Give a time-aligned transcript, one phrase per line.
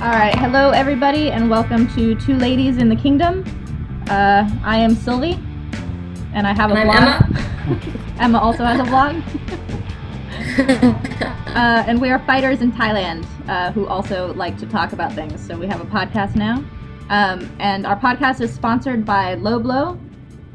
[0.00, 3.44] All right, hello everybody, and welcome to Two Ladies in the Kingdom.
[4.08, 5.38] Uh, I am Sylvie,
[6.32, 7.38] and I have a And blog.
[8.16, 9.16] I'm Emma also has a blog,
[11.54, 15.46] uh, and we are fighters in Thailand uh, who also like to talk about things.
[15.46, 16.64] So we have a podcast now,
[17.10, 20.00] um, and our podcast is sponsored by Lobloo,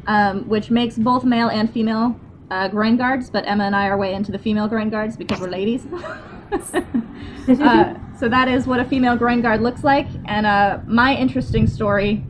[0.07, 3.29] um, which makes both male and female uh, groin guards.
[3.29, 5.85] But Emma and I are way into the female groin guards because we're ladies.
[7.47, 10.07] uh, so that is what a female groin guard looks like.
[10.25, 12.23] And uh, my interesting story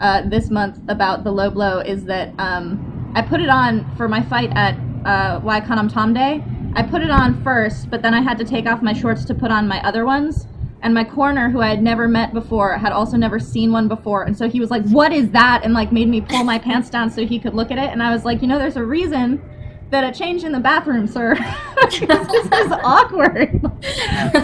[0.00, 4.22] uh, this month about the Lobloo is that um, I put it on for my
[4.22, 6.42] fight at uh, Nai Khanom Tom Day.
[6.74, 9.34] I put it on first, but then I had to take off my shorts to
[9.34, 10.46] put on my other ones.
[10.82, 14.24] And my corner, who I had never met before, had also never seen one before.
[14.24, 15.62] And so he was like, What is that?
[15.64, 17.90] And like made me pull my pants down so he could look at it.
[17.90, 19.42] And I was like, You know, there's a reason
[19.90, 21.34] that a change in the bathroom, sir.
[21.90, 23.60] this is awkward.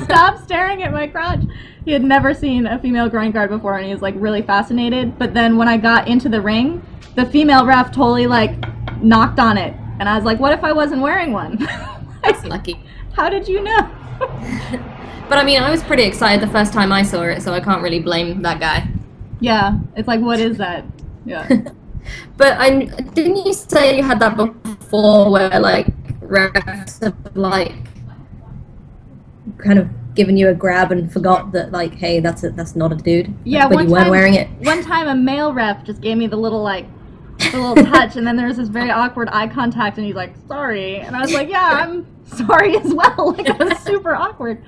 [0.05, 1.41] Stop staring at my crotch.
[1.85, 5.19] He had never seen a female groin guard before, and he was like really fascinated.
[5.19, 6.85] But then when I got into the ring,
[7.17, 8.55] the female ref totally like
[9.03, 11.57] knocked on it, and I was like, "What if I wasn't wearing one?"
[12.23, 12.79] That's lucky.
[13.15, 13.91] How did you know?
[15.29, 17.61] But I mean, I was pretty excited the first time I saw it, so I
[17.61, 18.87] can't really blame that guy.
[19.41, 20.85] yeah, it's like, what is that?
[21.25, 21.49] Yeah.
[22.37, 25.87] But I didn't you say you had that before, where like
[26.21, 27.75] refs have like
[29.59, 32.93] kind of given you a grab and forgot that like, hey, that's a, that's not
[32.93, 33.35] a dude.
[33.45, 34.49] Yeah, but you weren't time, wearing it.
[34.61, 36.87] One time, a male ref just gave me the little like,
[37.51, 40.35] the little touch, and then there was this very awkward eye contact, and he's like,
[40.49, 44.63] "Sorry," and I was like, "Yeah, I'm sorry as well." Like it was super awkward,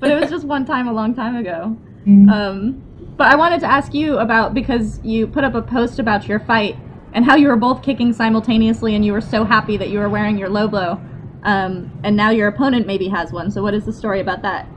[0.00, 1.76] but it was just one time a long time ago.
[2.06, 2.30] Mm.
[2.30, 2.82] Um,
[3.16, 6.40] but I wanted to ask you about because you put up a post about your
[6.40, 6.76] fight
[7.14, 10.08] and how you were both kicking simultaneously, and you were so happy that you were
[10.08, 11.00] wearing your Lobloo.
[11.44, 13.50] Um, and now your opponent maybe has one.
[13.50, 14.68] So what is the story about that?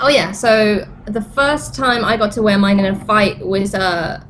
[0.00, 3.74] Oh yeah, so the first time I got to wear mine in a fight was
[3.74, 4.22] uh,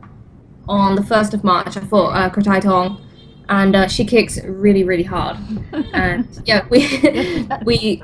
[0.68, 1.76] on the first of March.
[1.76, 3.00] I fought uh, Kratai Tong,
[3.48, 5.38] and uh, she kicks really, really hard.
[5.92, 6.86] and yeah, we
[7.64, 8.02] we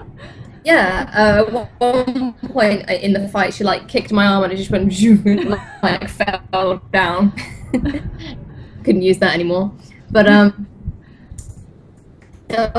[0.65, 1.11] yeah.
[1.15, 4.93] Uh, one point in the fight, she like kicked my arm and it just went
[5.83, 7.33] like fell down.
[8.85, 9.73] Couldn't use that anymore.
[10.11, 10.67] But um,
[12.51, 12.75] at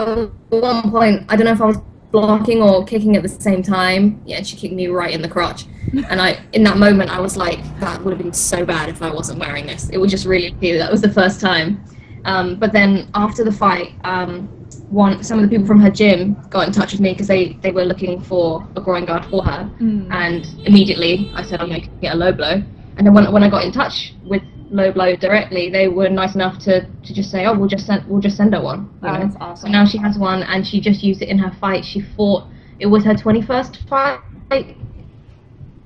[0.49, 1.77] one point, I don't know if I was
[2.11, 4.21] blocking or kicking at the same time.
[4.25, 5.65] Yeah, and she kicked me right in the crotch.
[6.09, 9.01] And I, in that moment, I was like, that would have been so bad if
[9.01, 9.89] I wasn't wearing this.
[9.89, 10.51] It was just really.
[10.77, 11.83] That was the first time.
[12.25, 16.35] Um, but then after the fight, um, one some of the people from her gym
[16.50, 19.44] got in touch with me because they, they were looking for a groin guard for
[19.44, 19.69] her.
[19.79, 20.11] Mm.
[20.11, 22.63] And immediately I said, I'm going to get a Lobloo.
[22.97, 24.41] And then when, when I got in touch with
[24.72, 28.22] Lobloo directly, they were nice enough to, to just say, oh, we'll just send we'll
[28.22, 28.89] just send her one.
[29.01, 29.19] you Oh, know?
[29.19, 29.72] that's So awesome.
[29.72, 31.83] now she has one, and she just used it in her fight.
[31.85, 32.47] She fought.
[32.79, 34.19] It was her twenty-first fight.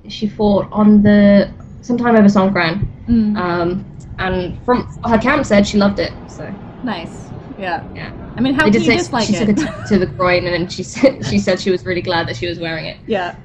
[0.08, 1.50] She fought on the
[1.82, 3.36] sometime over Songkran, Mm.
[3.38, 3.84] um,
[4.18, 6.12] and from her camp said she loved it.
[6.26, 7.30] So Nice.
[7.58, 7.84] Yeah.
[7.94, 9.56] yeah, I mean, how can did you dislike she it?
[9.56, 12.28] took it to, the groin, and then she said she said she was really glad
[12.28, 12.96] that she was wearing it.
[13.06, 13.36] Yeah.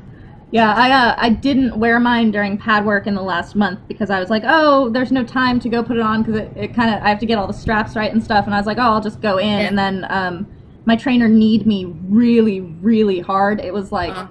[0.51, 4.11] Yeah, I uh, I didn't wear mine during pad work in the last month because
[4.11, 6.75] I was like, oh, there's no time to go put it on because it, it
[6.75, 8.67] kind of I have to get all the straps right and stuff, and I was
[8.67, 9.67] like, oh, I'll just go in, Yeah.
[9.67, 10.45] and then um,
[10.85, 13.61] my trainer kneed me really, really hard.
[13.61, 14.27] It was like Uh.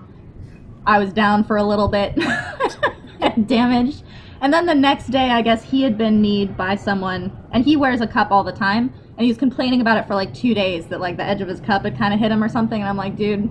[0.87, 2.15] I was down for a little bit,
[3.47, 4.05] damaged,
[4.41, 7.77] and then the next day, I guess he had been kneed by someone, and he
[7.77, 10.55] wears a cup all the time, and he was complaining about it for like two
[10.55, 12.81] days that like the edge of his cup had kind of hit him or something,
[12.81, 13.51] and I'm like, dude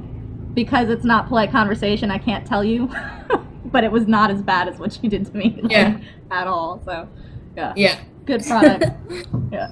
[0.53, 2.89] because it's not polite conversation, I can't tell you.
[3.65, 5.97] but it was not as bad as what you did to me like, Yeah.
[6.29, 6.81] at all.
[6.83, 7.07] So,
[7.55, 7.99] yeah, Yeah.
[8.25, 8.85] good product.
[9.51, 9.71] yeah.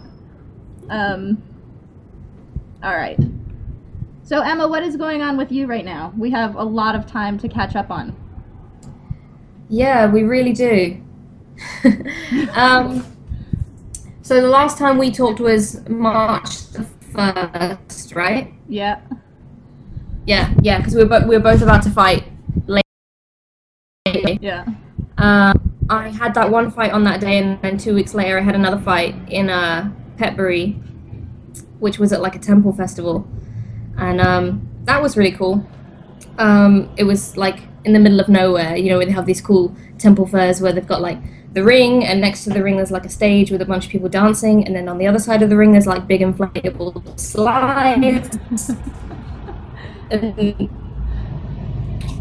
[0.90, 1.42] Um.
[2.82, 3.20] All right.
[4.24, 6.14] So Emma, what is going on with you right now?
[6.18, 8.16] We have a lot of time to catch up on.
[9.68, 11.02] Yeah, we really do.
[12.54, 13.06] um,
[14.30, 18.54] so the last time we talked was March the first, right?
[18.68, 19.02] Yeah.
[20.28, 22.26] Yeah, yeah, because we were bo- we were both about to fight
[22.68, 22.84] later.
[24.40, 24.68] Yeah.
[25.18, 28.44] Um, I had that one fight on that day, and then two weeks later, I
[28.44, 30.80] had another fight in uh, Phetburi,
[31.80, 33.28] which was at like a temple festival,
[33.98, 35.68] and um, that was really cool.
[36.38, 39.42] Um, it was like in the middle of nowhere, you know, where they have these
[39.42, 41.18] cool temple fairs where they've got like
[41.54, 43.92] the ring, and next to the ring there's like a stage with a bunch of
[43.92, 47.20] people dancing, and then on the other side of the ring there's like big inflatable
[47.20, 48.38] slides.
[50.12, 50.70] and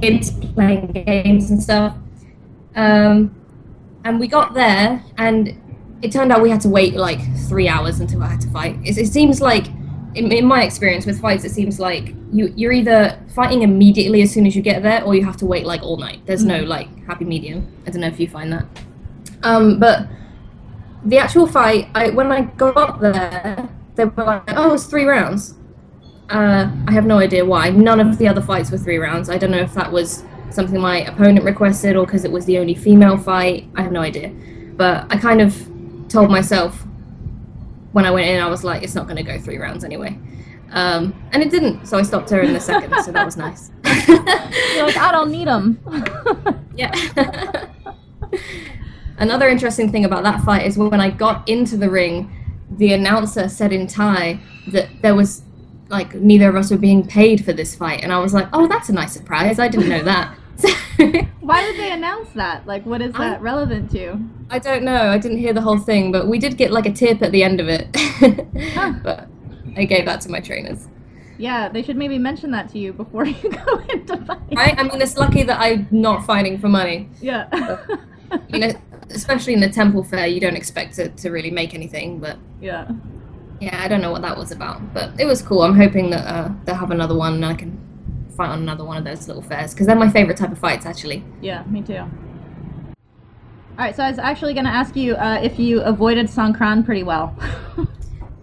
[0.00, 1.96] kids playing games and stuff.
[2.74, 3.34] Um,
[4.04, 5.60] and we got there, and
[6.02, 8.78] it turned out we had to wait like three hours until I had to fight.
[8.84, 9.66] It, it seems like
[10.14, 14.30] in, in my experience with fights, it seems like you you're either fighting immediately as
[14.30, 16.20] soon as you get there, or you have to wait like all night.
[16.26, 17.66] There's no like happy medium.
[17.86, 18.66] I don't know if you find that.
[19.42, 20.06] Um, but
[21.04, 25.54] the actual fight, I when I got there, they were like, "Oh, it's three rounds."
[26.30, 27.70] Uh, I have no idea why.
[27.70, 29.30] None of the other fights were three rounds.
[29.30, 32.58] I don't know if that was something my opponent requested or because it was the
[32.58, 33.68] only female fight.
[33.76, 34.30] I have no idea.
[34.76, 35.56] But I kind of
[36.08, 36.86] told myself
[37.92, 40.18] when I went in, I was like, it's not going to go three rounds anyway.
[40.70, 43.70] Um, and it didn't, so I stopped her in the second, so that was nice.
[44.06, 45.80] You're like, I don't need them.
[46.76, 46.92] yeah.
[49.18, 52.30] Another interesting thing about that fight is when I got into the ring,
[52.70, 54.38] the announcer said in Thai
[54.68, 55.42] that there was
[55.88, 58.68] like neither of us were being paid for this fight, and I was like, oh,
[58.68, 59.58] that's a nice surprise.
[59.58, 60.34] I didn't know that.
[61.40, 62.66] Why did they announce that?
[62.66, 64.18] Like, what is that I- relevant to?
[64.50, 65.10] I don't know.
[65.10, 67.42] I didn't hear the whole thing, but we did get like a tip at the
[67.42, 67.96] end of it.
[69.02, 69.28] But
[69.76, 70.88] I gave that to my trainers.
[71.38, 74.38] Yeah, they should maybe mention that to you before you go into fight.
[74.54, 74.74] Right?
[74.78, 77.08] I mean, it's lucky that I'm not fighting for money.
[77.20, 77.48] Yeah.
[78.48, 78.72] You know,
[79.10, 82.18] especially in the temple fair, you don't expect to, to really make anything.
[82.18, 82.90] But yeah.
[83.60, 84.94] yeah, I don't know what that was about.
[84.94, 85.62] But it was cool.
[85.62, 87.78] I'm hoping that uh, they'll have another one and I can
[88.36, 90.86] fight on another one of those little fairs because they're my favorite type of fights,
[90.86, 91.24] actually.
[91.40, 91.96] Yeah, me too.
[91.98, 96.84] All right, so I was actually going to ask you uh, if you avoided Songkran
[96.84, 97.36] pretty well.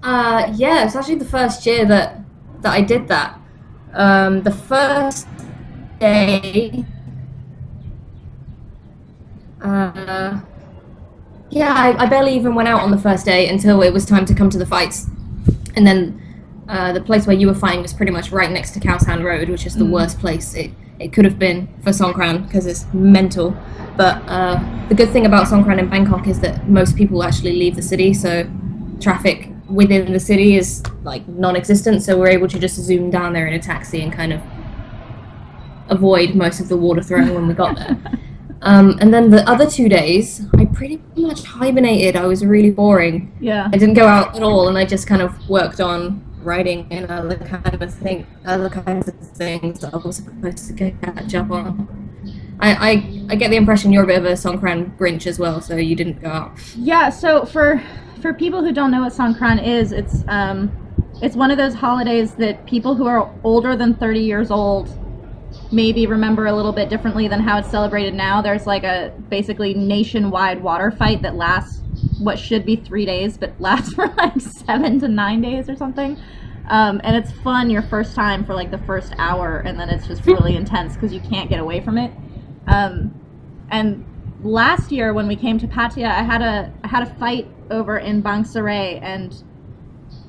[0.05, 2.19] Uh, yeah, it's actually the first year that
[2.61, 3.39] that I did that.
[3.93, 5.27] Um, the first
[5.99, 6.85] day,
[9.63, 10.41] uh,
[11.49, 14.25] yeah, I, I barely even went out on the first day until it was time
[14.25, 15.07] to come to the fights,
[15.75, 16.21] and then
[16.67, 19.23] uh, the place where you were fighting was pretty much right next to Khao San
[19.23, 22.85] Road, which is the worst place it, it could have been for Songkran because it's
[22.93, 23.55] mental.
[23.95, 24.59] But uh,
[24.89, 28.13] the good thing about Songkran in Bangkok is that most people actually leave the city,
[28.13, 28.49] so
[28.99, 32.01] traffic within the city is like non-existent.
[32.01, 34.41] So we're able to just zoom down there in a taxi and kind of
[35.89, 37.97] avoid most of the water throwing when we got there.
[38.61, 42.15] Um, and then the other two days, I pretty much hibernated.
[42.15, 43.35] I was really boring.
[43.39, 43.69] yeah.
[43.71, 47.09] I didn't go out at all, and I just kind of worked on writing and
[47.11, 51.33] other kind of thing, other kinds of things that I was supposed to get catch
[51.35, 52.01] up on.
[52.59, 55.59] I, I, I get the impression you're a bit of a Songkran Grinch as well,
[55.59, 56.51] so you didn't go out.
[56.77, 57.81] Yeah, so for
[58.21, 60.71] for people who don't know what Songkran is, it's um
[61.21, 64.89] it's one of those holidays that people who are older than 30 years old
[65.75, 68.41] maybe remember a little bit differently than how it's celebrated now.
[68.41, 71.81] There's like a basically nationwide water fight that lasts
[72.19, 76.17] what should be 3 days but lasts for like 7 to 9 days or something.
[76.69, 80.07] Um, and it's fun your first time for like the first hour and then it's
[80.07, 82.11] just really intense because you can't get away from it.
[82.67, 83.13] Um,
[83.69, 84.05] and
[84.45, 87.97] last year when we came to Pattaya, I had a I had a fight over
[87.97, 89.43] in Bang Saray, and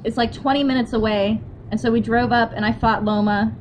[0.04, 1.40] it's like 20 minutes away.
[1.70, 3.54] And so we drove up, and I fought Loma,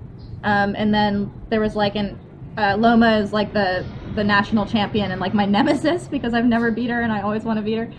[0.45, 2.18] um, and then there was like an
[2.57, 6.71] uh, Loma is like the the national champion and like my nemesis because I've never
[6.71, 7.92] beat her and I always want to beat her.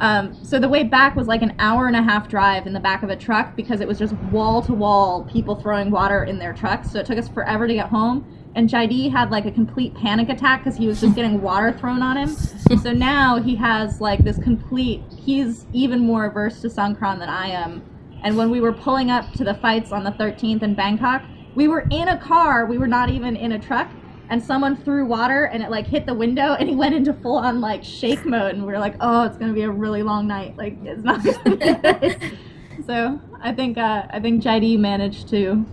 [0.00, 2.80] Um, so the way back was like an hour and a half drive in the
[2.80, 6.38] back of a truck because it was just wall to wall people throwing water in
[6.38, 6.90] their trucks.
[6.90, 8.26] So it took us forever to get home.
[8.56, 12.02] And Jaidi had like a complete panic attack because he was just getting water thrown
[12.02, 12.36] on him.
[12.82, 15.02] So now he has like this complete.
[15.16, 17.82] He's even more averse to Songkran than I am.
[18.22, 21.22] And when we were pulling up to the fights on the 13th in Bangkok,
[21.54, 22.66] we were in a car.
[22.66, 23.90] We were not even in a truck.
[24.30, 27.36] And someone threw water and it like hit the window and he went into full
[27.36, 28.54] on like shake mode.
[28.54, 30.56] And we are like, oh, it's going to be a really long night.
[30.56, 32.36] Like, it's not to be.
[32.86, 35.64] So I think, uh, I think Jaidi managed to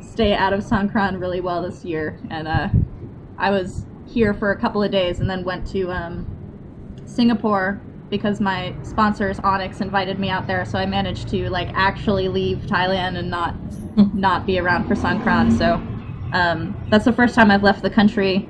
[0.00, 2.20] stay out of Songkran really well this year.
[2.30, 2.68] And uh,
[3.38, 6.26] I was here for a couple of days and then went to um,
[7.06, 7.80] Singapore
[8.10, 12.58] because my sponsors Onyx invited me out there, so I managed to like actually leave
[12.66, 13.54] Thailand and not
[14.14, 15.56] not be around for Songkran.
[15.56, 15.74] So
[16.36, 18.48] um, that's the first time I've left the country,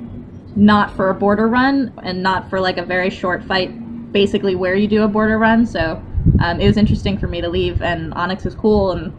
[0.56, 4.74] not for a border run and not for like a very short fight, basically where
[4.74, 5.66] you do a border run.
[5.66, 6.02] So
[6.42, 8.92] um, it was interesting for me to leave, and Onyx was cool.
[8.92, 9.12] And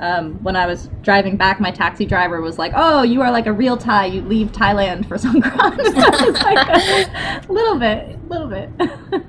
[0.00, 3.46] um, when I was driving back, my taxi driver was like, "Oh, you are like
[3.46, 4.06] a real Thai.
[4.06, 9.26] You leave Thailand for Songkran." It's like a little bit, little bit.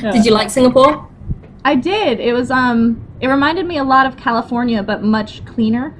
[0.00, 1.08] Did you like Singapore?
[1.64, 2.20] I did.
[2.20, 5.94] It was um it reminded me a lot of California but much cleaner.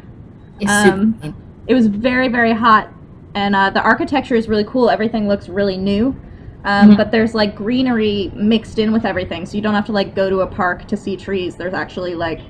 [0.61, 1.35] It's Um, super clean.
[1.67, 2.89] It was very very hot
[3.35, 4.89] and uh, the architecture is really cool.
[4.91, 6.17] Everything looks really new.
[6.65, 6.97] Um, Mhm.
[6.97, 9.47] but there's like greenery mixed in with everything.
[9.47, 11.55] So you don't have to like go to a park to see trees.
[11.57, 12.41] There's actually like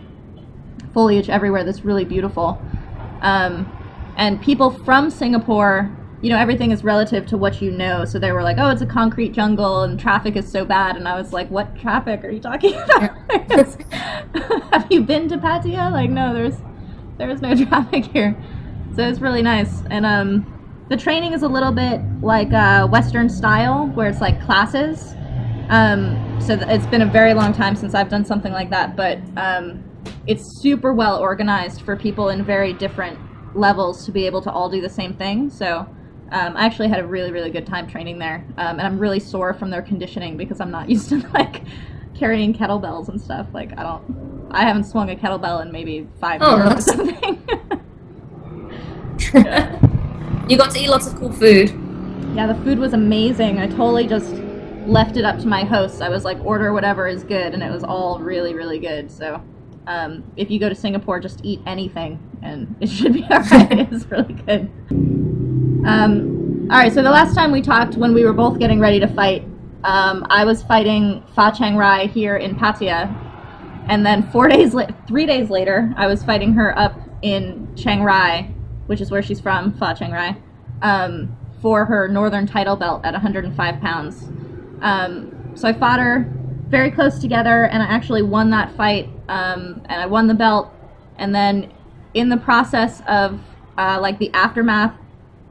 [0.95, 2.61] foliage everywhere that's really beautiful.
[3.23, 3.71] Um,
[4.16, 8.04] and people from Singapore you know, everything is relative to what you know.
[8.04, 10.96] So they were like, oh, it's a concrete jungle and traffic is so bad.
[10.96, 13.16] And I was like, what traffic are you talking about?
[14.72, 15.92] Have you been to Pattaya?
[15.92, 16.56] Like, no, there's
[17.18, 18.37] there's no traffic here.
[18.96, 19.82] So it's really nice.
[19.90, 24.42] And um, the training is a little bit like uh, Western style, where it's like
[24.42, 25.14] classes.
[25.68, 28.96] Um, so th- it's been a very long time since I've done something like that,
[28.96, 29.84] but um,
[30.26, 33.18] it's super well organized for people in very different
[33.54, 35.50] levels to be able to all do the same thing.
[35.50, 35.87] So
[36.32, 39.20] um, I actually had a really, really good time training there, um, and I'm really
[39.20, 41.62] sore from their conditioning because I'm not used to like
[42.14, 43.47] carrying kettlebells and stuff.
[43.52, 47.42] Like I don't, I haven't swung a kettlebell in maybe five Oh, years or something.
[50.49, 51.70] you got to eat lots of cool food.
[52.35, 53.58] yeah, the food was amazing.
[53.58, 54.32] I totally just
[54.87, 56.00] left it up to my hosts.
[56.00, 59.11] I was like, order whatever is good, and it was all really, really good.
[59.11, 59.42] So.
[59.87, 63.90] Um, if you go to Singapore, just eat anything, and it should be alright.
[63.90, 64.70] it's really good.
[65.87, 69.00] Um, all right, so the last time we talked, when we were both getting ready
[69.00, 69.44] to fight,
[69.85, 73.14] um, I was fighting Fa Chiang Rai here in Pattaya,
[73.88, 78.02] and then four days, la- three days later, I was fighting her up in Chiang
[78.02, 78.54] Rai,
[78.87, 80.37] which is where she's from, Fa Chiang Rai,
[80.82, 84.25] um, for her northern title belt at 105 pounds.
[84.82, 86.30] Um, so I fought her
[86.68, 90.73] very close together, and I actually won that fight, um, and I won the belt.
[91.18, 91.73] And then,
[92.14, 93.40] in the process of
[93.76, 94.94] uh, like the aftermath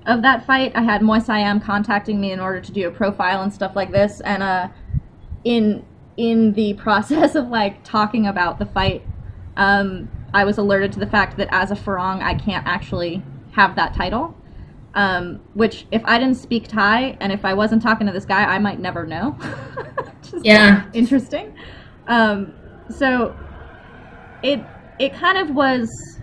[0.08, 3.44] of that fight, I had Muay Siam contacting me in order to do a profile
[3.44, 4.22] and stuff like this.
[4.22, 4.70] And uh,
[5.44, 5.86] in
[6.18, 9.04] in the process of like talking about the fight,
[9.58, 13.22] um, I was alerted to the fact that as a Farang, I can't actually
[13.52, 14.36] have that title.
[14.96, 18.44] Um, which, if I didn't speak Thai and if I wasn't talking to this guy,
[18.46, 19.38] I might never know.
[20.42, 20.86] Yeah.
[20.94, 21.56] interesting.
[22.08, 22.54] Um,
[22.90, 23.36] so
[24.44, 24.62] it
[25.00, 26.16] it kind of was.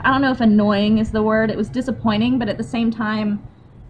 [0.00, 1.50] I don't know if annoying is the word.
[1.50, 3.42] It was disappointing, but at the same time,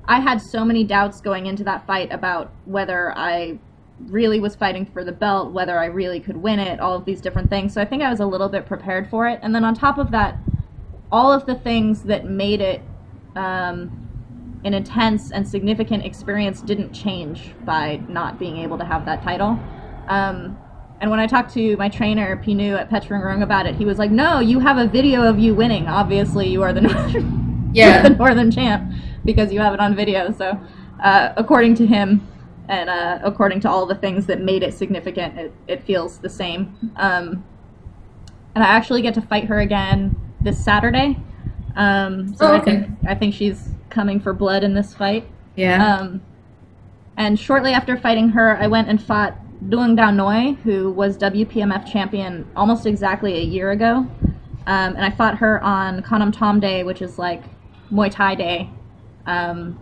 [0.06, 3.58] I had so many doubts going into that fight about whether I
[4.06, 7.20] really was fighting for the belt, whether I really could win it, all of these
[7.20, 7.74] different things.
[7.74, 9.40] So I think I was a little bit prepared for it.
[9.42, 10.38] And then on top of that,
[11.10, 12.82] all of the things that made it
[13.34, 19.22] um, an intense and significant experience didn't change by not being able to have that
[19.22, 19.58] title.
[20.08, 20.58] Um,
[21.00, 24.10] and when I talked to my trainer, Pinu at Petchrungruang about it, he was like,
[24.10, 25.86] no, you have a video of you winning.
[25.86, 28.02] Obviously, you are the Northern, Yeah.
[28.02, 28.92] the Northern champ
[29.24, 30.32] because you have it on video.
[30.32, 30.58] So,
[31.02, 32.26] uh, according to him,
[32.68, 36.28] and uh, according to all the things that made it significant, it, it feels the
[36.28, 36.76] same.
[36.96, 37.44] Um,
[38.54, 41.18] and I actually get to fight her again this Saturday.
[41.76, 42.64] Um, so Oh, I okay.
[42.80, 45.26] think I think she's coming for blood in this fight.
[45.56, 45.96] Yeah.
[45.96, 46.20] Um,
[47.16, 51.90] and shortly after fighting her, I went and fought Duong Dao Noi, who was WPMF
[51.90, 54.06] champion almost exactly a year ago.
[54.66, 57.42] Um, and I fought her on Khanom Tom Day, which is like
[57.90, 58.70] Muay Thai Day,
[59.26, 59.80] um,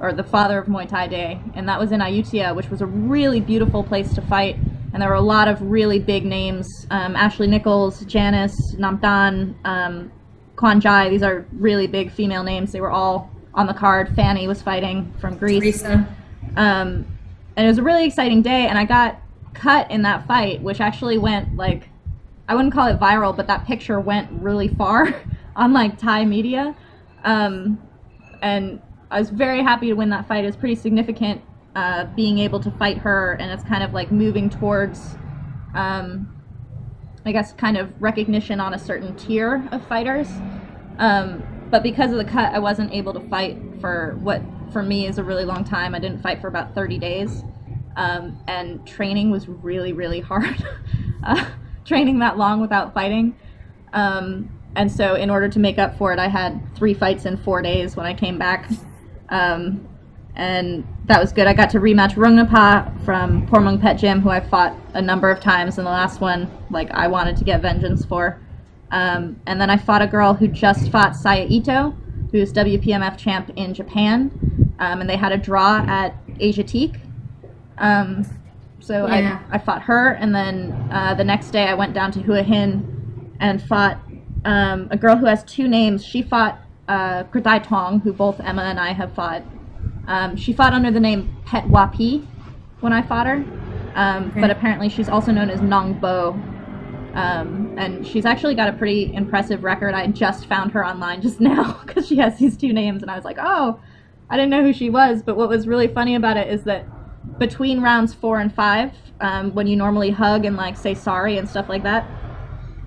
[0.00, 1.40] or the father of Muay Thai Day.
[1.54, 4.56] And that was in Ayutthaya, which was a really beautiful place to fight.
[4.92, 10.12] And there were a lot of really big names um, Ashley Nichols, Janice, Namdan, um,
[10.56, 11.10] Kwan Jai.
[11.10, 12.72] These are really big female names.
[12.72, 14.14] They were all on the card.
[14.14, 15.60] Fanny was fighting from Greece.
[15.60, 16.08] Teresa.
[16.56, 17.17] Um,
[17.58, 19.20] and it was a really exciting day, and I got
[19.52, 21.88] cut in that fight, which actually went like,
[22.46, 25.12] I wouldn't call it viral, but that picture went really far
[25.56, 26.76] on like Thai media.
[27.24, 27.82] Um,
[28.42, 30.44] and I was very happy to win that fight.
[30.44, 31.42] It was pretty significant
[31.74, 35.16] uh, being able to fight her, and it's kind of like moving towards,
[35.74, 36.28] um,
[37.26, 40.28] I guess, kind of recognition on a certain tier of fighters.
[41.00, 45.06] Um, but because of the cut, I wasn't able to fight for what for me
[45.06, 45.94] is a really long time.
[45.94, 47.44] I didn't fight for about 30 days.
[47.96, 50.64] Um, and training was really, really hard.
[51.24, 51.44] uh,
[51.84, 53.36] training that long without fighting.
[53.92, 57.36] Um, and so, in order to make up for it, I had three fights in
[57.38, 58.70] four days when I came back.
[59.30, 59.88] Um,
[60.36, 61.48] and that was good.
[61.48, 65.40] I got to rematch Rungnapa from Pormung Pet Gym, who I fought a number of
[65.40, 65.78] times.
[65.78, 68.40] And the last one, like, I wanted to get vengeance for.
[68.92, 71.96] Um, and then I fought a girl who just fought Saya Ito,
[72.32, 74.30] who's WPMF champ in Japan.
[74.78, 76.96] Um, and they had a draw at Asiatique.
[77.78, 78.24] Um,
[78.80, 79.40] so Yeah.
[79.50, 82.42] I, I fought her, and then uh, the next day I went down to Hua
[82.42, 83.98] Hin and fought
[84.44, 86.04] um, a girl who has two names.
[86.04, 86.58] She fought
[86.88, 89.42] uh, Kratai Tong, who both Emma and I have fought.
[90.06, 92.26] Um, she fought under the name Pet Wapi
[92.80, 93.44] when I fought her,
[93.94, 94.40] um, Okay.
[94.40, 96.40] but apparently she's also known as Nong Bo.
[97.14, 99.94] Um, and she's actually got a pretty impressive record.
[99.94, 103.16] I just found her online just now because she has these two names, and I
[103.16, 103.80] was like, oh,
[104.30, 105.22] I didn't know who she was.
[105.22, 106.86] But what was really funny about it is that
[107.38, 111.48] between rounds four and five, um, when you normally hug and like say sorry and
[111.48, 112.08] stuff like that,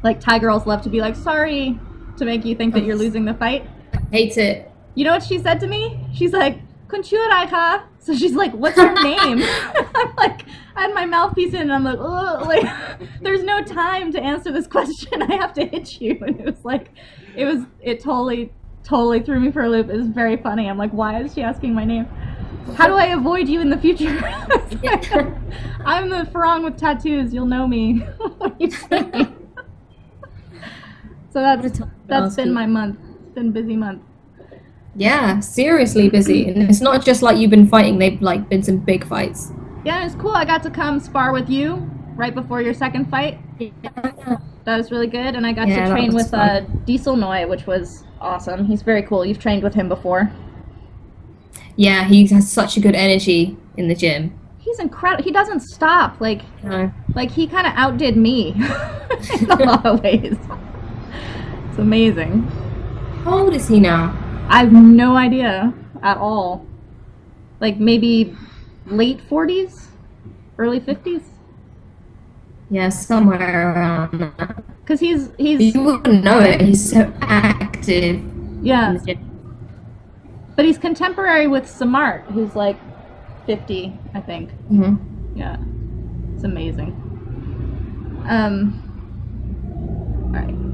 [0.03, 1.79] like Thai girls love to be like sorry
[2.17, 3.67] to make you think that you're losing the fight.
[4.11, 4.71] Hates it.
[4.95, 6.05] You know what she said to me?
[6.13, 7.83] She's like, Kunchuraika.
[8.01, 9.43] So she's like, what's your name?
[9.96, 12.67] I'm like, I had my mouthpiece in and I'm like, oh, like,
[13.22, 15.22] there's no time to answer this question.
[15.31, 16.17] I have to hit you.
[16.22, 16.89] And it was like,
[17.36, 18.51] it was, it totally,
[18.84, 19.89] totally threw me for a loop.
[19.89, 20.67] It was very funny.
[20.67, 22.05] I'm like, why is she asking my name?
[22.75, 24.20] How do I avoid you in the future?
[25.86, 27.34] I'm the Farang with tattoos.
[27.34, 28.72] You'll know me when you.
[31.34, 33.00] So that's that's been my month.
[33.25, 34.03] It's been a busy month.
[34.95, 37.98] Yeah, seriously busy, and it's not just like you've been fighting.
[37.98, 39.51] They've like been some big fights.
[39.86, 40.31] Yeah, it's cool.
[40.31, 41.75] I got to come spar with you
[42.15, 43.39] right before your second fight.
[44.65, 48.03] That was really good, and I got Yeah, to train with uh, Dieselnoi, which was
[48.19, 48.65] awesome.
[48.65, 49.25] He's very cool.
[49.25, 50.31] You've trained with him before.
[51.77, 54.38] Yeah, he has such a good energy in the gym.
[54.60, 55.24] He's incredible.
[55.24, 56.19] He doesn't stop.
[56.21, 56.91] Like, No.
[57.15, 58.50] like he kind of outdid me
[59.39, 60.38] in a lot of ways.
[61.69, 62.41] It's amazing.
[63.24, 64.13] How old is he now?
[64.51, 66.65] I have no idea at all.
[67.60, 68.36] Like maybe
[68.86, 69.88] late 40s,
[70.58, 71.24] early 50s.
[72.70, 74.63] Yeah, somewhere around that.
[74.84, 76.62] Because he's he's You wouldn't know it.
[76.62, 78.22] He's so active
[78.63, 78.93] yeah,
[80.55, 82.77] but he's contemporary with Samart, who's like
[83.48, 84.51] 50, I think.
[84.70, 84.96] hmm
[85.36, 85.58] Yeah,
[86.36, 86.96] it's amazing.
[88.27, 88.81] Um.
[90.17, 90.70] All right.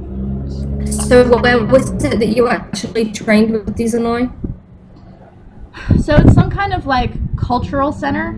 [0.90, 4.32] So where was it that you actually trained with these Dieselnoi?
[6.04, 8.30] So it's some kind of like cultural center.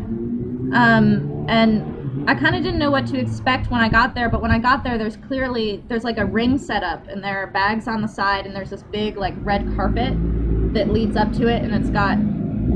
[0.74, 4.42] Um, and I kind of didn't know what to expect when I got there, but
[4.42, 7.48] when I got there, there's clearly there's like a ring set up, and there are
[7.48, 10.14] bags on the side, and there's this big like red carpet
[10.74, 12.14] that leads up to it, and it's got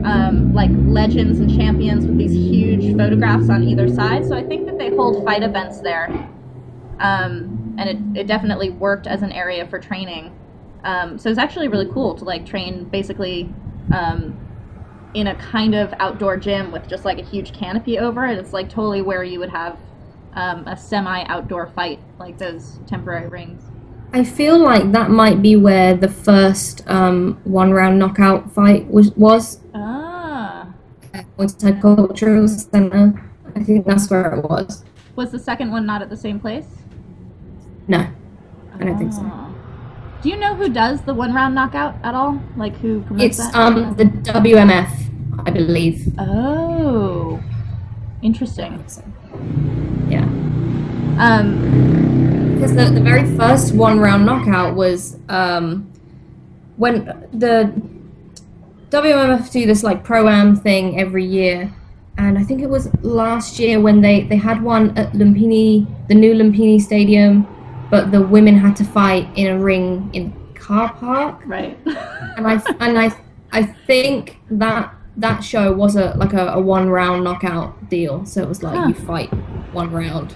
[0.05, 4.25] um, like legends and champions with these huge photographs on either side.
[4.25, 6.07] So I think that they hold fight events there,
[6.99, 10.31] um, and it, it definitely worked as an area for training.
[10.83, 13.49] Um, so it's actually really cool to like train basically
[13.93, 14.37] um,
[15.13, 18.37] in a kind of outdoor gym with just like a huge canopy over it.
[18.37, 19.77] It's like totally where you would have
[20.33, 23.63] um, a semi outdoor fight, like those temporary rings.
[24.11, 29.11] I feel like that might be where the first um, one round knockout fight was
[29.15, 30.67] was Ah.
[31.13, 33.31] at Muay Cultural Center.
[33.55, 34.83] I think that's where it was.
[35.15, 36.65] Was the second one not at the same place?
[37.87, 38.07] No,
[38.79, 39.21] I don't think so.
[39.23, 39.49] Ah.
[40.21, 42.41] Do you know who does the one round knockout at all?
[42.55, 43.55] Like who promotes It's that?
[43.55, 44.89] um the WMF,
[45.45, 46.13] I believe.
[46.17, 47.41] Oh.
[48.21, 48.81] Interesting.
[48.87, 49.03] So,
[50.07, 50.23] yeah.
[51.19, 55.91] Um, Because the, the very first one round knockout was um,
[56.77, 57.73] when the
[58.89, 61.69] WMF do this like pro am thing every year,
[62.17, 66.15] and I think it was last year when they, they had one at Lumpini, the
[66.15, 67.45] new Lumpini Stadium,
[67.93, 71.77] but the women had to fight in a ring in car park, right.
[71.85, 73.11] and I and I
[73.51, 78.41] I think that that show was a like a, a one round knockout deal, so
[78.41, 78.87] it was like Huh.
[78.87, 79.29] you fight
[79.73, 80.35] one round,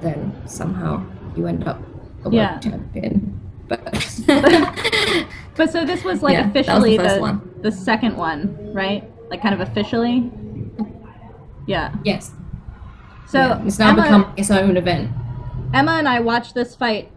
[0.00, 1.04] then somehow
[1.36, 1.82] you end up
[2.24, 2.58] a world Yeah.
[2.60, 3.38] champion.
[3.68, 3.82] But
[5.56, 9.04] but so this was like Yeah, that was the officially the, the second one, right?
[9.28, 10.32] Like kind of officially.
[11.66, 11.92] Yeah.
[12.04, 12.32] yes,
[13.26, 15.10] So yeah, it's now Emma, become its own event.
[15.72, 17.10] Emma and I watched this fight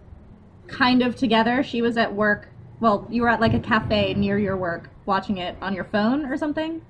[0.67, 1.63] kind of together.
[1.63, 2.49] She was at work.
[2.79, 6.25] Well, you were at like a cafe near your work watching it on your phone
[6.25, 6.81] or something.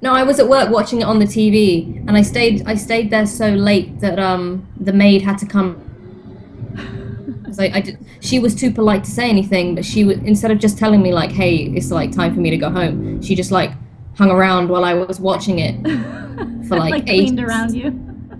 [0.00, 3.10] No, I was at work watching it on the TV, and I stayed I stayed
[3.10, 5.80] there so late that um the maid had to come.
[7.58, 10.58] I, I did, she was too polite to say anything, but she would instead of
[10.58, 13.50] just telling me like, "Hey, it's like time for me to go home," she just
[13.50, 13.72] like
[14.18, 15.80] hung around while I was watching it
[16.68, 17.86] for like, like eight around you.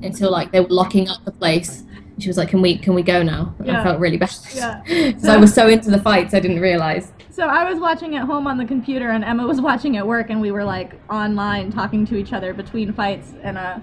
[0.03, 1.84] until like they were locking up the place.
[2.19, 3.81] She was like, "Can we can we go now?" And Yeah.
[3.81, 4.83] I felt really bad Yeah.
[4.87, 7.13] because I was so into the fights, I didn't realize.
[7.31, 10.31] So I was watching at home on the computer, and Emma was watching at work,
[10.31, 13.79] and we were like online talking to each other between fights, and uh,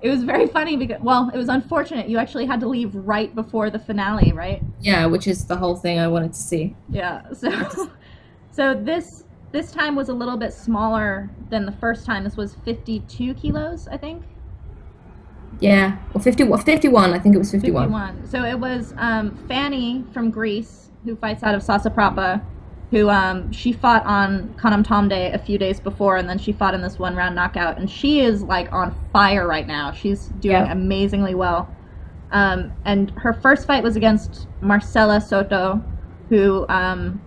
[0.00, 2.08] it was very funny because well, it was unfortunate.
[2.08, 4.62] You actually had to leave right before the finale, right?
[4.80, 6.76] Yeah, which is the whole thing I wanted to see.
[6.88, 7.22] Yeah.
[7.32, 7.90] So,
[8.50, 12.22] so this this time was a little bit smaller than the first time.
[12.24, 14.22] This was 52 kilos, I think.
[15.60, 17.12] Yeah, well, 50, well, 51.
[17.14, 17.84] I think it was 51.
[17.88, 18.28] 51.
[18.28, 22.42] So it was um, Fanny from Greece who fights out of Sasiprapa,
[22.90, 26.74] who um, she fought on Kanam Tomde a few days before, and then she fought
[26.74, 29.92] in this one round knockout, and she is like on fire right now.
[29.92, 30.72] She's doing Yeah.
[30.72, 31.74] amazingly well.
[32.30, 35.82] Um, and her first fight was against Marcela Soto,
[36.28, 37.20] who um,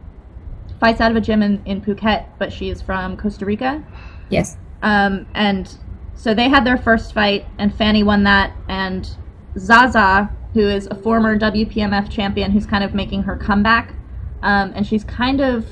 [0.80, 3.84] fights out of a gym in, in Phuket, but she is from Costa Rica.
[4.30, 4.58] Yes.
[4.84, 5.76] Um, and
[6.22, 8.54] so they had their first fight, and Fanny won that.
[8.70, 9.10] And
[9.58, 13.96] Zaza, who is a former WPMF champion, who's kind of making her comeback,
[14.44, 15.66] um, and she's kind of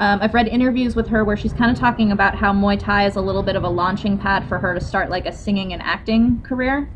[0.00, 3.06] Um, I've read interviews with her where she's kind of talking about how Muay Thai
[3.06, 5.72] is a little bit of a launching pad for her to start like a singing
[5.72, 6.90] and acting career.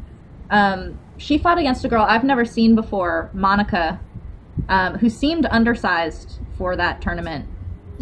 [0.50, 4.00] Um, she fought against a girl I've never seen before, Monica,
[4.68, 7.46] um, who seemed undersized for that tournament.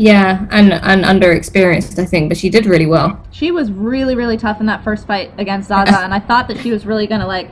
[0.00, 3.22] Yeah, and and underexperienced, I think, but she did really well.
[3.32, 6.56] She was really, really tough in that first fight against Zaza, and I thought that
[6.58, 7.50] she was really gonna like.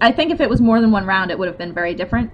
[0.00, 2.30] I think if it was more than one round, it would have been very different.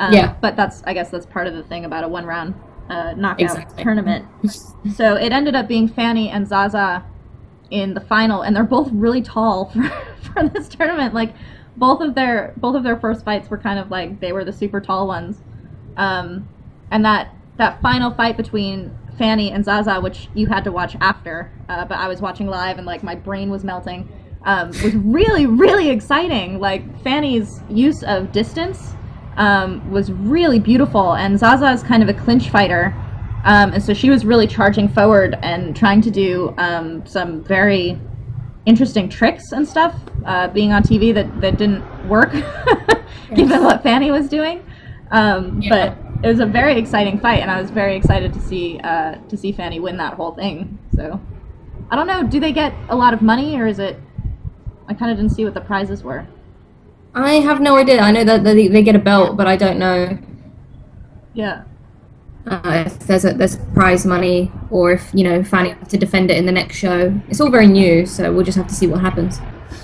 [0.00, 0.34] Um, Yeah.
[0.40, 2.54] But that's, I guess, that's part of the thing about a one round
[2.90, 3.84] uh, knockout Exactly.
[3.84, 4.26] tournament.
[4.96, 7.04] So it ended up being Fanny and Zaza
[7.70, 9.82] in the final, and they're both really tall for,
[10.32, 11.14] for this tournament.
[11.14, 11.32] Like
[11.76, 14.52] both of their both of their first fights were kind of like they were the
[14.52, 15.42] super tall ones,
[15.96, 16.48] um,
[16.90, 21.52] and that that final fight between Fanny and Zaza, which you had to watch after,
[21.68, 24.08] uh, but I was watching live and like my brain was melting,
[24.44, 26.60] um, was really really exciting.
[26.60, 28.94] Like Fanny's use of distance
[29.36, 32.94] um, was really beautiful, and Zaza is kind of a clinch fighter.
[33.44, 37.98] Um, and so she was really charging forward and trying to do um, some very
[38.66, 39.94] interesting tricks and stuff,
[40.26, 42.32] uh, being on TV that, that didn't work,
[43.34, 44.64] given what Fanny was doing.
[45.10, 45.70] Um, Yeah.
[45.70, 49.16] But it was a very exciting fight, and I was very excited to see uh,
[49.28, 50.78] to see Fanny win that whole thing.
[50.94, 51.20] So
[51.90, 52.22] I don't know.
[52.24, 53.98] Do they get a lot of money, or is it?
[54.88, 56.26] I kind of didn't see what the prizes were.
[57.14, 58.00] I have no idea.
[58.00, 60.18] I know that they, they get a belt, but I don't know
[61.34, 61.64] Yeah.
[62.46, 66.30] uh, if there's a there's prize money or if you know Fanny have to defend
[66.30, 67.12] it in the next show.
[67.28, 69.40] It's all very new, so we'll just have to see what happens.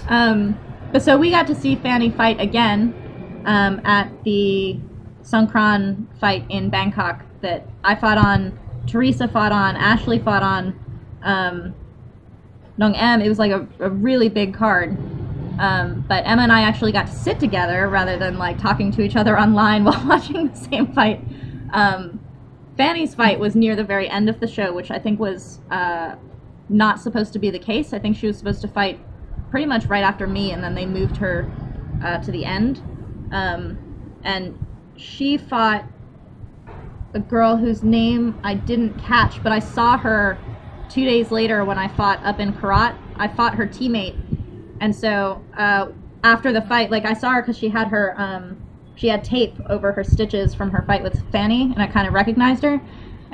[0.09, 0.59] Um,
[0.93, 2.95] but so we got to see Fanny fight again
[3.47, 4.79] um, at the
[5.25, 10.79] Songkran fight in Bangkok that I fought on, Teresa fought on, Ashley fought on,
[11.23, 11.75] um,
[12.77, 13.21] Nong M.
[13.23, 14.97] It was like a, a really big card.
[15.59, 19.03] Um, but Emma and I actually got to sit together rather than like talking to
[19.03, 21.25] each other online while watching the same fight.
[21.73, 22.21] Um,
[22.77, 26.17] Fanny's fight was near the very end of the show, which I think was uh,
[26.69, 27.93] not supposed to be the case.
[27.93, 29.01] I think she was supposed to fight
[29.51, 31.49] pretty much right after me, and then they moved her
[32.03, 32.83] uh, to the end.
[33.31, 33.79] Um,
[34.25, 34.59] and
[34.97, 35.85] she fought
[37.15, 40.39] a girl whose name I didn't catch, but I saw her
[40.89, 42.97] two days later when I fought up in Korat.
[43.17, 44.17] I fought her teammate,
[44.81, 45.89] and so uh,
[46.25, 48.59] after the fight, like I saw her because she had her um,
[48.97, 52.15] she had tape over her stitches from her fight with Fanny, and I kind of
[52.15, 52.81] recognized her.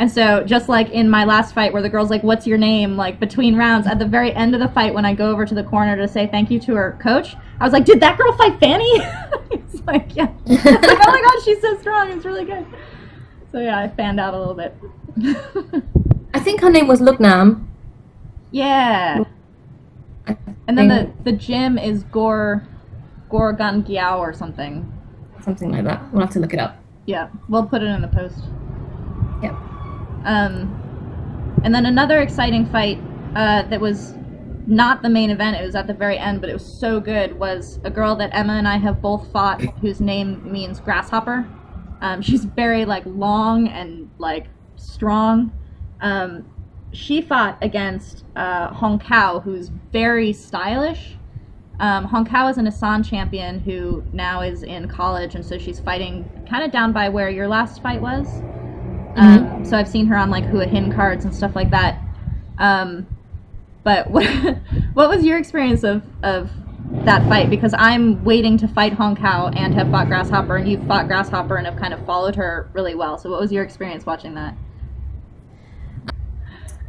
[0.00, 2.96] And so, just like in my last fight, where the girl's like, "What's your name?"
[2.96, 5.54] like between rounds, at the very end of the fight, when I go over to
[5.54, 8.32] the corner to say thank you to her coach, I was like, "Did that girl
[8.32, 8.98] fight Fanny?"
[9.50, 12.10] He's like, "Yeah." Like, "Oh my god, she's so strong!
[12.12, 12.64] It's really good."
[13.52, 14.74] So yeah, I fanned out a little bit.
[16.32, 17.66] I think her name was Luknam.
[18.52, 19.24] yeah.
[20.66, 22.66] And then the, the gym is Gor
[23.28, 24.90] Gorgon Giao or something.
[25.42, 26.10] something like that.
[26.10, 26.78] We'll have to look it up.
[27.04, 28.44] Yeah, we'll put it in the post.
[30.24, 32.98] Um, and then another exciting fight
[33.34, 34.14] uh, that was
[34.66, 37.38] not the main event, it was at the very end, but it was so good,
[37.38, 41.48] was a girl that Emma and I have both fought whose name means grasshopper.
[42.00, 45.52] Um, she's very like long and like strong.
[46.00, 46.46] Um,
[46.92, 51.16] she fought against uh, Hong Kao, who's very stylish.
[51.78, 55.80] Um, Hong Kao is an Asan champion who now is in college, and so she's
[55.80, 58.42] fighting kind of down by where your last fight was.
[59.16, 62.00] Um, so I've seen her on like Hua Hin cards and stuff like that.
[62.58, 63.06] Um,
[63.82, 64.26] but what
[64.94, 66.50] what was your experience of of
[67.04, 67.50] that fight?
[67.50, 71.56] Because I'm waiting to fight Hong Kao and have fought Grasshopper, and you've fought Grasshopper
[71.56, 73.18] and have kind of followed her really well.
[73.18, 74.54] So what was your experience watching that?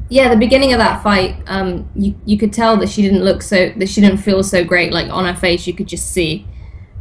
[0.10, 3.41] Yeah, the beginning of that fight, um, you you could tell that she didn't look
[3.41, 4.91] so that she didn't feel so great.
[4.91, 6.45] Like on her face, you could just see.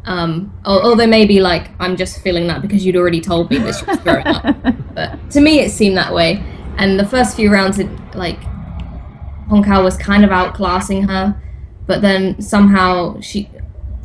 [0.07, 3.75] Um, al- although maybe like I'm just feeling that because you'd already told me that
[3.75, 4.57] she was throwing up.
[4.95, 6.43] But to me, it seemed that way.
[6.77, 8.39] And the first few rounds, it like
[9.49, 11.41] Hong Kao was kind of outclassing her,
[11.87, 13.49] but then somehow she,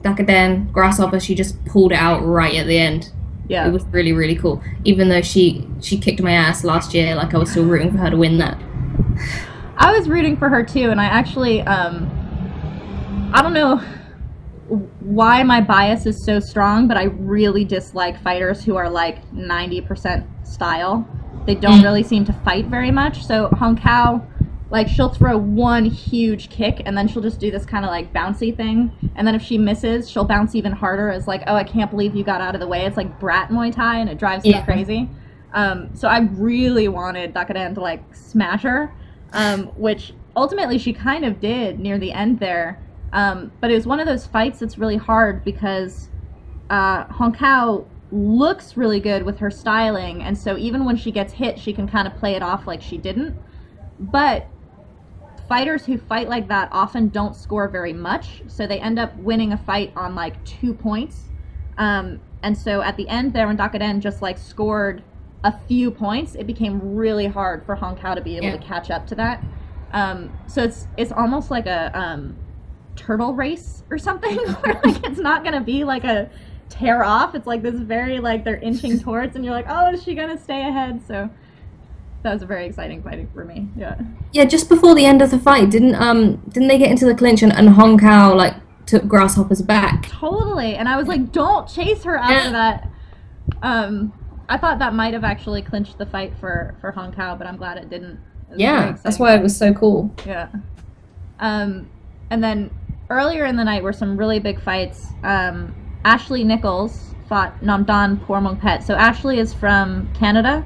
[0.01, 3.11] Dakaden Grasshopper, she just pulled it out right at the end.
[3.47, 3.67] yeah.
[3.67, 4.61] It was really really cool.
[4.83, 7.97] Even though she she kicked my ass last year, like I was still rooting for
[7.99, 8.61] her to win that.
[9.77, 12.09] I was rooting for her too, and I actually, um,
[13.33, 13.81] I don't know
[14.67, 20.25] why my bias is so strong, but I really dislike fighters who are like 90%
[20.47, 21.07] style.
[21.45, 21.83] They don't Mm.
[21.83, 23.23] really seem to fight very much.
[23.25, 24.23] So Hong Kao,
[24.71, 28.11] like she'll throw one huge kick and then she'll just do this kind of like
[28.13, 28.91] bouncy thing.
[29.15, 32.15] And then if she misses, she'll bounce even harder It's like, oh, I can't believe
[32.15, 32.85] you got out of the way.
[32.85, 34.61] It's like brat Muay Thai and it drives me Yeah.
[34.65, 35.09] crazy.
[35.53, 38.91] Um, so I really wanted Dakadan to like smash her,
[39.31, 42.79] um, which ultimately she kind of did near the end there.
[43.13, 46.09] Um, but it was one of those fights that's really hard because
[46.69, 51.33] uh, Hong Kao looks really good with her styling, and so even when she gets
[51.33, 53.35] hit, she can kind of play it off like she didn't.
[53.99, 54.47] But
[55.47, 59.53] fighters who fight like that often don't score very much, so they end up winning
[59.53, 61.25] a fight on like two points.
[61.77, 65.03] Um, and so at the end there, when Dakaren just like scored
[65.43, 68.57] a few points, it became really hard for Hong Kao to be able Yeah.
[68.57, 69.43] to catch up to that.
[69.91, 72.35] Um, so it's it's almost like a um,
[72.95, 76.29] turtle race or something, where like it's not gonna be like a
[76.69, 77.35] tear off.
[77.35, 80.37] It's like this very like they're inching towards, and you're like, oh, is she gonna
[80.39, 81.01] stay ahead?
[81.07, 81.29] So
[82.23, 83.69] that was a very exciting fight for me.
[83.77, 83.95] Yeah.
[84.31, 87.15] Yeah, just before the end of the fight, didn't um didn't they get into the
[87.15, 88.55] clinch and, and Hong Kao like
[88.85, 90.07] took Grasshopper's back?
[90.07, 90.75] Totally.
[90.75, 92.51] And I was like, don't chase her after Yeah.
[92.51, 92.89] that.
[93.63, 94.13] Um,
[94.47, 97.57] I thought that might have actually clinched the fight for, for Hong Kao, but I'm
[97.57, 98.11] glad it didn't.
[98.11, 100.13] It was a very Yeah, that's why it was so cool.
[100.25, 100.49] Yeah.
[101.39, 101.89] Um,
[102.29, 102.69] and then
[103.09, 105.13] earlier in the night were some really big fights.
[105.23, 108.83] Um, Ashley Nichols fought Namdan Pormong Pet.
[108.83, 110.65] So Ashley is from Canada,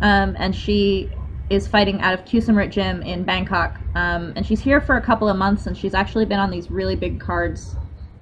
[0.00, 1.10] um, and she
[1.50, 3.78] is fighting out of Kusamrit Gym in Bangkok.
[3.94, 6.70] Um, and she's here for a couple of months, and she's actually been on these
[6.70, 7.76] really big cards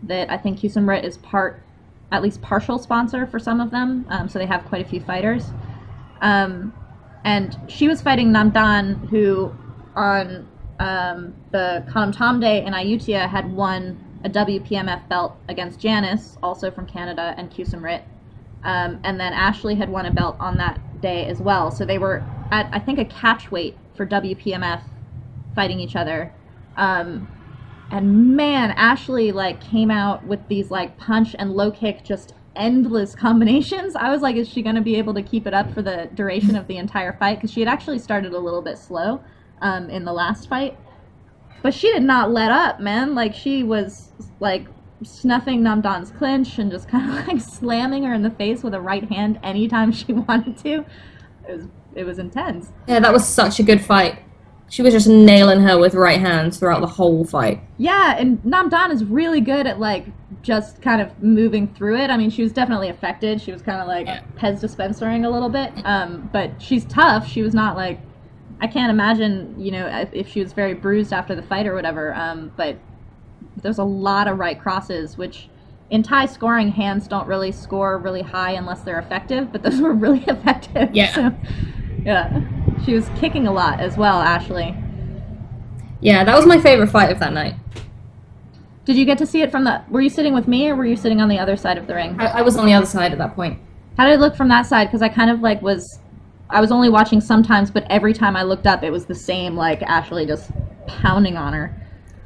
[0.04, 1.62] that I think Kusamrit is part,
[2.10, 4.04] at least partial sponsor for some of them.
[4.08, 5.50] Um, so they have quite a few fighters.
[6.20, 6.72] Um,
[7.24, 9.52] and she was fighting Namdan, who
[9.94, 10.48] on
[10.82, 16.86] um, the Kanam Day in Ayutthaya had won a WPMF belt against Janice, also from
[16.86, 18.02] Canada, and Kusamrit.
[18.64, 21.70] Um, and then Ashley had won a belt on that day as well.
[21.70, 24.82] So they were at, I think, a catch weight for WPMF
[25.54, 26.32] fighting each other.
[26.76, 27.28] Um,
[27.92, 33.14] and man, Ashley like came out with these like punch and low kick just endless
[33.26, 33.94] combinations.
[33.94, 36.10] I was like, is she going to be able to keep it up for the
[36.12, 37.36] duration of the entire fight?
[37.36, 39.22] Because she had actually started a little bit slow
[39.62, 40.76] um, in the last fight,
[41.62, 43.14] but she did not let up, man.
[43.14, 44.66] Like she was like
[45.02, 48.80] snuffing Namdan's clinch and just kind of like slamming her in the face with a
[48.80, 50.84] right hand anytime she wanted to.
[51.48, 52.72] It was it was intense.
[52.86, 54.18] Yeah, that was such a good fight.
[54.70, 57.60] She was just nailing her with right hands throughout the whole fight.
[57.76, 60.06] Yeah, and Namdan is really good at like
[60.40, 62.08] just kind of moving through it.
[62.08, 63.40] I mean, she was definitely affected.
[63.40, 64.22] She was kind of like Yeah.
[64.38, 65.72] Pez dispensering a little bit.
[65.84, 67.28] Um, but she's tough.
[67.28, 68.00] She was not like
[68.62, 71.74] I can't imagine, you know, if, if she was very bruised after the fight or
[71.74, 72.14] whatever.
[72.14, 72.76] Um, but
[73.56, 75.48] there's a lot of right crosses, which
[75.90, 79.50] in Thai scoring, hands don't really score really high unless they're effective.
[79.50, 80.94] But those were really effective.
[80.94, 81.12] Yeah.
[81.12, 81.36] So,
[82.04, 82.40] yeah,
[82.84, 84.76] she was kicking a lot as well, Ashley.
[86.00, 87.56] Yeah, that was my favorite fight of that night.
[88.84, 89.82] Did you get to see it from the?
[89.88, 91.94] Were you sitting with me, or were you sitting on the other side of the
[91.94, 92.16] ring?
[92.20, 93.60] I, I was on the other side at that point.
[93.96, 94.86] How did it look from that side?
[94.86, 96.00] Because I kind of like was,
[96.52, 99.56] I was only watching sometimes, but every time I looked up, it was the same.
[99.56, 100.50] Like Ashley just
[100.86, 101.74] pounding on her,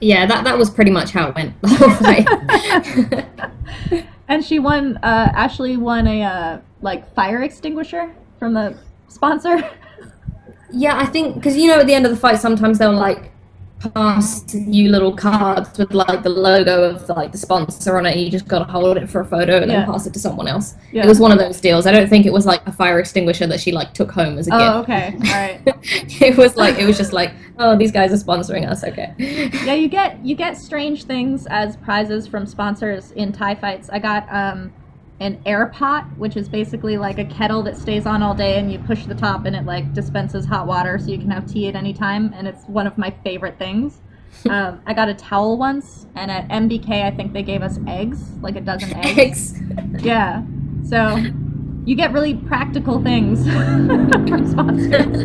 [0.00, 1.90] Yeah, that that was pretty much how it went the whole
[3.94, 4.04] fight.
[4.28, 4.96] and she won.
[4.98, 8.76] Uh, Ashley won a uh, like fire extinguisher from the
[9.08, 9.58] sponsor.
[10.72, 13.30] yeah, I think because you know at the end of the fight sometimes they'll like
[13.94, 18.16] pass you little cards with like the logo of like the sponsor on it.
[18.16, 19.78] You just gotta hold it for a photo and Yeah.
[19.78, 20.74] then pass it to someone else.
[20.92, 21.04] Yeah.
[21.04, 21.86] It was one of those deals.
[21.86, 24.46] I don't think it was like a fire extinguisher that she like took home as
[24.48, 24.62] a gift.
[24.62, 24.90] oh, gift.
[24.90, 26.22] okay, all right.
[26.22, 29.74] it was like it was just like oh these guys are sponsoring us okay yeah,
[29.74, 33.88] you get you get strange things as prizes from sponsors in Thai fights.
[33.90, 34.72] I got um,
[35.20, 38.70] an air pot, which is basically like a kettle that stays on all day, and
[38.72, 41.68] you push the top, and it like dispenses hot water, so you can have tea
[41.68, 42.32] at any time.
[42.36, 44.00] And it's one of my favorite things.
[44.50, 48.30] um, I got a towel once, and at MBK, I think they gave us eggs,
[48.42, 49.54] like a dozen eggs.
[49.78, 50.02] Eggs.
[50.04, 50.42] Yeah,
[50.84, 51.16] so
[51.86, 53.44] you get really practical things
[54.28, 55.24] from sponsors.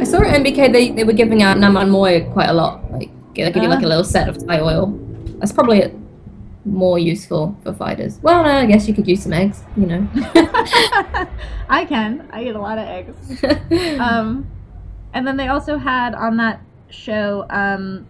[0.00, 3.10] I saw at MBK they, they were giving out Namman Muay quite a lot like
[3.34, 3.88] they give you like a Ah.
[3.88, 4.86] little set of Thai oil
[5.38, 5.82] that's probably
[6.64, 10.06] more useful for fighters well no, I guess you could use some eggs you know
[11.68, 12.28] I can.
[12.32, 13.44] I eat a lot of eggs.
[14.00, 14.46] um,
[15.14, 18.08] and then they also had on that show um,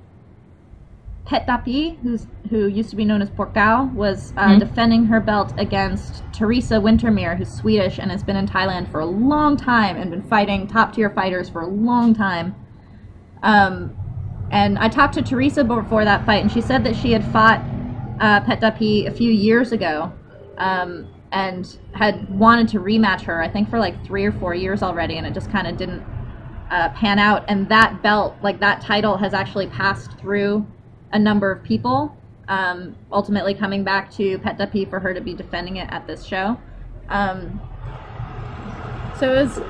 [1.27, 4.61] Pet Dapi, who's who used to be known as Porkao, was uh, Mhm.
[4.61, 9.07] defending her belt against Teresa Wintermere, who's Swedish and has been in Thailand for a
[9.07, 12.55] long time and been fighting top tier fighters for a long time.
[13.43, 13.95] Um,
[14.51, 17.63] and I talked to Teresa before that fight, and she said that she had fought
[18.21, 20.13] uh, Pet Dapi a few years ago.
[20.59, 24.83] Um, and had wanted to rematch her, I think for like three or four years
[24.83, 26.03] already, and it just kind of didn't
[26.71, 27.45] uh, pan out.
[27.49, 30.67] And that belt, like that title, has actually passed through
[31.13, 32.17] a number of people,
[32.49, 36.25] um, ultimately coming back to Pet Dapi for her to be defending it at this
[36.25, 36.59] show.
[37.09, 37.61] Um,
[39.19, 39.61] so it was.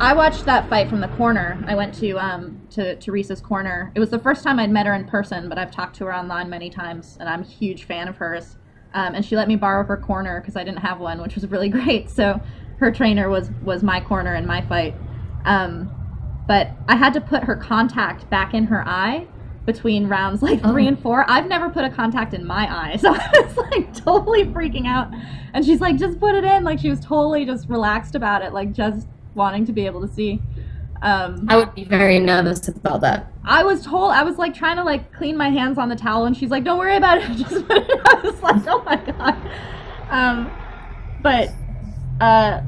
[0.00, 1.62] I watched that fight from the corner.
[1.66, 3.92] I went to um, to Teresa's corner.
[3.94, 6.14] It was the first time I'd met her in person, but I've talked to her
[6.16, 8.56] online many times, and I'm a huge fan of hers.
[8.94, 11.46] um, and she let me borrow her corner because I didn't have one, which was
[11.50, 12.08] really great.
[12.08, 12.40] So
[12.78, 14.94] her trainer was was my corner in my fight.
[15.44, 15.90] Um,
[16.48, 19.26] but I had to put her contact back in her eye
[19.66, 20.88] between rounds like three Oh.
[20.88, 21.24] and four.
[21.28, 25.12] I've never put a contact in my eye, so I was like totally freaking out.
[25.52, 28.54] And she's like, "Just put it in." Like she was totally just relaxed about it,
[28.54, 30.40] like just wanting to be able to see.
[31.02, 33.32] Um, I would be very nervous about that.
[33.44, 36.26] I was told I was like trying to like clean my hands on the towel,
[36.26, 38.00] and she's like, "Don't worry about it." Just put it.
[38.06, 39.36] I was like, "Oh my god."
[40.10, 40.50] Um,
[41.22, 41.50] but
[42.20, 42.60] uh,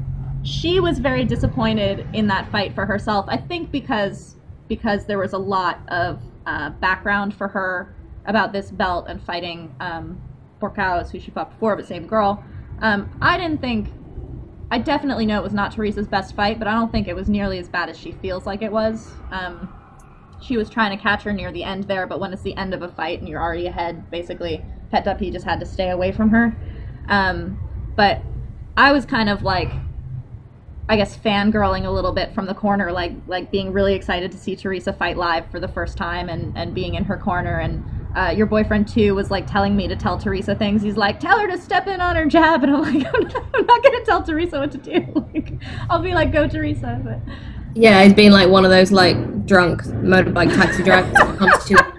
[0.43, 3.25] she was very disappointed in that fight for herself.
[3.27, 4.35] I think because
[4.67, 7.93] because there was a lot of uh, background for her
[8.25, 10.19] about this belt and fighting um,
[10.61, 12.43] Porcaos, who she fought before, but same girl.
[12.81, 13.89] Um, I didn't think.
[14.73, 17.29] I definitely know it was not Teresa's best fight, but I don't think it was
[17.29, 19.13] nearly as bad as she feels like it was.
[19.29, 19.71] Um,
[20.41, 22.73] she was trying to catch her near the end there, but when it's the end
[22.73, 26.11] of a fight and you're already ahead, basically, Pet Duppy just had to stay away
[26.11, 26.57] from her.
[27.07, 27.59] Um,
[27.95, 28.23] but
[28.75, 29.69] I was kind of like,
[30.89, 34.39] I guess, fangirling a little bit from the corner, like like being really excited to
[34.39, 37.59] see Teresa fight live for the first time and, and being in her corner.
[37.59, 37.83] And
[38.15, 40.81] uh, your boyfriend too was like telling me to tell Teresa things.
[40.81, 43.45] He's like, tell her to step in on her jab, and I'm like, I'm not,
[43.53, 45.25] I'm not gonna tell Teresa what to do.
[45.33, 45.53] Like,
[45.89, 47.01] I'll be like, go Teresa.
[47.03, 47.19] But
[47.73, 51.93] Yeah, he's been like one of those like drunk motorbike taxi drivers that comes to.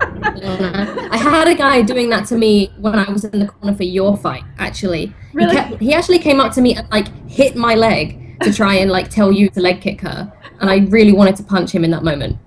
[1.12, 3.83] I had a guy doing that to me when I was in the corner for
[3.83, 4.44] your fight.
[4.59, 5.50] Actually, Really?
[5.50, 8.74] he, kept, he actually came up to me and like hit my leg to try
[8.74, 11.83] and like tell you to leg kick her, and I really wanted to punch him
[11.85, 12.38] in that moment.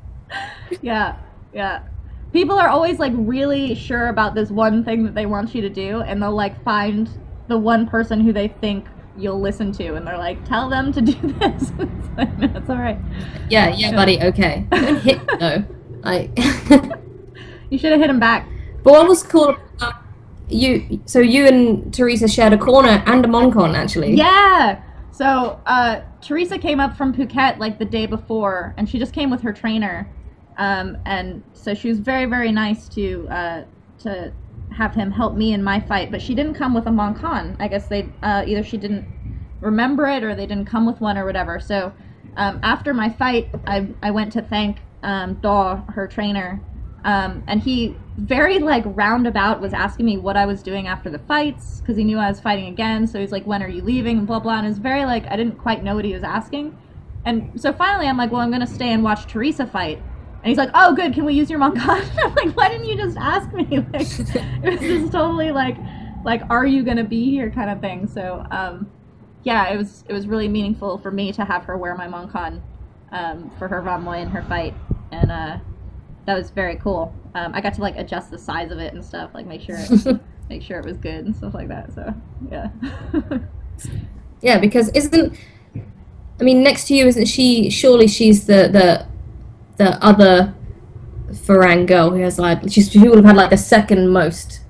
[0.82, 1.16] yeah,
[1.54, 1.82] yeah.
[2.32, 5.68] People are always like really sure about this one thing that they want you to
[5.68, 7.08] do, and they'll like find
[7.48, 11.00] the one person who they think you'll listen to, and they're like, tell them to
[11.00, 11.72] do this.
[11.78, 12.98] it's like, no, it's all right.
[13.48, 14.20] Yeah, yeah, buddy.
[14.22, 15.64] Okay, don't hit though.
[16.02, 16.30] Like,
[17.68, 18.48] You should have hit him back.
[18.82, 19.56] but what was cool?
[19.76, 19.94] about
[20.48, 24.14] You so you and Teresa shared a corner and a mongkon actually.
[24.14, 24.82] Yeah.
[25.12, 29.30] So uh, Teresa came up from Phuket like the day before, and she just came
[29.30, 30.08] with her trainer,
[30.60, 33.64] um, and so she was very very nice to uh,
[34.00, 34.30] to
[34.76, 36.10] have him help me in my fight.
[36.10, 37.56] But she didn't come with a Mongkon.
[37.58, 39.06] I guess they uh, either she didn't
[39.60, 41.60] remember it or they didn't come with one or whatever.
[41.60, 41.92] So
[42.36, 46.60] um, after my fight, I I went to thank um, Daw, her trainer,
[47.04, 51.20] um, and he very like roundabout was asking me what I was doing after the
[51.20, 53.06] fights because he knew I was fighting again.
[53.06, 54.58] So he's like, "When are you leaving?" and blah blah.
[54.58, 56.76] And it's very like I didn't quite know what he was asking,
[57.24, 60.02] and so finally I'm like, "Well, I'm gonna stay and watch Teresa fight."
[60.42, 61.12] And he's like, "Oh, good.
[61.12, 64.70] Can we use your Mongkon?" I'm like, "Why didn't you just ask me?" Like, it
[64.70, 65.76] was just totally like,
[66.24, 68.06] like, "Are you gonna be here?" kind of thing.
[68.06, 68.90] So, um,
[69.42, 72.60] yeah, it was it was really meaningful for me to have her wear my Mongkon
[73.12, 74.74] um, for her Van and her fight,
[75.12, 75.58] and uh,
[76.26, 77.14] that was very cool.
[77.34, 79.76] Um, I got to like adjust the size of it and stuff, like make sure
[79.78, 81.92] it, make sure it was good and stuff like that.
[81.92, 82.14] So
[82.50, 82.70] yeah,
[84.40, 85.36] Yeah, because isn't
[86.40, 89.06] I mean next to you isn't she surely she's the the
[89.80, 90.54] the other
[91.32, 94.60] Farang girl who has like she's she would have had like the second most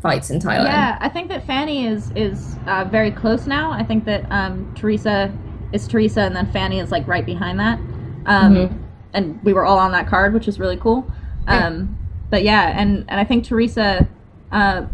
[0.00, 0.64] fights in Thailand.
[0.64, 0.96] yeah.
[1.00, 3.70] I think that Fanny is is uh, very close now.
[3.70, 5.30] I think that um, Teresa
[5.72, 7.78] is Teresa, and then Fanny is like right behind that.
[8.26, 8.80] Um, Mhm.
[9.12, 11.06] And we were all on that card, which is really cool.
[11.46, 11.66] Yeah.
[11.66, 11.96] Um,
[12.30, 14.08] but yeah, and and I think Teresa.
[14.50, 14.86] Uh,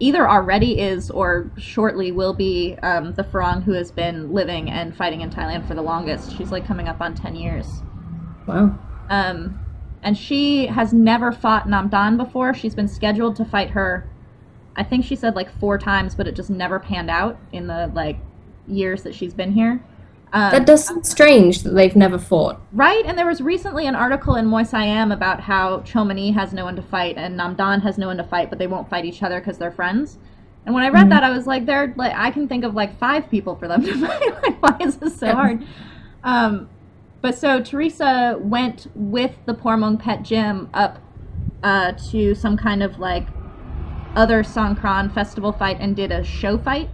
[0.00, 4.96] either already is or shortly will be um, the Farang who has been living and
[4.96, 6.36] fighting in Thailand for the longest.
[6.36, 7.66] She's like coming up on 10 years.
[8.48, 8.76] Wow.
[9.08, 9.58] Um,
[10.02, 12.54] and she has never fought Namdan before.
[12.54, 14.08] She's been scheduled to fight her,
[14.74, 17.90] I think she said like four times, but it just never panned out in the
[17.94, 18.18] like
[18.66, 19.82] years that she's been here.
[20.32, 22.58] Um, That does sound strange that they've never fought.
[22.72, 26.64] Right, and there was recently an article in Muay Siam about how Chommanee has no
[26.64, 29.22] one to fight and Namdan has no one to fight, but they won't fight each
[29.22, 30.18] other because they're friends.
[30.64, 31.10] And when I read Mhm.
[31.10, 33.82] that, I was like, "They're like, I can think of like five people for them
[33.84, 34.42] to fight.
[34.42, 35.34] like, why is this so Yeah.
[35.34, 35.64] hard?"
[36.24, 36.68] Um,
[37.22, 40.98] but so Teresa went with the Pormong Pet Gym up
[41.62, 43.26] uh, to some kind of like
[44.14, 46.90] other Songkran festival fight and did a show fight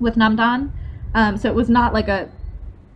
[0.00, 0.72] with Namdan.
[1.14, 2.30] Um, so it was not like a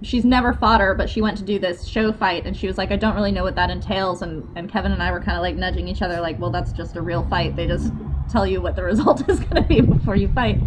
[0.03, 2.79] she's never fought her, but she went to do this show fight, and she was
[2.79, 4.23] like, I don't really know what that entails.
[4.23, 6.73] And, and Kevin and I were kind of like nudging each other, like, well, that's
[6.73, 7.56] just a real fight.
[7.56, 7.92] They just
[8.31, 10.58] tell you what the result is going to be before you fight.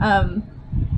[0.00, 0.42] Um,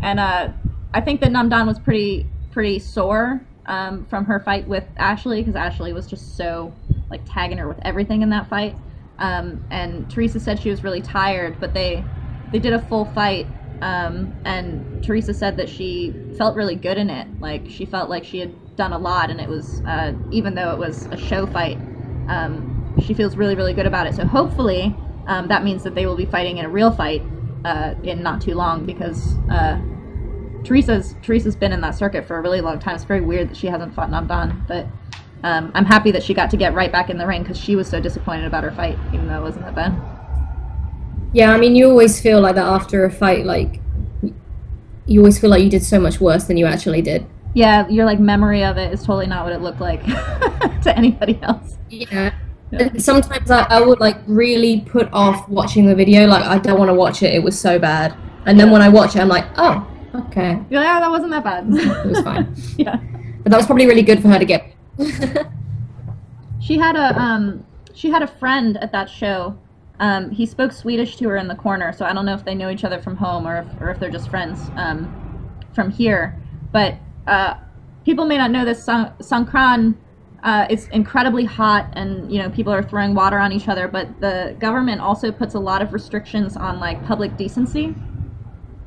[0.02, 0.48] and uh,
[0.92, 5.54] I think that Namdan was pretty pretty sore um, from her fight with Ashley because
[5.54, 6.74] Ashley was just so
[7.10, 8.76] like tagging her with everything in that fight.
[9.18, 12.04] Um, and Teresa said she was really tired, but they
[12.50, 13.48] they did a full fight
[13.80, 17.28] um, and Teresa said that she felt really good in it.
[17.40, 20.72] Like she felt like she had done a lot, and it was uh, even though
[20.72, 21.80] it was a show fight,
[22.28, 22.66] um,
[22.98, 24.14] she feels really really good about it.
[24.14, 27.30] So hopefully, um, that means that they will be fighting in a real fight
[27.64, 29.78] uh, in not too long because uh,
[30.68, 32.94] Teresa's Teresa's been in that circuit for a really long time.
[32.94, 34.86] It's very weird that she hasn't fought Namdan, but
[35.42, 37.74] um, I'm happy that she got to get right back in the ring because she
[37.74, 39.98] was so disappointed about her fight, even though it wasn't that bad.
[41.32, 43.80] Yeah, I mean, you always feel like that after a fight, like
[45.06, 47.24] you always feel like you did so much worse than you actually did.
[47.54, 50.04] Yeah, your like memory of it is totally not what it looked like
[50.82, 51.78] to anybody else.
[51.88, 52.34] Yeah.
[52.98, 56.26] Sometimes I, I would like really put off watching the video.
[56.26, 57.32] Like I don't want to watch it.
[57.32, 58.14] It was so bad.
[58.44, 59.86] And then when I watch it, I'm like, oh,
[60.26, 61.66] okay, You're like, oh, that wasn't that bad.
[61.68, 62.54] it was fine.
[62.76, 62.96] yeah.
[63.42, 64.74] But that was probably really good for her to get.
[66.68, 67.64] She had a um
[67.94, 69.56] she had a friend at that show.
[70.00, 72.54] Um, he spoke Swedish to her in the corner, so I don't know if they
[72.54, 75.08] know each other from home or if, or if they're just friends um,
[75.74, 76.36] from here.
[76.72, 76.96] But
[77.26, 77.54] uh,
[78.04, 78.84] people may not know this.
[78.84, 79.96] San- Songkran
[80.42, 83.88] uh, is incredibly hot, and you know people are throwing water on each other.
[83.88, 87.94] But the government also puts a lot of restrictions on like public decency.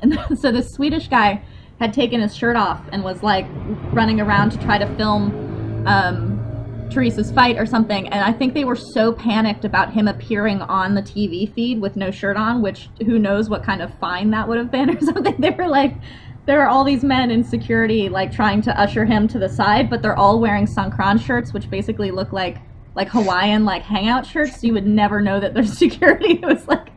[0.30, 1.42] And so this Swedish guy
[1.78, 3.46] had taken his shirt off and was like
[3.92, 8.06] running around to try to film um, Teresa's fight or something.
[8.08, 11.96] And I think they were so panicked about him appearing on the TV feed with
[11.96, 15.00] no shirt on, which who knows what kind of fine that would have been or
[15.04, 15.34] something.
[15.40, 15.94] They were like,
[16.44, 19.88] there are all these men in security like trying to usher him to the side,
[19.88, 22.58] but they're all wearing Songkran shirts, which basically look like
[22.94, 24.60] like Hawaiian like hangout shirts.
[24.60, 26.34] So you would never know that there's security.
[26.34, 26.91] It was like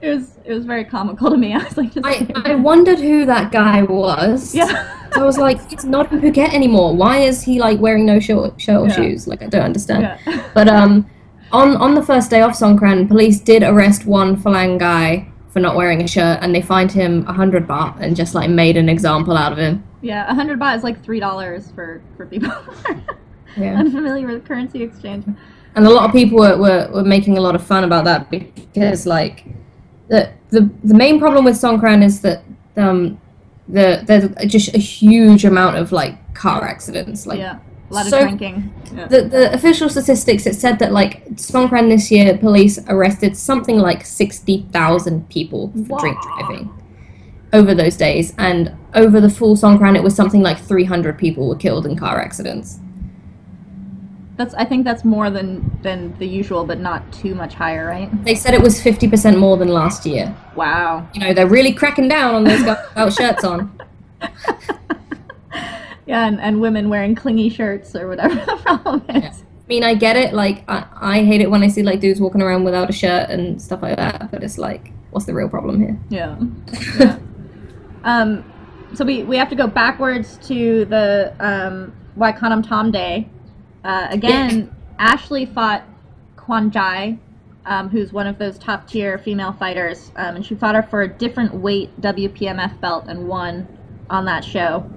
[0.00, 1.52] it was it was very comical to me.
[1.60, 4.54] I was like, just I, I wondered who that guy was.
[4.54, 4.94] yeah.
[5.12, 6.94] So I was like, it's not in Phuket anymore.
[6.94, 8.94] Why is he like wearing no shirt, shirt or Yeah.
[8.96, 9.26] shoes?
[9.26, 10.02] Like I don't understand.
[10.02, 10.42] Yeah.
[10.54, 11.08] But um,
[11.52, 15.76] on on the first day off Songkran, police did arrest one Farang guy for not
[15.76, 18.88] wearing a shirt, and they fined him a hundred baht and just like made an
[18.88, 19.82] example out of him.
[20.02, 22.52] Yeah, a hundred baht is like three dollars for for people
[23.56, 23.78] Yeah.
[23.80, 25.24] unfamiliar with currency exchange.
[25.74, 28.30] And a lot of people were, were, were making a lot of fun about that
[28.30, 29.44] because like
[30.08, 32.42] the the the main problem with Songkran is that
[32.76, 33.20] um
[33.68, 37.58] the there's just a huge amount of like car accidents like yeah,
[37.90, 38.72] a lot of so- drinking.
[38.94, 39.06] Yeah.
[39.06, 44.06] the, the official statistics it said that like Songkran this year police arrested something like
[44.06, 46.70] 60,000 people for drink driving
[47.52, 51.56] over those days and over the full Songkran it was something like 300 people were
[51.56, 52.78] killed in car accidents
[54.38, 58.08] That's I think that's more than than the usual, but not too much higher, right?
[58.24, 61.06] they said it was 50% more than last year Wow.
[61.12, 63.58] you know they're really cracking down on those guys without shirts on
[66.06, 69.22] Yeah, and, and women wearing clingy shirts or whatever the problem is.
[69.22, 69.30] Yeah.
[69.30, 70.32] I mean, I get it.
[70.32, 73.28] Like, I, I hate it when I see like dudes walking around without a shirt
[73.28, 74.30] and stuff like that.
[74.30, 75.98] But it's like, what's the real problem here?
[76.08, 76.38] Yeah.
[76.98, 77.18] yeah.
[78.04, 78.42] um,
[78.94, 83.28] so we, we have to go backwards to the um, Nai Khanom Tom Day.
[83.88, 85.82] Uh, again, Ashley fought
[86.36, 87.18] Kwan Jai,
[87.64, 91.00] um, who's one of those top tier female fighters, um, and she fought her for
[91.00, 93.66] a different weight WPMF belt and won
[94.10, 94.88] on that show.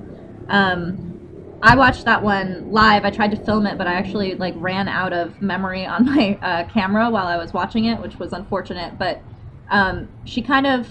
[0.50, 3.06] Um, I watched that one live.
[3.06, 6.38] I tried to film it, but I actually like ran out of memory on my
[6.42, 9.00] uh, camera while I was watching it, which was unfortunate.
[9.00, 9.22] But
[9.70, 10.89] um, she kind of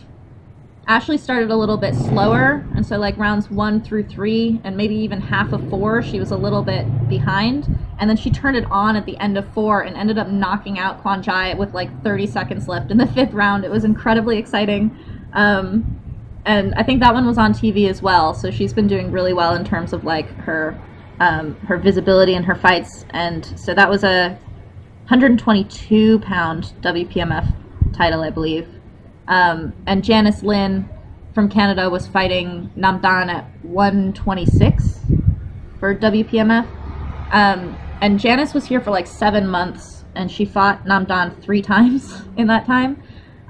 [0.86, 4.94] Ashley started a little bit slower, and so like rounds one through three, and maybe
[4.96, 7.78] even half of four, she was a little bit behind.
[7.98, 10.78] And then she turned it on at the end of four and ended up knocking
[10.78, 13.64] out Kwan Jai with like 30 seconds left in the fifth round.
[13.64, 14.96] It was incredibly exciting.
[15.32, 16.00] Um,
[16.46, 18.32] and I think that one was on TV as well.
[18.34, 20.80] So she's been doing really well in terms of like her
[21.20, 23.04] um, her visibility and her fights.
[23.10, 24.38] And so that was a
[25.08, 27.54] 122 pound WPMF
[27.92, 28.79] title, I believe.
[29.30, 30.88] Um, and Janice Lynn
[31.32, 35.00] from Canada was fighting Namdan at 126
[35.78, 36.66] for WPMF.
[37.32, 42.22] Um, and Janice was here for like seven months, and she fought Namdan three times
[42.36, 43.02] in that time.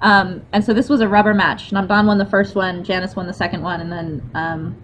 [0.02, 1.70] Um, and so this was a rubber match.
[1.70, 4.76] Namdan won the first one, Janice won the second one, and then um,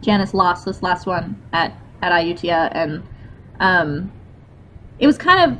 [0.00, 3.02] Janice lost this last one at at Ayutthaya, and
[3.58, 4.12] um,
[5.00, 5.58] it was kind of.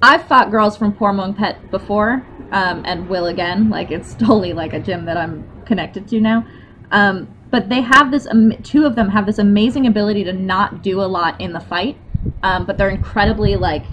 [0.00, 3.70] I've fought girls from Poor Pet before, um, and will again.
[3.70, 6.46] Like it's totally like a gym that I'm connected to now.
[6.90, 8.26] Um, but they have this.
[8.26, 11.60] am- Two of them have this amazing ability to not do a lot in the
[11.60, 11.96] fight,
[12.42, 13.84] um, but they're incredibly like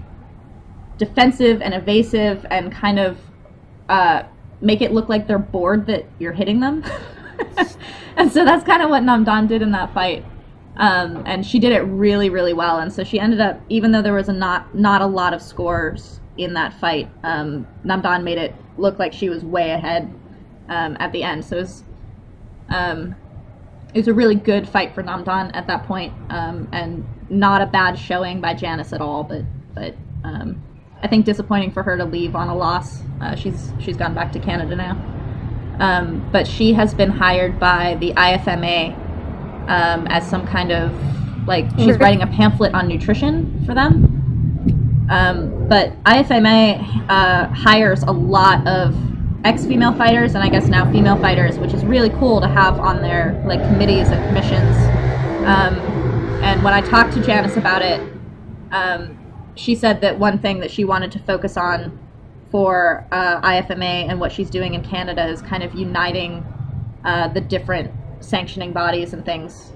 [0.97, 3.17] defensive and evasive and kind of
[3.89, 4.23] uh,
[4.61, 6.83] make it look like they're bored that you're hitting them.
[8.17, 10.25] and so that's kind of what Namdan did in that fight.
[10.77, 12.79] Um, and she did it really, really well.
[12.79, 15.41] And so she ended up, even though there was a not not a lot of
[15.41, 20.13] scores in that fight, um, Namdan made it look like she was way ahead
[20.69, 21.45] um, at the end.
[21.45, 21.83] So it was,
[22.69, 23.15] um,
[23.93, 27.65] it was a really good fight for Namdan at that point, um, and not a
[27.65, 29.23] bad showing by Janice at all.
[29.23, 30.61] But but um,
[31.01, 33.01] I think disappointing for her to leave on a loss.
[33.21, 34.97] Uh, she's she's gone back to Canada now,
[35.79, 38.93] um, but she has been hired by the IFMA
[39.69, 40.93] um, as some kind of
[41.47, 44.24] like she's writing a pamphlet on nutrition for them.
[45.09, 48.95] Um, but IFMA uh, hires a lot of
[49.45, 53.01] ex-female fighters and I guess now female fighters, which is really cool to have on
[53.01, 54.75] their like committees and commissions.
[55.45, 55.77] Um,
[56.43, 58.01] and when I talked to Janice about it,
[58.71, 59.17] um,
[59.53, 61.97] she said that one thing that she wanted to focus on
[62.51, 66.43] for uh, IFMA and what she's doing in Canada is kind of uniting
[67.03, 69.73] uh, the different sanctioning bodies and things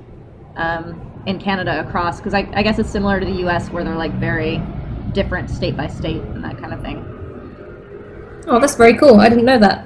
[0.55, 2.17] um, in Canada across.
[2.17, 3.69] Because I, I guess it's similar to the U.S.
[3.69, 4.61] where they're like very
[5.13, 7.05] different state by state and that kind of thing.
[8.47, 9.19] Oh, that's very cool.
[9.19, 9.85] I didn't know that.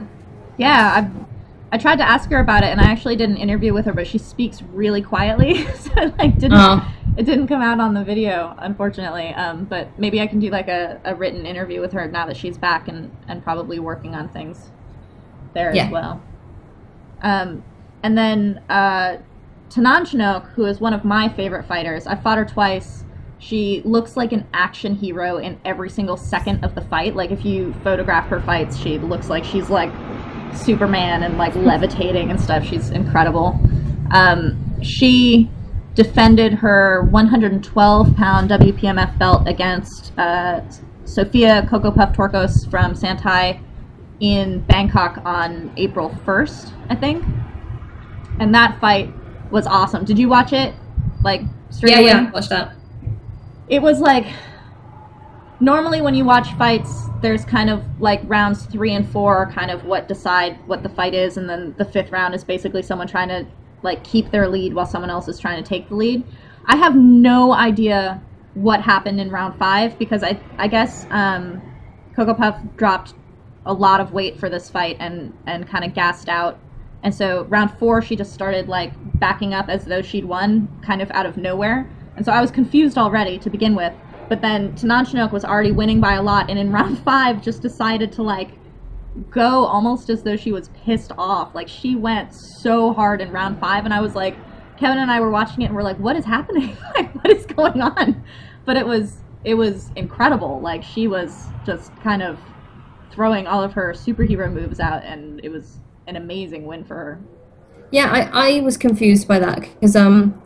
[0.57, 3.73] Yeah, I I tried to ask her about it, and I actually did an interview
[3.73, 6.87] with her, but she speaks really quietly, so it, like didn't Oh.
[7.17, 9.29] it didn't come out on the video, unfortunately.
[9.33, 12.37] Um, but maybe I can do like a, a written interview with her now that
[12.37, 14.69] she's back and and probably working on things
[15.53, 15.85] there Yeah.
[15.85, 16.21] as well.
[17.23, 17.63] Um,
[18.03, 19.17] and then uh,
[19.69, 23.02] Tanan Chinook, who is one of my favorite fighters, I fought her twice.
[23.43, 27.13] She looks like an action hero in every single second of the fight.
[27.13, 29.91] Like if you photograph her fights, she looks like she's like
[30.55, 32.63] Superman and like levitating and stuff.
[32.63, 33.59] She's incredible.
[34.11, 35.49] Um, she
[35.93, 40.61] defended her 112 pound WPMF belt against uh,
[41.03, 43.59] Sophia Coco Puff Torcos from Santai
[44.21, 47.25] in Bangkok on April 1st, I think.
[48.39, 49.13] And that fight
[49.51, 50.05] was awesome.
[50.05, 50.73] Did you watch it?
[51.25, 51.41] Like
[51.71, 52.07] straight Yeah, away?
[52.07, 52.31] yeah.
[52.31, 52.75] Watch that.
[53.67, 54.25] It was like
[55.59, 59.71] normally when you watch fights there's kind of like rounds three and four are kind
[59.71, 63.07] of what decide what the fight is and then the fifth round is basically someone
[63.07, 63.45] trying to
[63.81, 66.23] like keep their lead while someone else is trying to take the lead.
[66.65, 68.21] I have no idea
[68.53, 71.59] what happened in round five because i i guess um
[72.15, 73.15] coco puff dropped
[73.65, 76.59] a lot of weight for this fight and and kind of gassed out.
[77.03, 81.01] And so round four she just started like backing up as though she'd won kind
[81.01, 83.93] of out of nowhere and so i was confused already to begin with
[84.29, 88.11] but then Tananchinook was already winning by a lot and in round five just decided
[88.13, 88.51] to like
[89.29, 91.53] go almost as though she was pissed off.
[91.53, 94.35] Like she went so hard in round five and i was like
[94.77, 96.75] kevin and i were watching it and we're like what is happening?
[96.95, 98.23] Like what is going on?
[98.65, 100.61] But it was it was incredible.
[100.61, 102.39] Like she was just kind of
[103.11, 107.21] throwing all of her superhero moves out and it was an amazing win for her.
[107.91, 110.41] Yeah, I, I was confused by that because um,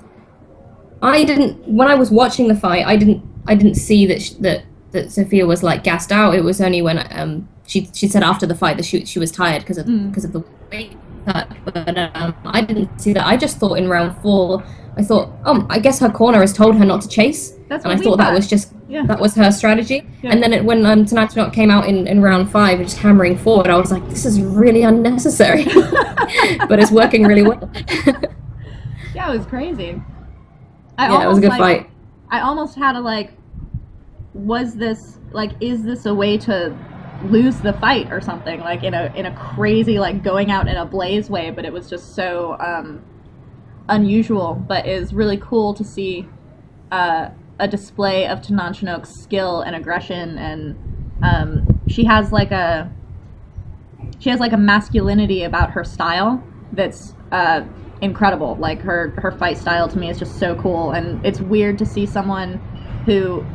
[1.01, 4.31] I didn't when I was watching the fight, I didn't I didn't see that sh-
[4.41, 6.35] that that Sophia was like gassed out.
[6.35, 9.31] It was only when um she she said after the fight that she she was
[9.31, 10.09] tired because of Mm.
[10.09, 10.95] because of the weight
[11.25, 11.47] cut.
[11.65, 13.25] But um, I didn't see that.
[13.27, 14.63] I just thought in round four,
[14.95, 17.93] I thought, um, I guess her corner has told her not to chase, That's and
[17.93, 19.05] I thought that was just Yeah.
[19.07, 20.07] that was her strategy.
[20.23, 20.31] Yeah.
[20.31, 23.37] And then it, when um, Tonight Not came out in, in round five, just hammering
[23.37, 25.65] forward, I was like, this is really unnecessary,
[26.69, 27.69] but it's working really well.
[29.13, 30.01] yeah it was crazy
[30.97, 31.89] I yeah, it was a good like, fight.
[32.29, 33.33] I almost had to like,
[34.33, 36.75] was this like, is this a way to
[37.25, 38.59] lose the fight or something?
[38.59, 41.73] Like in a in a crazy like going out in a blaze way, but it
[41.73, 43.03] was just so um,
[43.89, 44.55] unusual.
[44.55, 46.27] But it was really cool to see
[46.91, 47.29] uh,
[47.59, 52.91] a display of Tanan Chinook's skill and aggression, and um, she has like a
[54.19, 57.61] she has like a masculinity about her style that's uh,
[58.01, 58.55] incredible.
[58.59, 61.85] Like her her fight style to me is just so cool, and it's weird to
[61.85, 62.55] see someone
[63.05, 63.45] who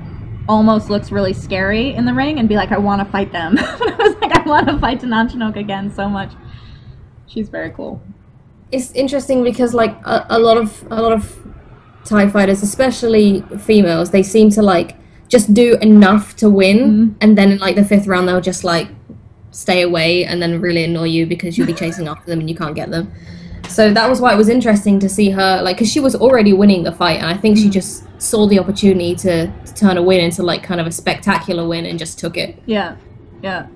[0.48, 3.56] almost looks really scary in the ring and be like, I want to fight them.
[3.58, 6.32] I was like, I want to fight Tanan Chinook again so much.
[7.26, 8.00] She's very cool.
[8.72, 11.38] it's interesting because like a, a lot of a lot of
[12.04, 14.96] Thai fighters, especially females, they seem to like
[15.28, 17.14] just do enough to win, Mhm.
[17.20, 18.88] and then in like the fifth round they'll just like
[19.50, 22.56] stay away and then really annoy you because you'll be chasing after them and you
[22.56, 23.12] can't get them.
[23.68, 26.52] So that was why it was interesting to see her like because she was already
[26.52, 30.02] winning the fight, and I think she just saw the opportunity to, to turn a
[30.02, 32.60] win into like kind of a spectacular win and just took it.
[32.66, 32.96] Yeah,
[33.42, 33.66] yeah.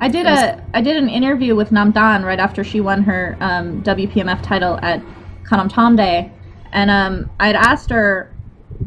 [0.00, 3.82] I did a I did an interview with Namdan right after she won her um,
[3.82, 5.02] WPMF title at
[5.44, 6.32] Khanom Tom Day,
[6.72, 8.34] and um, I'd asked her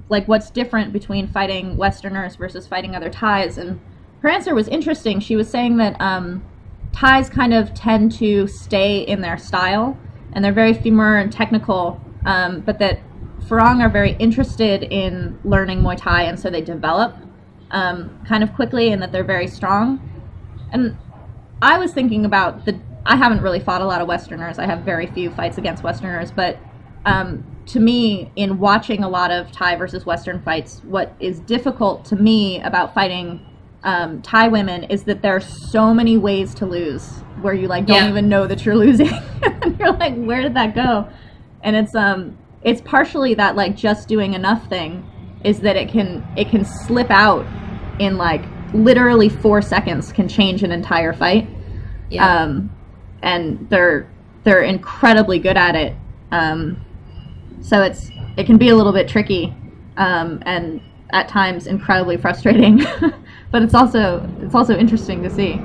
[0.09, 3.79] like what's different between fighting Westerners versus fighting other Thais, and
[4.21, 5.19] her answer was interesting.
[5.19, 6.43] She was saying that um,
[6.91, 9.97] Thais kind of tend to stay in their style,
[10.37, 12.99] and they're very femeu and technical, um, but that
[13.47, 17.15] Farang are very interested in learning Muay Thai, and so they develop
[17.71, 19.99] um, kind of quickly, and that they're very strong.
[20.71, 20.95] And
[21.59, 22.79] I was thinking about the.
[23.03, 24.59] I haven't really fought a lot of Westerners.
[24.59, 26.59] I have very few fights against Westerners, but
[27.07, 32.05] um, to me, in watching a lot of Thai versus Western fights, what is difficult
[32.05, 33.43] to me about fighting
[33.87, 37.07] um, Thai women is that there are so many ways to lose
[37.41, 38.09] where you like don't Yeah.
[38.09, 39.09] even know that you're losing.
[39.41, 41.07] and you're like, where did that go?
[41.63, 45.05] And it's um it's partially that like just doing enough thing
[45.45, 47.45] is that it can it can slip out
[47.99, 51.47] in like literally four seconds can change an entire fight.
[52.09, 52.41] Yeah.
[52.43, 52.69] Um,
[53.21, 54.09] and they're
[54.43, 55.95] they're incredibly good at it.
[56.31, 56.83] Um,
[57.61, 59.53] so it's it can be a little bit tricky,
[59.95, 60.81] um, and
[61.11, 62.81] at times incredibly frustrating.
[63.57, 65.59] but it's also it's also interesting to see.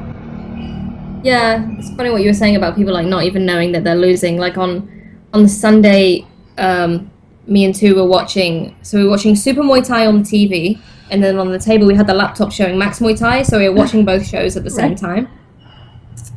[1.23, 3.95] Yeah, it's funny what you were saying about people like not even knowing that they're
[4.09, 4.39] losing.
[4.39, 4.89] Like on
[5.35, 6.27] on the Sunday,
[6.57, 7.11] um,
[7.47, 8.75] me and two were watching.
[8.81, 10.81] So we were watching Super Muay Thai on TV,
[11.11, 13.43] and then on the table we had the laptop showing Max Muay Thai.
[13.43, 14.99] So we were watching both shows at the same Right.
[14.99, 15.29] time.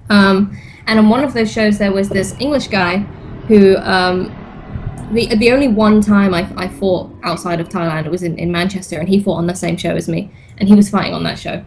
[0.09, 2.97] Um, and on one of those shows, there was this English guy
[3.47, 3.77] who.
[3.77, 4.29] Um,
[5.11, 8.51] the, the only one time I, I fought outside of Thailand it was in, in
[8.51, 11.23] Manchester and he fought on the same show as me and he was fighting on
[11.23, 11.63] that show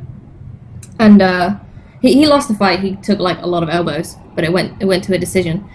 [0.99, 1.57] and uh,
[2.01, 2.80] he, he lost the fight.
[2.80, 5.68] He took like a lot of elbows, but it went it went to a decision.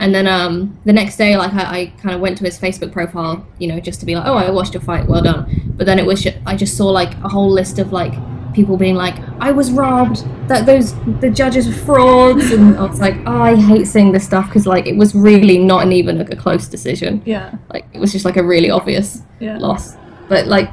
[0.00, 2.92] And then um, the next day, like I, I kind of went to his Facebook
[2.92, 5.74] profile, you know, just to be like, oh, I watched your fight, well done.
[5.76, 8.14] But then it was I just saw like a whole list of like
[8.54, 13.00] people being like, I was robbed, that those the judges were frauds, and I was
[13.00, 16.18] like, oh, I hate seeing this stuff because like it was really not an even
[16.18, 17.22] like, a close decision.
[17.24, 19.96] Yeah, Like it was just like a really obvious yeah, loss.
[20.28, 20.70] But like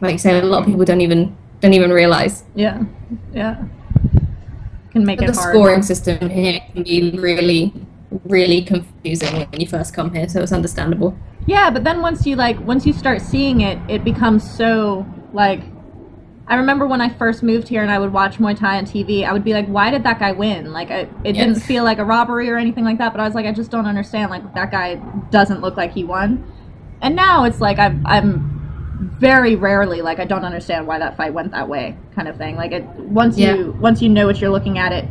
[0.00, 2.82] like you said, a lot of people don't even don't even realize yeah,
[3.32, 3.64] yeah.
[4.92, 5.54] Can make But it the hard.
[5.54, 7.72] scoring system here can be really,
[8.24, 11.16] really confusing when you first come here, so it's understandable.
[11.46, 15.60] Yeah, but then once you like once you start seeing it, it becomes so like
[16.46, 19.24] I remember when I first moved here and I would watch Muay Thai on TV,
[19.26, 20.72] I would be like, why did that guy win?
[20.72, 23.34] Like I, it didn't feel like a robbery or anything like that, but I was
[23.34, 24.96] like I just don't understand like that guy
[25.30, 26.44] doesn't look like he won.
[27.00, 28.50] And now it's like I'm I'm
[29.18, 32.56] very rarely like I don't understand why that fight went that way kind of thing.
[32.56, 33.54] Like it once Yeah.
[33.54, 35.08] you once you know what you're looking at it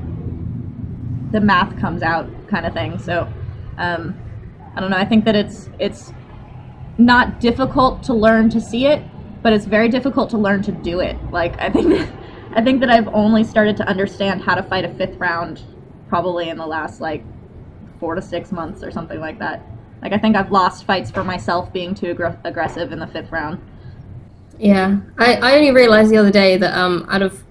[1.32, 3.00] the math comes out kind of thing.
[3.00, 3.28] So
[3.80, 4.16] um
[4.76, 6.14] I don't know, I think that it's it's
[7.00, 9.04] not difficult to learn to see it,
[9.44, 11.18] but it's very difficult to learn to do it.
[11.32, 12.12] Like I think that,
[12.56, 15.62] I think that I've only started to understand how to fight a fifth round
[16.08, 17.24] probably in the last like
[18.00, 19.62] 4 to 6 months or something like that.
[20.02, 23.32] Like I think I've lost fights for myself being too aggr- aggressive in the fifth
[23.32, 23.62] round.
[24.58, 27.44] Yeah, I, I only realized the other day that um out of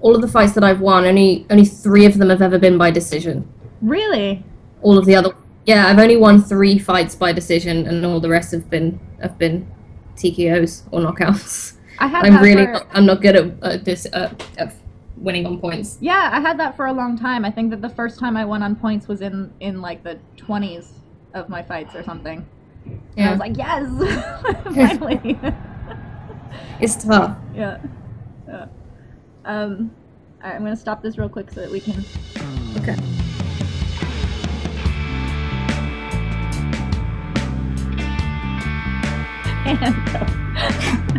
[0.00, 2.78] all of the fights that I've won, only only three of them have ever been
[2.78, 3.48] by decision.
[3.80, 4.44] Really?
[4.82, 5.34] All of the other,
[5.66, 9.38] yeah, I've only won three fights by decision, and all the rest have been have
[9.38, 9.70] been
[10.18, 11.74] TKOs or knockouts.
[11.98, 14.74] I had I'm really for- not, I'm not good at uh, this uh, at
[15.16, 15.98] winning on points.
[16.00, 17.44] Yeah, I had that for a long time.
[17.44, 20.18] I think that the first time I won on points was in in like the
[20.36, 20.86] 20s
[21.34, 22.46] of my fights or something.
[23.16, 23.86] And I was like, yes,
[24.74, 25.38] finally.
[26.80, 27.36] it's tough.
[27.54, 27.78] yeah.
[28.46, 28.66] yeah.
[29.44, 29.90] Um,
[30.42, 32.04] right, I'm gonna stop this real quick so that we can.
[32.78, 32.96] Okay.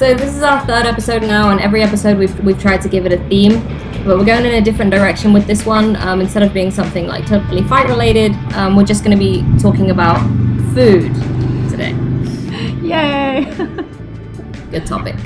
[0.00, 3.04] So this is our third episode now, and every episode we've we've tried to give
[3.04, 3.62] it a theme,
[4.06, 5.94] but we're going in a different direction with this one.
[5.96, 9.44] Um, instead of being something like totally fight related, um, we're just going to be
[9.60, 10.18] talking about
[10.72, 11.14] food
[11.68, 11.94] today.
[12.80, 13.44] Yay!
[14.70, 15.16] Good topic.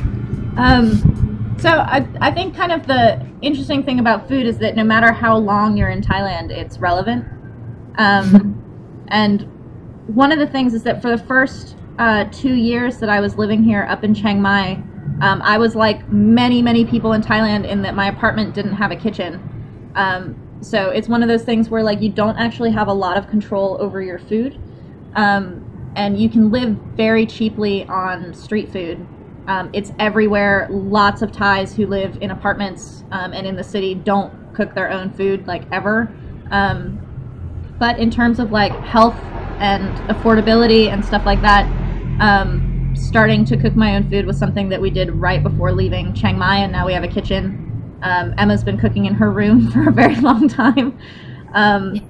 [0.56, 4.82] Um, so I, I think kind of the interesting thing about food is that no
[4.82, 7.24] matter how long you're in Thailand, it's relevant.
[7.96, 8.60] Um,
[9.06, 9.42] and
[10.08, 13.36] one of the things is that for the first uh, two years that I was
[13.36, 14.82] living here up in Chiang Mai,
[15.20, 18.90] um, I was like many, many people in Thailand in that my apartment didn't have
[18.90, 19.92] a kitchen.
[19.95, 23.16] Um, so it's one of those things where like you don't actually have a lot
[23.16, 24.59] of control over your food.
[25.14, 29.07] Um, and you can live very cheaply on street food.
[29.47, 30.66] Um, it's everywhere.
[30.70, 34.90] Lots of Thais who live in apartments um, and in the city don't cook their
[34.90, 36.12] own food like ever.
[36.51, 36.99] Um,
[37.78, 39.16] but in terms of like health
[39.61, 41.68] and affordability and stuff like that,
[42.20, 46.14] um, starting to cook my own food was something that we did right before leaving
[46.14, 47.98] Chiang Mai, and now we have a kitchen.
[48.02, 50.98] Um, Emma's been cooking in her room for a very long time.
[51.52, 52.00] Um,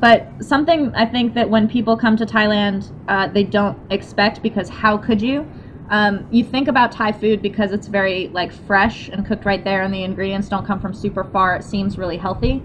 [0.00, 4.68] but something I think that when people come to Thailand, uh, they don't expect because
[4.68, 5.46] how could you?
[5.90, 9.82] Um, you think about Thai food because it's very like fresh and cooked right there,
[9.82, 11.56] and the ingredients don't come from super far.
[11.56, 12.62] It seems really healthy,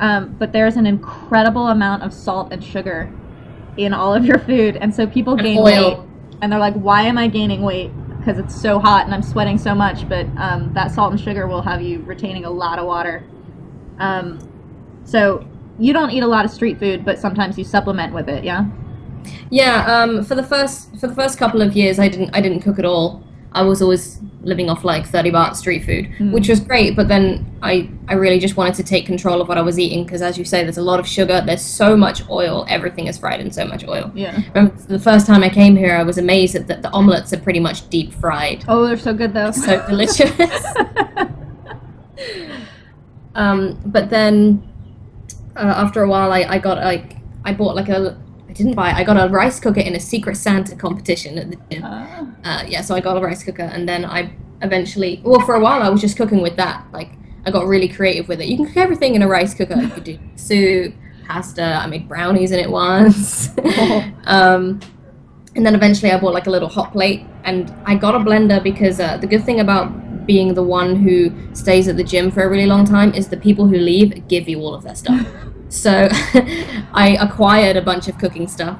[0.00, 3.12] um, but there's an incredible amount of salt and sugar
[3.76, 5.64] in all of your food, and so people And gain oil.
[5.64, 5.98] weight,
[6.42, 9.56] and they're like, "Why am I gaining weight?" Because it's so hot and I'm sweating
[9.56, 10.06] so much.
[10.08, 13.24] But um, that salt and sugar will have you retaining a lot of water.
[13.98, 14.38] Um,
[15.04, 15.46] so
[15.78, 18.44] you don't eat a lot of street food, but sometimes you supplement with it.
[18.44, 18.66] Yeah.
[19.50, 22.60] Yeah, um, for the first for the first couple of years, I didn't I didn't
[22.60, 23.22] cook at all.
[23.54, 26.32] I was always living off like 30 baht street food, Mm.
[26.32, 26.96] which was great.
[26.96, 30.04] But then I, I really just wanted to take control of what I was eating
[30.04, 33.18] because, as you say, there's a lot of sugar, there's so much oil, everything is
[33.18, 34.10] fried in so much oil.
[34.14, 34.40] Yeah.
[34.54, 37.38] Remember the first time I came here, I was amazed that the, the omelets are
[37.40, 38.64] pretty much deep fried.
[38.68, 39.50] Oh, they're so good though.
[39.52, 40.32] So delicious.
[43.34, 44.62] um, but then
[45.56, 48.18] uh, after a while, I, I got like I bought like a
[48.52, 48.96] I didn't buy It.
[48.96, 51.82] I got a rice cooker in a Secret Santa competition at the gym.
[51.82, 52.26] Ah.
[52.44, 54.30] Uh, yeah, so I got a rice cooker, and then I
[54.60, 56.84] eventually well for a while I was just cooking with that.
[56.92, 57.12] Like
[57.46, 58.48] I got really creative with it.
[58.48, 59.74] You can cook everything in a rice cooker.
[59.74, 60.94] You could do soup,
[61.26, 61.62] pasta.
[61.62, 63.48] I made brownies in it once.
[64.26, 64.80] um,
[65.56, 68.62] and then eventually I bought like a little hot plate, and I got a blender
[68.62, 72.42] because uh, the good thing about being the one who stays at the gym for
[72.42, 75.26] a really long time is the people who leave give you all of their stuff.
[75.72, 76.08] so
[76.94, 78.78] I acquired a bunch of cooking stuff,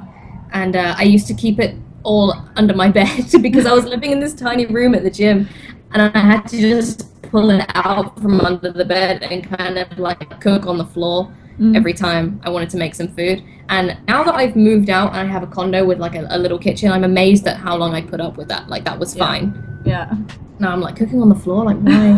[0.53, 4.11] and uh, I used to keep it all under my bed because I was living
[4.11, 5.47] in this tiny room at the gym,
[5.91, 9.97] and I had to just pull it out from under the bed and kind of
[9.97, 11.77] like cook on the floor Mm.
[11.77, 13.43] every time I wanted to make some food.
[13.69, 16.37] And now that I've moved out and I have a condo with like a, a
[16.39, 18.69] little kitchen, I'm amazed at how long I put up with that.
[18.69, 19.23] Like that was Yeah.
[19.23, 19.81] fine.
[19.85, 20.11] Yeah.
[20.57, 22.17] Now I'm like cooking on the floor, like why?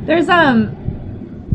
[0.06, 0.74] There's um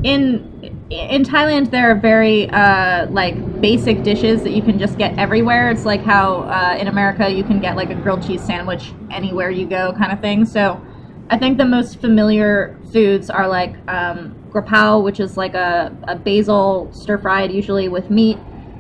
[0.04, 0.55] in
[0.90, 5.72] in Thailand there are very uh like basic dishes that you can just get everywhere.
[5.72, 9.50] It's like how uh, in America you can get like a grilled cheese sandwich anywhere
[9.50, 10.46] you go kind of thing.
[10.46, 10.80] So
[11.30, 16.16] I think the most familiar foods are like um grapao, which is like a, a
[16.16, 18.38] basil stir fried usually with meat.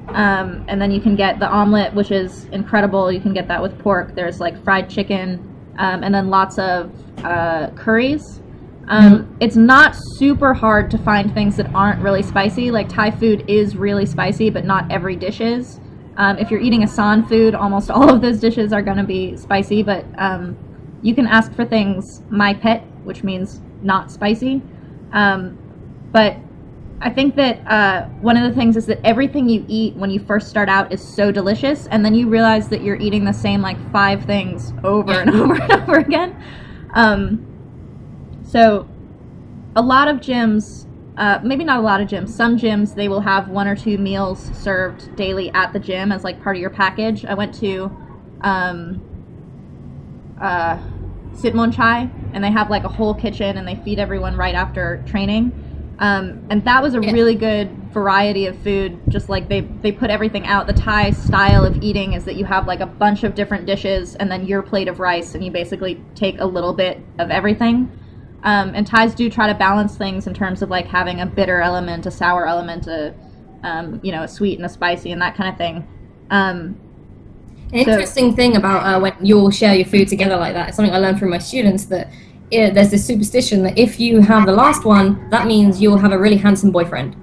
[0.10, 3.12] Um, and then you can get the omelet, which is incredible.
[3.12, 4.16] You can get that with pork.
[4.16, 6.94] There's like fried chicken, um, and then lots of
[7.24, 8.40] uh, curries.
[8.88, 12.72] Um, It's not super hard to find things that aren't really spicy.
[12.72, 15.80] Like Thai food is really spicy, but not every dish is.
[16.18, 19.36] Um, if you're eating Isan food, almost all of those dishes are going to be
[19.38, 19.84] spicy.
[19.84, 20.58] But um,
[21.02, 24.62] you can ask for things mai phet, which means not spicy.
[25.12, 25.58] Um,
[26.12, 26.38] but
[27.02, 30.20] I think that uh, one of the things is that everything you eat when you
[30.20, 33.62] first start out is so delicious, and then you realize that you're eating the same
[33.62, 36.42] like five things over and over and over again.
[36.94, 37.55] Um,
[38.56, 38.88] so,
[39.76, 40.86] a lot of gyms,
[41.18, 43.98] uh, maybe not a lot of gyms, some gyms they will have one or two
[43.98, 47.26] meals served daily at the gym as like part of your package.
[47.26, 47.92] I went to
[48.42, 49.02] um,
[50.40, 50.80] uh,
[51.34, 55.52] Sitmonchai, and they have like a whole kitchen, and they feed everyone right after training.
[56.00, 57.12] Um, and that was a Yeah.
[57.12, 59.00] really good variety of food.
[59.10, 60.68] Just like they they put everything out.
[60.68, 64.16] The Thai style of eating is that you have like a bunch of different dishes,
[64.16, 67.90] and then your plate of rice, and you basically take a little bit of everything.
[68.46, 71.62] Um, and Thais do try to balance things in terms of like having a bitter
[71.62, 73.14] element, a sour element, a
[73.64, 75.88] um, you know, a sweet and a spicy, and that kind of thing.
[76.30, 76.80] Um,
[77.74, 80.78] An interesting thing about uh, when you all share your food together like that, it's
[80.78, 82.12] something I learned from my students that
[82.52, 86.12] yeah, there's this superstition that if you have the last one, that means you'll have
[86.12, 87.16] a really handsome boyfriend.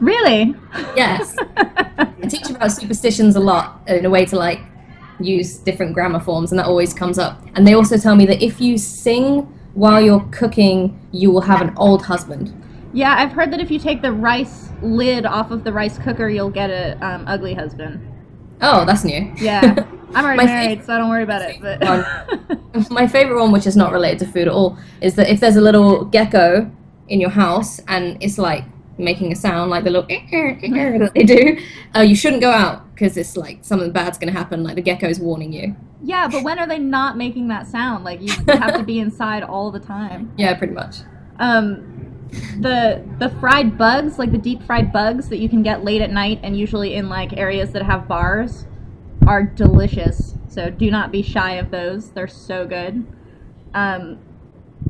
[0.00, 0.54] really?
[0.96, 1.36] Yes.
[1.58, 4.60] I teach about superstitions a lot in a way to like
[5.20, 7.44] use different grammar forms, and that always comes up.
[7.54, 11.60] And they also tell me that if you sing while you're cooking, you will have
[11.60, 12.54] an old husband.
[12.92, 16.28] Yeah, I've heard that if you take the rice lid off of the rice cooker,
[16.28, 18.06] you'll get a um, ugly husband.
[18.62, 19.32] Oh, that's new.
[19.36, 21.60] Yeah, I'm already My married, so I don't worry about it.
[22.72, 25.40] But My favorite one, which is not related to food at all, is that if
[25.40, 26.70] there's a little gecko
[27.08, 28.64] in your house and it's like
[29.00, 31.58] making a sound like the little that they do,
[31.96, 34.62] uh, you shouldn't go out because it's like something bad's gonna happen.
[34.62, 35.74] Like the gecko's warning you.
[36.02, 38.04] yeah, but when are they not making that sound?
[38.04, 40.32] Like you have to be inside all the time.
[40.36, 40.96] Yeah, pretty much.
[41.38, 41.86] Um,
[42.60, 46.10] the the fried bugs, like the deep fried bugs that you can get late at
[46.10, 48.66] night and usually in like areas that have bars,
[49.26, 50.34] are delicious.
[50.48, 52.10] So do not be shy of those.
[52.10, 53.06] They're so good.
[53.74, 54.18] Um,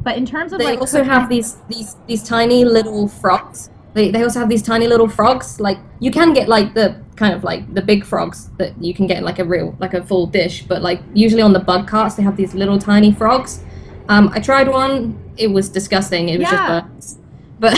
[0.03, 3.71] but in terms of They like also have these these these tiny little frogs.
[3.93, 5.61] They, they also have these tiny little frogs.
[5.61, 9.07] Like you can get like the kind of like the big frogs that you can
[9.07, 11.89] get in like a real like a full dish, but like usually on the bug
[11.89, 13.63] carts they have these little tiny frogs.
[14.09, 15.19] Um, I tried one.
[15.37, 16.29] It was disgusting.
[16.29, 16.81] It was Yeah.
[16.81, 17.19] just burns.
[17.59, 17.75] But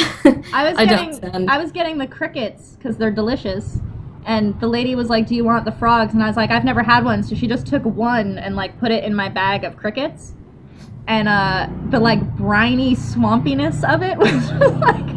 [0.52, 1.48] I was I don't getting.
[1.48, 3.78] I was getting the crickets because they're delicious.
[4.24, 6.64] And the lady was like, "Do you want the frogs?" And I was like, "I've
[6.64, 9.64] never had one." So she just took one and like put it in my bag
[9.64, 10.34] of crickets.
[11.08, 15.08] And uh, the like briny swampiness of it was just like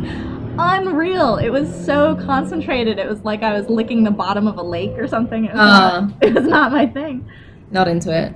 [0.58, 1.38] unreal.
[1.38, 2.98] It was so concentrated.
[3.00, 5.46] It was like I was licking the bottom of a lake or something.
[5.46, 6.02] It was, Uh.
[6.02, 7.28] not, it was not my thing.
[7.72, 8.34] not into it.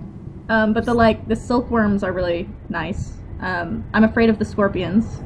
[0.50, 3.14] Um, but the like the silkworms are really nice.
[3.42, 5.22] Um, I'm afraid of the scorpions.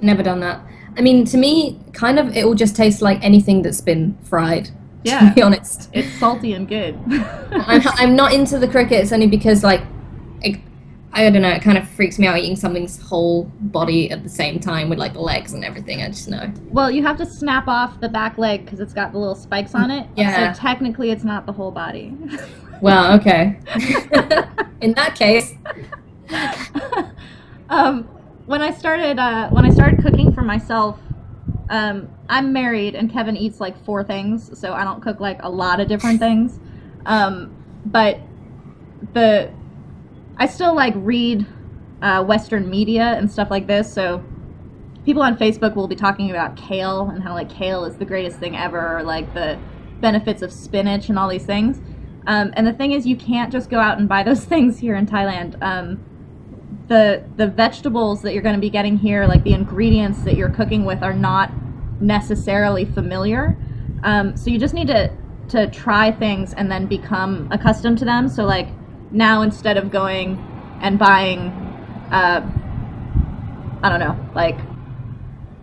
[0.00, 0.60] Never done that.
[0.96, 4.70] I mean, to me, kind of, it will just taste like anything that's been fried.
[5.04, 5.28] Yeah.
[5.28, 6.98] To be honest, It's salty and good.
[7.52, 9.82] I'm, I'm not into the crickets only because like,
[10.42, 10.60] it,
[11.14, 14.30] I don't know, it kind of freaks me out eating something's whole body at the
[14.30, 16.00] same time with like the legs and everything.
[16.00, 16.50] I just know.
[16.70, 19.74] well, you have to snap off the back leg because it's got the little spikes
[19.74, 20.08] on it.
[20.16, 20.54] Yeah.
[20.54, 22.16] So technically, it's not the whole body.
[22.82, 23.60] Well, okay.
[24.80, 25.54] In that case,
[27.70, 28.02] um,
[28.46, 30.98] when I started uh, when I started cooking for myself,
[31.70, 35.48] um, I'm married and Kevin eats like four things, so I don't cook like a
[35.48, 36.58] lot of different things.
[37.06, 37.54] Um,
[37.86, 38.18] but
[39.12, 39.52] the
[40.36, 41.46] I still like read
[42.00, 44.24] uh, Western media and stuff like this, so
[45.04, 48.38] people on Facebook will be talking about kale and how like kale is the greatest
[48.38, 49.58] thing ever, or like the
[50.00, 51.80] benefits of spinach and all these things.
[52.26, 54.96] Um, and the thing is, you can't just go out and buy those things here
[54.96, 55.60] in Thailand.
[55.62, 56.04] Um,
[56.88, 60.50] the the vegetables that you're going to be getting here, like the ingredients that you're
[60.50, 61.52] cooking with, are not
[62.00, 63.56] necessarily familiar.
[64.02, 65.10] Um, so you just need to
[65.48, 68.28] to try things and then become accustomed to them.
[68.28, 68.68] So like
[69.12, 70.38] now, instead of going
[70.80, 71.48] and buying,
[72.10, 72.48] uh,
[73.82, 74.58] I don't know, like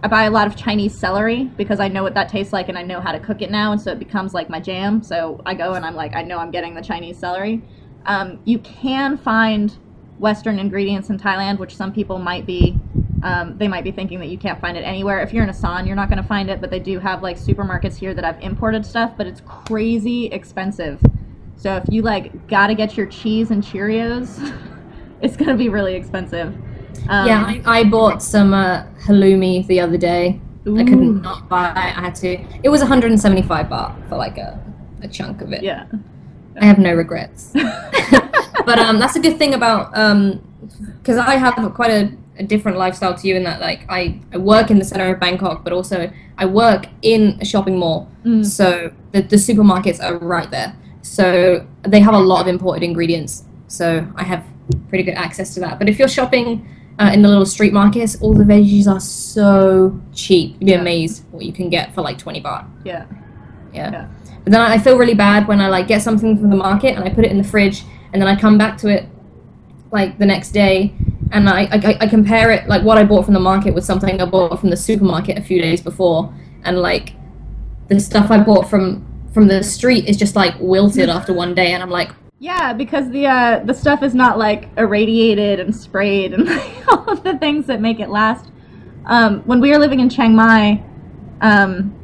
[0.02, 2.78] I buy a lot of Chinese celery because I know what that tastes like and
[2.78, 5.04] I know how to cook it now, and so it becomes like my jam.
[5.04, 7.62] So I go and I'm like, I know I'm getting the Chinese celery.
[8.06, 9.76] Um, you can find
[10.20, 12.78] Western ingredients in Thailand, which some people might be,
[13.24, 15.22] um, they might be thinking that you can't find it anywhere.
[15.22, 17.38] If you're in Isan, you're not going to find it, but they do have like
[17.38, 21.02] supermarkets here that have imported stuff, but it's crazy expensive.
[21.60, 24.58] So if you like got to get your cheese and Cheerios,
[25.22, 26.56] it's to be really expensive.
[27.10, 30.40] Um, yeah, I, I bought some uh, halloumi the other day.
[30.66, 31.78] I couldn't not buy it.
[31.78, 32.38] I had to.
[32.64, 34.62] It was 175 baht for like a,
[35.02, 35.62] a chunk of it.
[35.62, 35.86] yeah.
[36.62, 37.52] I have no regrets.
[37.54, 43.16] but um, that's a good thing about because I have quite a, a different lifestyle
[43.16, 46.12] to you in that like I, I work in the center of Bangkok, but also
[46.38, 48.10] I work in a shopping mall.
[48.24, 48.46] Mm.
[48.46, 50.76] So the, the supermarkets are right there.
[51.02, 53.44] So they have a lot of imported ingredients.
[53.68, 54.44] So I have
[54.90, 55.80] pretty good access to that.
[55.80, 56.68] But if you're shopping
[57.00, 60.54] uh, in the little street markets, all the veggies are so cheap.
[60.60, 60.82] You'd be Yeah.
[60.82, 62.66] amazed what you can get for like 20 baht.
[62.84, 63.06] Yeah.
[63.74, 63.92] Yeah.
[63.92, 64.08] Yeah.
[64.44, 67.04] But then I feel really bad when I like get something from the market and
[67.04, 67.84] I put it in the fridge
[68.14, 69.06] and then I come back to it
[69.92, 70.94] like the next day
[71.32, 74.20] and I, I, I compare it like what I bought from the market with something
[74.22, 76.34] I bought from the supermarket a few days before
[76.64, 77.14] and like
[77.88, 81.74] the stuff I bought from from the street is just like wilted after one day
[81.74, 86.34] and I'm like Yeah, because the uh, the stuff is not like irradiated and sprayed
[86.34, 88.50] and like, all of the things that make it last.
[89.06, 90.84] Um, when we were living in Chiang Mai,
[91.42, 91.96] um,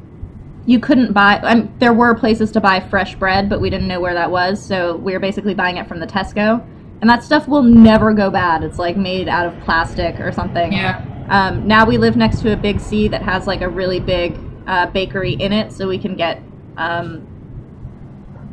[0.66, 1.38] you couldn't buy.
[1.40, 4.64] Um, there were places to buy fresh bread, but we didn't know where that was,
[4.64, 6.66] so we were basically buying it from the Tesco.
[7.02, 8.64] And that stuff will never go bad.
[8.64, 10.72] It's like made out of plastic or something.
[10.72, 14.00] yeah Um, now we live next to a Big C that has like a really
[14.00, 16.42] big uh, bakery in it, so we can get
[16.78, 17.28] um,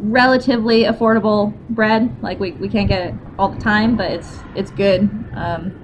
[0.02, 2.22] relatively affordable bread.
[2.22, 5.02] Like we, we can't get it all the time, but it's it's good.
[5.34, 5.78] Um,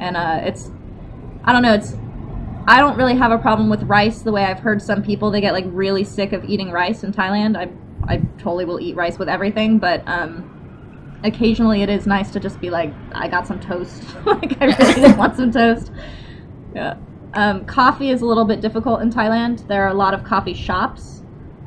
[0.00, 0.70] and uh, it's
[1.44, 1.74] I don't know.
[1.74, 1.96] It's
[2.66, 5.40] I don't really have a problem with rice the way I've heard some people they
[5.40, 7.56] get like really sick of eating rice in Thailand.
[7.56, 7.70] I
[8.12, 12.60] I totally will eat rice with everything, but um, occasionally it is nice to just
[12.60, 14.04] be like I got some toast.
[14.24, 15.92] like I really want some toast.
[16.74, 16.96] Yeah.
[17.34, 19.66] Um, coffee is a little bit difficult in Thailand.
[19.68, 21.17] There are a lot of coffee shops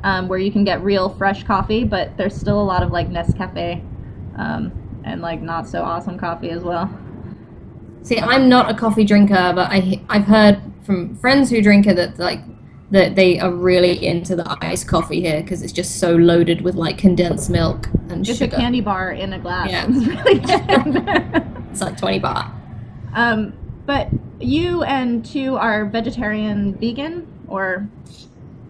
[0.04, 3.08] um, where you can get real fresh coffee, but there's still a lot of like
[3.08, 3.82] Nescafe
[4.36, 4.72] um,
[5.04, 6.90] and like not so awesome coffee as well.
[8.02, 11.96] see I'm not a coffee drinker but I I've heard from friends who drink it
[11.96, 12.40] that like
[12.90, 16.74] that they are really into the iced coffee here because it's just so loaded with
[16.74, 19.70] like condensed milk and Just sugar a candy bar in a glass.
[19.70, 19.86] Yeah.
[19.88, 20.40] It's really
[21.70, 22.52] it's like 20 baht
[23.14, 23.52] um,
[23.86, 24.08] but
[24.40, 27.88] you and two are vegetarian, vegan, or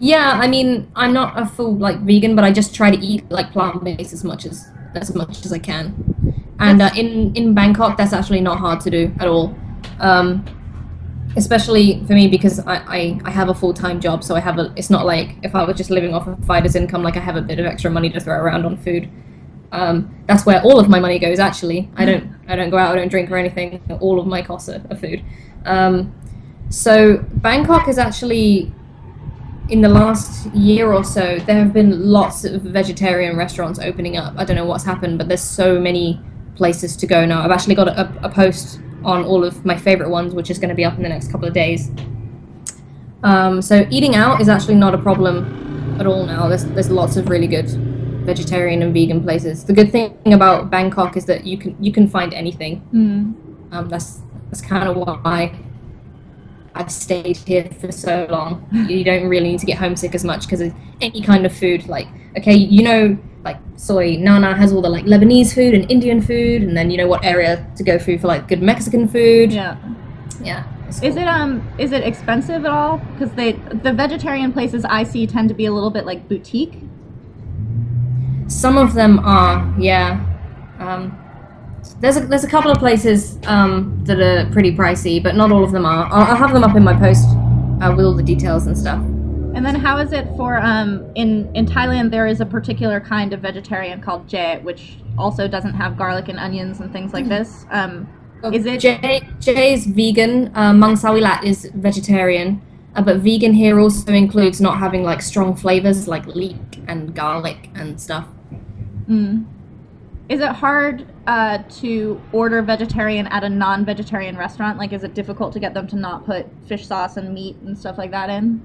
[0.02, 3.30] Yeah, I mean, I'm not a full like vegan, but I just try to eat
[3.30, 5.94] like plant based as much as as much as I can.
[6.58, 9.54] And uh, in in Bangkok, that's actually not hard to do at all.
[10.00, 10.44] Um,
[11.36, 14.58] especially for me because I, I, I have a full time job, so I have
[14.58, 14.72] a.
[14.74, 17.36] It's not like if I was just living off of fighter's income, like I have
[17.36, 19.08] a bit of extra money to throw around on food.
[19.70, 21.38] Um, that's where all of my money goes.
[21.38, 23.80] Actually, I don't I don't go out, I don't drink or anything.
[24.00, 25.22] All of my costs are, are food.
[25.64, 26.12] Um,
[26.70, 28.72] so Bangkok is actually
[29.68, 34.34] in the last year or so, there have been lots of vegetarian restaurants opening up.
[34.36, 36.20] I don't know what's happened, but there's so many
[36.56, 37.42] places to go now.
[37.42, 40.68] I've actually got a, a post on all of my favorite ones, which is going
[40.68, 41.90] to be up in the next couple of days.
[43.22, 46.48] Um, so eating out is actually not a problem at all now.
[46.48, 47.68] There's there's lots of really good
[48.24, 49.64] vegetarian and vegan places.
[49.64, 52.82] The good thing about Bangkok is that you can you can find anything.
[52.92, 53.34] mm,
[53.72, 55.54] Um, that's that's kind of why
[56.74, 58.66] I've stayed here for so long.
[58.88, 62.08] You don't really need to get homesick as much because any kind of food, like
[62.38, 66.62] okay, you know, like Soi Nana has all the like Lebanese food and Indian food,
[66.62, 69.52] and then you know what area to go through for like good Mexican food.
[69.52, 69.76] Yeah.
[70.42, 70.64] Yeah.
[70.88, 72.98] it's Is it um is it expensive at all?
[72.98, 76.78] Because they the vegetarian places I see tend to be a little bit like boutique.
[78.48, 80.20] Some of them are, yeah.
[80.78, 81.18] Um,
[82.02, 85.62] there's a, there's a couple of places um, that are pretty pricey, but not all
[85.64, 86.06] of them are.
[86.06, 87.24] I'll, I'll have them up in my post
[87.80, 88.98] uh, with all the details and stuff.
[89.54, 93.34] And then how is it for um in in Thailand there is a particular kind
[93.34, 97.66] of vegetarian called jae which also doesn't have garlic and onions and things like this.
[97.70, 98.08] Um
[98.52, 100.50] Is it- Jay, Jay's vegan.
[100.54, 102.62] Uh, Mangsawirat is vegetarian,
[102.96, 107.68] uh, but vegan here also includes not having like strong flavors like leek and garlic
[107.74, 108.26] and stuff.
[109.08, 109.44] mm.
[110.30, 114.78] Is it hard uh, to order vegetarian at a non-vegetarian restaurant?
[114.78, 117.78] Like, is it difficult to get them to not put fish sauce and meat and
[117.78, 118.60] stuff like that in?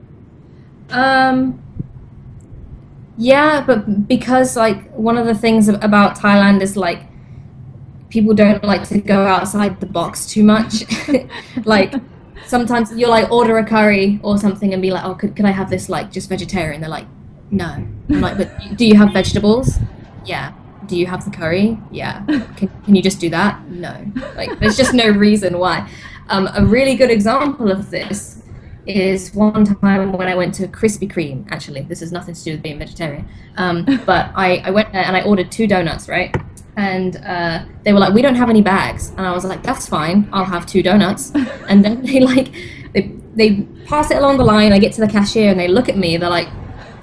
[0.89, 1.61] Um.
[3.19, 7.07] Yeah, but because like one of the things about Thailand is like
[8.09, 10.83] people don't like to go outside the box too much.
[11.65, 11.93] like
[12.45, 15.51] sometimes you'll like order a curry or something and be like, "Oh, could, could I
[15.51, 17.07] have this like just vegetarian?" They're like,
[17.51, 19.79] "No." I'm like, "But do you have vegetables?"
[20.25, 20.53] Yeah.
[20.87, 21.77] Do you have the curry?
[21.91, 22.23] Yeah.
[22.57, 23.61] Can, can you just do that?
[23.69, 24.05] No.
[24.35, 25.89] Like, there's just no reason why.
[26.29, 28.41] Um, a really good example of this
[28.85, 31.45] is one time when I went to Krispy Kreme.
[31.51, 33.27] Actually, this has nothing to do with being vegetarian.
[33.57, 36.35] Um, but I, I went there and I ordered two donuts, right?
[36.77, 39.87] And uh, they were like, "We don't have any bags," and I was like, "That's
[39.87, 40.29] fine.
[40.31, 41.31] I'll have two donuts."
[41.67, 42.53] And then they like
[42.93, 44.71] they they pass it along the line.
[44.71, 46.17] I get to the cashier and they look at me.
[46.17, 46.49] They're like,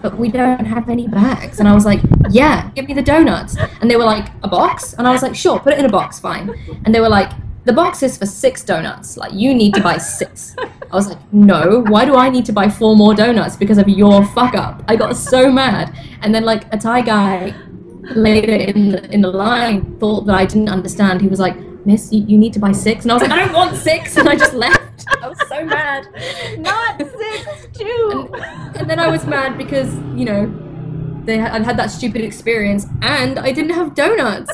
[0.04, 2.00] "But we don't have any bags." And I was like,
[2.40, 5.34] "Yeah, give me the donuts." And they were like, "A box?" And I was like,
[5.44, 6.46] "Sure, put it in a box, fine."
[6.84, 7.30] And they were like,
[7.64, 9.16] "The box is for six donuts.
[9.22, 10.54] Like you need to buy six.
[10.92, 13.88] I was like, "No, why do I need to buy four more donuts because of
[13.88, 15.86] your fuck up?" I got so mad.
[16.22, 17.54] And then like a Thai guy
[18.28, 21.22] later in the, in the line thought that I didn't understand.
[21.26, 23.04] He was like, "Miss, you, you need to buy six.
[23.04, 24.16] and I was like, "I don't want six.
[24.16, 25.06] and I just left.
[25.22, 26.06] I was so mad.
[26.58, 28.30] Not six, two.
[28.76, 30.52] And then I was mad because you know
[31.24, 34.52] they had, I'd had that stupid experience and I didn't have donuts.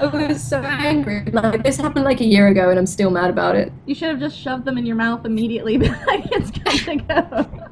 [0.00, 1.24] I was so angry.
[1.32, 3.72] Like this happened like a year ago, and I'm still mad about it.
[3.86, 5.76] You should have just shoved them in your mouth immediately.
[5.76, 7.68] Be like, it's good to go.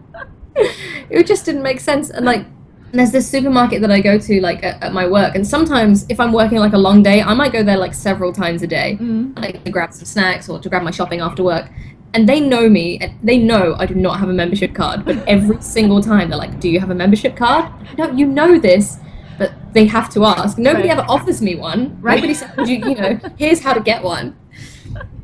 [1.11, 2.11] it just didn't make sense.
[2.11, 2.47] And like,
[2.93, 6.21] there's this supermarket that I go to like at, at my work, and sometimes if
[6.21, 8.99] I'm working like a long day, I might go there like several times a day,
[9.01, 9.39] Mm.
[9.39, 11.71] like to grab some snacks or to grab my shopping after work.
[12.15, 15.05] And they know me, and they know I do not have a membership card.
[15.07, 17.65] But every single time they're like, "Do you have a membership card?"
[17.97, 18.99] No, you know this,
[19.39, 20.59] but they have to ask.
[20.59, 20.99] Nobody Right.
[20.99, 21.97] ever offers me one.
[22.03, 22.17] Right.
[22.17, 24.37] Nobody says, "You, you know, here's how to get one."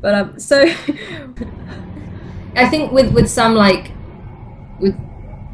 [0.01, 0.57] But um, so
[2.55, 3.91] I think with with some like
[4.79, 4.95] with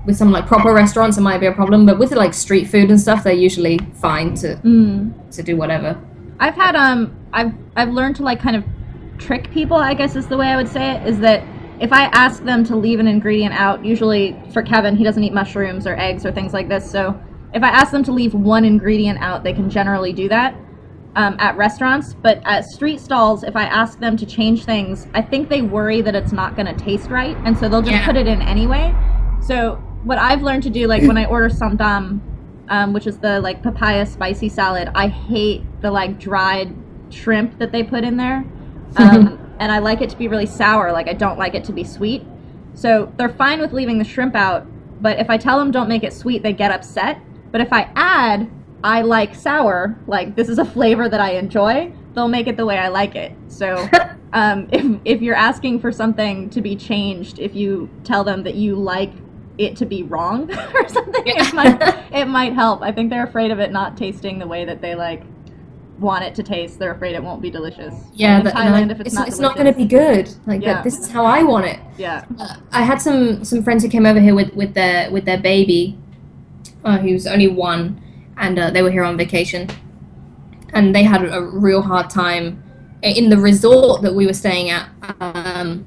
[0.05, 2.89] with some like proper restaurants it might be a problem, but with like street food
[2.89, 5.31] and stuff, they're usually fine to Mm.
[5.31, 5.97] to do whatever.
[6.39, 8.63] I've had um I've I've learned to like kind of
[9.17, 11.43] trick people, I guess is the way I would say it, is that
[11.79, 15.33] if I ask them to leave an ingredient out, usually for Kevin, he doesn't eat
[15.33, 17.19] mushrooms or eggs or things like this, so
[17.53, 20.53] if I ask them to leave one ingredient out, they can generally do that
[21.15, 22.13] um, at restaurants.
[22.13, 26.01] But at street stalls, if I ask them to change things, I think they worry
[26.01, 28.05] that it's not going to taste right, and so they'll just Yeah.
[28.05, 28.93] put it in anyway.
[29.41, 32.21] So what I've learned to do, like when I order som tam,
[32.69, 36.73] um, which is the like papaya spicy salad, I hate the like dried
[37.09, 38.45] shrimp that they put in there,
[38.97, 40.91] um, and I like it to be really sour.
[40.91, 42.23] Like I don't like it to be sweet.
[42.75, 44.67] So they're fine with leaving the shrimp out,
[45.01, 47.19] but if I tell them don't make it sweet, they get upset.
[47.51, 48.51] But if I add,
[48.83, 52.65] I like sour, like this is a flavor that I enjoy, they'll make it the
[52.65, 53.31] way I like it.
[53.47, 53.87] So
[54.33, 58.55] um, if, if you're asking for something to be changed, if you tell them that
[58.55, 59.11] you like
[59.57, 61.81] it to be wrong or something, it might,
[62.13, 62.81] it might help.
[62.81, 65.23] I think they're afraid of it not tasting the way that they like
[65.99, 66.79] want it to taste.
[66.79, 67.93] They're afraid it won't be delicious.
[68.13, 70.33] Yeah, but Thailand, no, if it's, it's, not, it's not going to be good.
[70.45, 70.75] Like Yeah.
[70.75, 71.79] that, this is how I want it.
[71.97, 72.25] Yeah.
[72.37, 75.39] Uh, I had some some friends who came over here with with their with their
[75.39, 75.97] baby,
[76.83, 78.01] uh, was only one,
[78.37, 79.69] and uh, they were here on vacation,
[80.73, 82.61] and they had a real hard time
[83.01, 84.89] in the resort that we were staying at.
[85.19, 85.85] Um,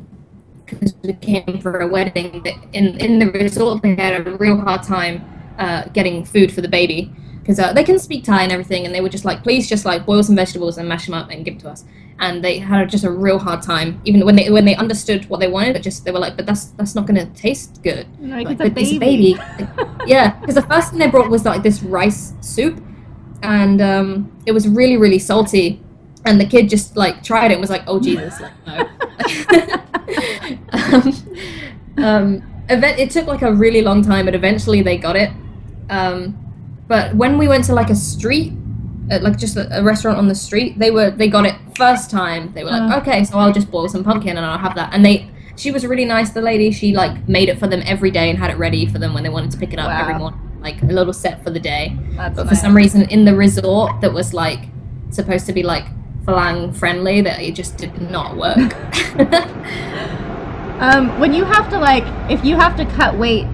[0.69, 2.45] because we came for a wedding.
[2.73, 5.25] In in the resort, they had a real hard time
[5.59, 7.13] uh, getting food for the baby
[7.49, 9.87] because uh, they can speak Thai and everything, and they were just like, please, just
[9.87, 11.85] like boil some vegetables and mash them up and give it to us.
[12.21, 15.41] And they had just a real hard time, even when they when they understood what
[15.41, 15.73] they wanted.
[15.73, 18.07] But just they were like, but that's that's not going to taste good.
[18.21, 19.37] Like, Like, it's a baby.
[20.07, 22.83] Yeah, because the first thing they brought was like this rice soup,
[23.43, 25.81] and um, it was really really salty.
[26.25, 28.89] And the kid just like tried it and was like, "Oh Jesus, like no."
[30.73, 35.31] um, um, event, it took like a really long time, but eventually they got it.
[35.91, 36.37] Um,
[36.87, 38.53] but when we went to like a street,
[39.11, 42.11] uh, like just a, a restaurant on the street, they were they got it first
[42.11, 42.53] time.
[42.55, 43.01] They were like, Uh.
[43.01, 45.87] "Okay, so I'll just boil some pumpkin and I'll have that." And they, she was
[45.87, 46.31] really nice.
[46.31, 48.99] The lady, she like made it for them every day and had it ready for
[48.99, 51.51] them when they wanted to pick it up every morning, like a little set for
[51.51, 51.97] the day.
[52.13, 54.61] That's But for some reason, in the resort that was like
[55.11, 55.87] supposed to be like
[56.29, 58.75] Farang friendly, that it just did not work.
[60.79, 63.47] Um, when you have to like, if you have to cut weight,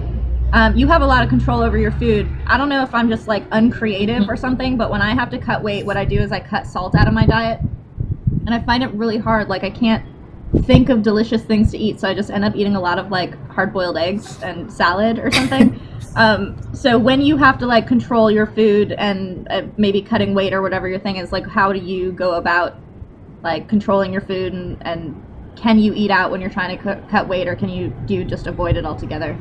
[0.53, 2.29] um, you have a lot of control over your food.
[2.45, 5.39] I don't know if I'm just like uncreative or something, but when I have to
[5.39, 7.61] cut weight, what I do is I cut salt out of my diet,
[8.45, 9.49] and I find it really hard.
[9.49, 10.05] Like I can't
[10.63, 13.11] think of delicious things to eat, so I just end up eating a lot of
[13.11, 15.79] like hard-boiled eggs and salad or something.
[16.15, 20.53] um, so when you have to like control your food and uh, maybe cutting weight
[20.53, 22.77] or whatever your thing is, like how do you go about
[23.43, 25.21] like controlling your food and, and
[25.55, 28.15] can you eat out when you're trying to cu- cut weight or can you do
[28.15, 29.37] you just avoid it altogether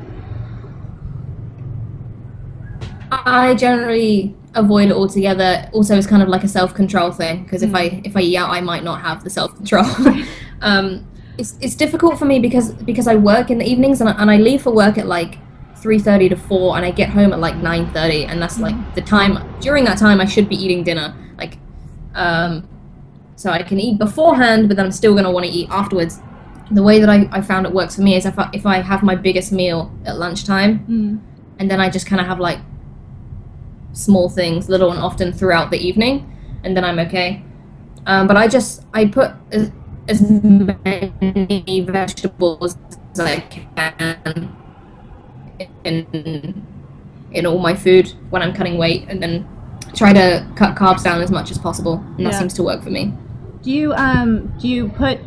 [3.10, 5.68] I generally avoid it altogether.
[5.72, 8.36] Also, it's kind of like a self control thing because if I if I eat
[8.36, 9.84] out, I might not have the self control.
[10.60, 11.06] um,
[11.38, 14.30] it's it's difficult for me because because I work in the evenings and I, and
[14.30, 15.38] I leave for work at like
[15.76, 18.94] three thirty to four, and I get home at like nine thirty, and that's like
[18.94, 21.14] the time during that time I should be eating dinner.
[21.36, 21.58] Like,
[22.14, 22.68] um,
[23.36, 26.20] so I can eat beforehand, but then I'm still gonna want to eat afterwards.
[26.70, 28.80] The way that I, I found it works for me is if I, if I
[28.80, 31.20] have my biggest meal at lunchtime, mm.
[31.58, 32.60] and then I just kind of have like
[33.92, 36.30] small things, little and often throughout the evening,
[36.62, 37.42] and then I'm okay.
[38.06, 39.32] Um, but I just I put
[40.08, 42.76] as, many vegetables
[43.12, 44.56] as I can
[45.84, 46.66] in
[47.32, 49.46] in all my food when I'm cutting weight, and then
[49.94, 52.38] try to cut carbs down as much as possible, and that Yeah.
[52.38, 53.12] seems to work for me.
[53.62, 55.18] do you um do you put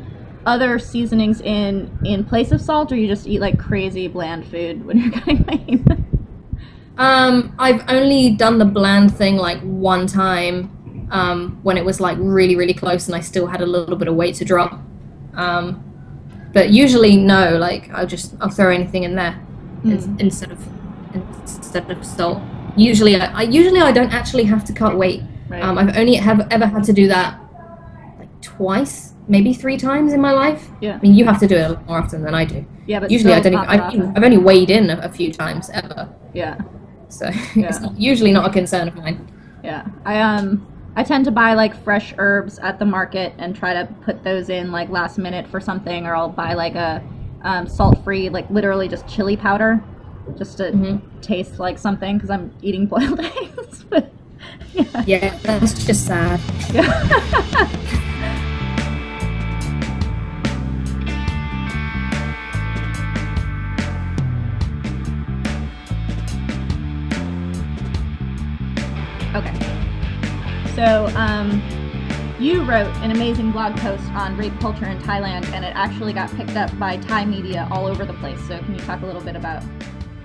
[0.46, 4.86] other seasonings in in place of salt or you just eat like crazy bland food
[4.86, 5.82] when you're cutting weight
[7.00, 10.72] Um, I've only done the bland thing like one time
[11.12, 14.08] um, when it was like really, really close and I still had a little bit
[14.08, 14.80] of weight to drop.
[15.36, 15.84] Um,
[16.54, 19.40] but usually, no, like I'll just I'll throw anything in there
[19.84, 20.20] Mm.
[20.20, 20.60] instead of
[21.14, 22.42] instead of salt.
[22.76, 25.22] Usually, I, I usually I don't actually have to cut weight.
[25.50, 27.40] right Um, I've only have ever had to do that
[28.20, 30.70] like twice, maybe three times in my life.
[30.82, 32.66] yeah I mean, you have to do it more often than I do.
[32.88, 33.54] yeah but Usually, I don't.
[33.54, 36.10] Even, I've, I've only weighed in a, a few times ever.
[36.34, 36.58] yeah
[37.10, 37.68] So Yeah.
[37.70, 39.28] it's not, usually not a concern of mine.
[39.64, 40.66] Yeah, I um
[40.98, 44.50] I tend to buy like fresh herbs at the market and try to put those
[44.50, 47.04] in like last minute for something, or I'll buy like a
[47.44, 49.80] um, salt free, like literally just chili powder,
[50.40, 51.02] just to Mhm.
[51.22, 53.84] taste like something because I'm eating boiled eggs.
[53.92, 54.12] but
[54.74, 56.40] yeah, Yeah, that's just sad.
[56.74, 58.04] yeah.
[70.78, 71.60] So, um,
[72.40, 76.30] you wrote an amazing blog post on rape culture in Thailand, and it actually got
[76.36, 78.40] picked up by Thai media all over the place.
[78.48, 79.64] So, can you talk a little bit about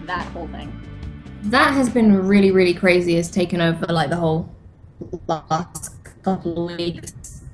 [0.05, 0.71] that whole thing?
[1.45, 3.15] That has been really, really crazy.
[3.15, 4.55] Has taken over like the whole
[5.27, 7.45] last couple of weeks.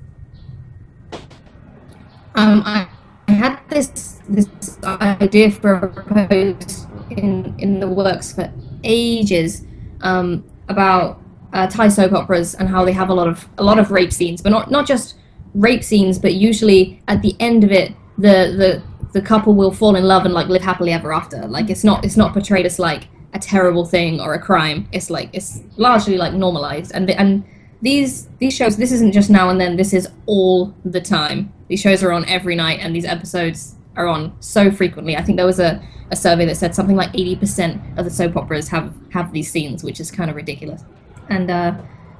[2.34, 2.88] Um, I,
[3.28, 4.48] I had this this
[4.82, 9.64] idea for a post in in the works for ages
[10.00, 11.22] um, about
[11.52, 14.12] uh, Thai soap operas and how they have a lot of a lot of rape
[14.12, 15.16] scenes, but not not just
[15.54, 18.82] rape scenes, but usually at the end of it, the the
[19.12, 21.46] the couple will fall in love and like live happily ever after.
[21.46, 24.88] Like it's not it's not portrayed as like a terrible thing or a crime.
[24.92, 27.44] It's like it's largely like normalized and the, and
[27.80, 31.80] these these shows this isn't just now and then this is all the time these
[31.80, 35.46] shows are on every night and these episodes are on so frequently i think there
[35.46, 35.80] was a,
[36.10, 39.84] a survey that said something like 80% of the soap operas have have these scenes
[39.84, 40.82] which is kind of ridiculous
[41.28, 41.74] and uh,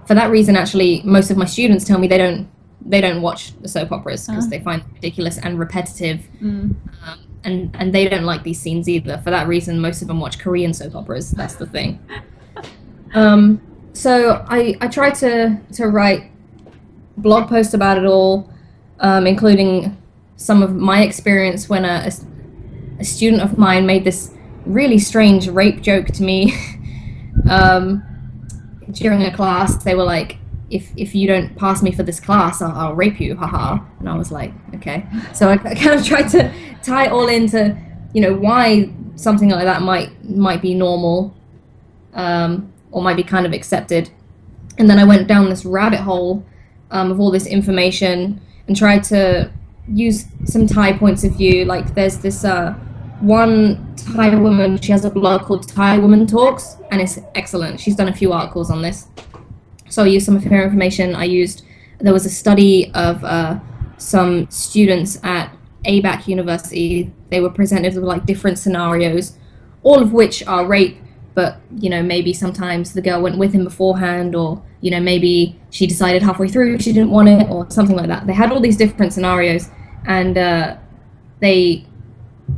[0.07, 2.49] for that reason actually most of my students tell me they don't
[2.87, 4.51] they don't watch the soap operas because Huh.
[4.51, 6.75] they find it ridiculous and repetitive Mm.
[7.07, 9.19] um, and and they don't like these scenes either.
[9.25, 11.31] For that reason, most of them watch Korean soap operas.
[11.31, 11.99] That's the thing.
[13.15, 13.61] Um,
[13.95, 16.31] so I I tried to to write
[17.17, 18.51] blog posts about it all,
[19.01, 19.97] um, including
[20.37, 24.31] some of my experience when a, a, a student of mine made this
[24.67, 26.53] really strange rape joke to me
[27.51, 28.03] um,
[28.91, 29.83] during a class.
[29.83, 30.39] They were like.
[30.71, 33.79] If, if you don't pass me for this class, I'll, I'll rape you, haha.
[34.01, 35.07] And I was like, okay.
[35.33, 36.53] So I kind of tried to
[36.83, 37.75] tie all into,
[38.13, 41.35] you know, why something like that might might be normal,
[42.13, 44.11] um, or might be kind of accepted.
[44.79, 46.45] And then I went down this rabbit hole
[46.91, 49.51] um, of all this information and tried to
[49.89, 51.65] use some Thai points of view.
[51.65, 52.79] Like there's this uh,
[53.21, 57.81] one Thai woman, she has a blog called Thai Woman Talks, and it's excellent.
[57.81, 59.09] She's done a few articles on this.
[59.89, 61.15] So I used some of her information.
[61.15, 61.65] I used,
[61.99, 63.59] there was a study of uh,
[63.97, 65.53] some students at
[65.85, 67.13] ABAC University.
[67.31, 69.37] They were presented with like different scenarios,
[69.83, 70.99] all of which are rape,
[71.35, 75.59] but you know, maybe sometimes the girl went with him beforehand, or you know, maybe
[75.71, 78.27] she decided halfway through she didn't want it, or something like that.
[78.27, 79.71] They had all these different scenarios,
[80.07, 80.77] and uh,
[81.41, 81.87] they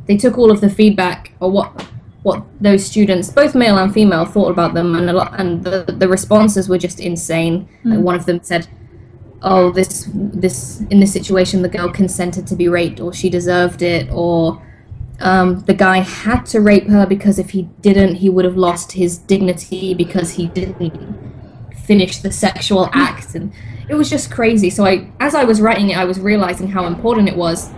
[0.07, 1.87] they took all of the feedback or what
[2.23, 5.85] what those students, both male and female, thought about them, and a lot, and the
[5.85, 7.69] the responses were just insane.
[7.85, 7.97] Mm.
[7.97, 8.69] Like one of them said,
[9.43, 13.81] "Oh, this this in this situation, the girl consented to be raped, or she deserved
[13.81, 14.63] it, or
[15.21, 18.93] um, the guy had to rape her because if he didn't, he would have lost
[18.93, 20.93] his dignity because he didn't
[21.75, 23.53] finish the sexual act." And
[23.89, 24.69] it was just crazy.
[24.69, 27.71] So I, as I was writing it, I was realizing how important it was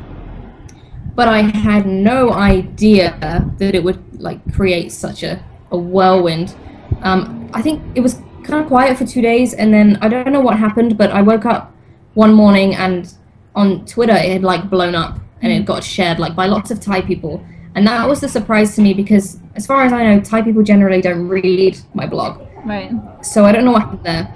[1.14, 3.16] but I had no idea
[3.58, 6.54] that it would like create such a, a whirlwind.
[7.02, 8.14] Um, I think it was
[8.44, 11.22] kind of quiet for two days, and then I don't know what happened, but I
[11.22, 11.72] woke up
[12.14, 13.12] one morning and
[13.54, 16.80] on Twitter it had like blown up and it got shared like by lots of
[16.80, 17.44] Thai people,
[17.74, 20.62] and that was the surprise to me because as far as I know, Thai people
[20.62, 22.90] generally don't read my blog, Right.
[23.22, 24.34] so I don't know what happened there.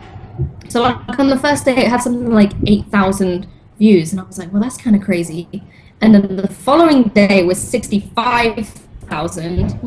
[0.68, 3.46] So like on the first day, it had something like eight thousand
[3.78, 5.48] views, and I was like, well, that's kind of crazy.
[6.00, 8.68] And then the following day was sixty-five
[9.08, 9.78] thousand,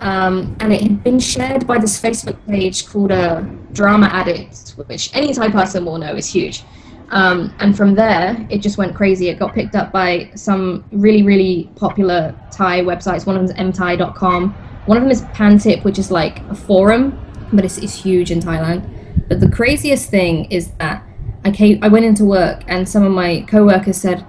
[0.00, 3.40] um, and it had been shared by this Facebook page called uh,
[3.72, 6.64] Drama Addict, which any Thai person will know is huge.
[7.10, 9.28] Um, and from there, it just went crazy.
[9.28, 13.26] It got picked up by some really, really popular Thai websites.
[13.26, 14.54] One of them is mthai.com.
[14.86, 17.20] One of them is Pantip, which is like a forum,
[17.52, 18.88] but it's, it's huge in Thailand.
[19.28, 21.04] But the craziest thing is that
[21.44, 24.24] I came, I went into work, and some of my coworkers said,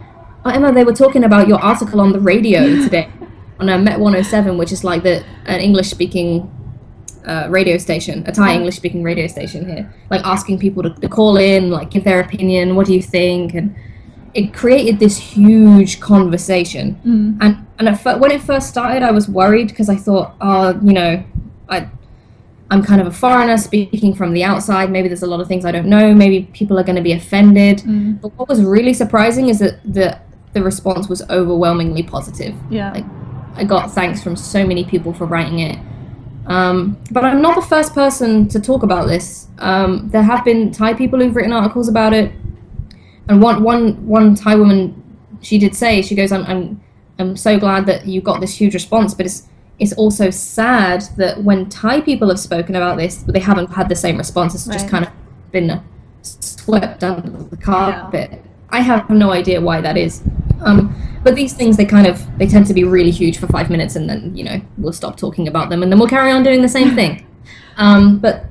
[0.46, 3.10] "Oh, Emma, they were talking about your article on the radio today
[3.60, 6.50] on a Met 107, which is like the an English-speaking
[7.26, 11.38] uh, radio station, a Thai English-speaking radio station here, like asking people to, to call
[11.38, 13.76] in, like give their opinion, what do you think, and
[14.34, 17.00] it created this huge conversation.
[17.06, 17.38] Mm.
[17.42, 21.24] And and when it first started, I was worried because I thought, oh, you know,
[21.70, 21.90] I.
[22.72, 24.90] I'm kind of a foreigner speaking from the outside.
[24.90, 26.12] Maybe there's a lot of things I don't know.
[26.12, 27.80] Maybe people are going to be offended.
[27.80, 28.20] Mm.
[28.20, 30.18] But what was really surprising is that the
[30.54, 32.56] the response was overwhelmingly positive.
[32.70, 32.92] Yeah.
[32.94, 33.06] Like,
[33.56, 35.78] I got thanks from so many people for writing it.
[36.46, 39.48] Um, but I'm not the first person to talk about this.
[39.60, 42.32] Um, there have been Thai people who've written articles about it,
[43.30, 45.02] and one one one Thai woman,
[45.42, 46.84] she did say she goes, "I'm I'm
[47.18, 49.48] I'm so glad that you got this huge response, but it's
[49.80, 53.96] it's also sad that when Thai people have spoken about this, they haven't had the
[53.96, 54.54] same response.
[54.54, 55.12] It's just kind of
[55.52, 55.82] been
[56.22, 58.43] swept under the carpet.
[58.74, 60.24] I have no idea why that is.
[60.62, 63.70] Um, but these things, they kind of, they tend to be really huge for five
[63.70, 66.44] minutes, and then you know we'll stop talking about them, and then we'll carry on
[66.44, 67.26] doing the same thing.
[67.78, 68.46] Um, but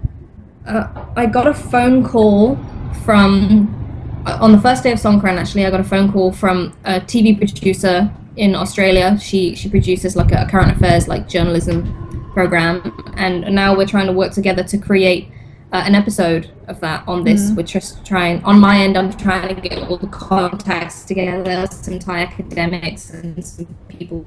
[0.67, 0.87] uh,
[1.17, 2.57] I got a phone call
[3.05, 5.39] from uh, on the first day of Songkran.
[5.39, 9.19] Actually, I got a phone call from a TV producer in Australia.
[9.19, 14.13] She she produces like a, current affairs like journalism program, and now we're trying to
[14.13, 15.29] work together to create
[15.73, 17.51] uh, an episode of that on this.
[17.57, 18.97] We're just trying on my end.
[18.99, 24.27] I'm trying to get all the contacts together, some Thai academics and some people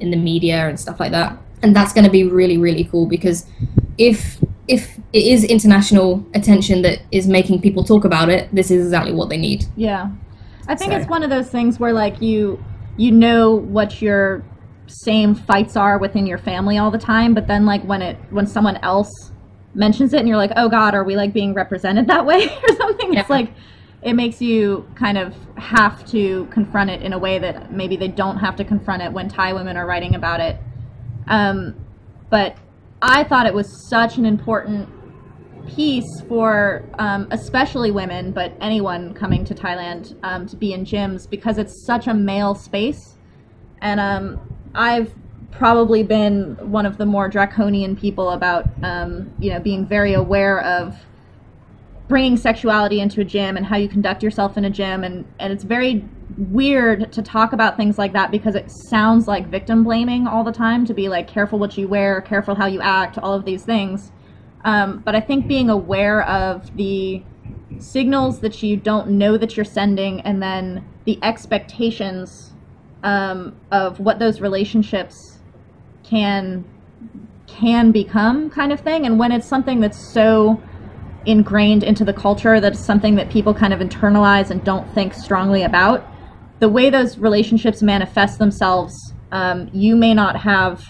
[0.00, 1.36] in the media and stuff like that.
[1.62, 3.46] And that's going to be really really cool because
[3.98, 4.38] if
[4.68, 9.12] if it is international attention that is making people talk about it, this is exactly
[9.12, 9.64] what they need.
[9.76, 10.10] Yeah.
[10.68, 12.62] I think So- it's one of those things where like you
[12.96, 14.42] you know what your
[14.86, 18.46] same fights are within your family all the time, but then like when it when
[18.46, 19.32] someone else
[19.76, 22.76] mentions it and you're like, "Oh god, are we like being represented that way or
[22.76, 23.52] something?" It's like
[24.02, 28.08] it makes you kind of have to confront it in a way that maybe they
[28.08, 30.58] don't have to confront it when Thai women are writing about it.
[31.28, 31.74] Um,
[32.30, 32.56] but
[33.02, 34.88] I thought it was such an important
[35.66, 41.28] piece for um, especially women, but anyone coming to Thailand um, to be in gyms
[41.28, 43.18] because it's such a male space.
[43.82, 44.40] And um,
[44.74, 45.12] I've
[45.56, 50.60] probably been one of the more draconian people about, um, you know, being very aware
[50.60, 50.96] of
[52.08, 55.02] bringing sexuality into a gym and how you conduct yourself in a gym.
[55.02, 56.04] And, and it's very
[56.38, 60.52] weird to talk about things like that because it sounds like victim blaming all the
[60.52, 63.64] time to be like, careful what you wear, careful how you act, all of these
[63.64, 64.12] things.
[64.64, 67.22] Um, but I think being aware of the
[67.78, 72.52] signals that you don't know that you're sending and then the expectations
[73.02, 75.35] um, of what those relationships
[76.08, 76.64] can
[77.46, 79.06] can become kind of thing.
[79.06, 80.60] And when it's something that's so
[81.24, 85.64] ingrained into the culture that's something that people kind of internalize and don't think strongly
[85.64, 86.06] about
[86.60, 90.84] the way those relationships manifest themselves um, you may not have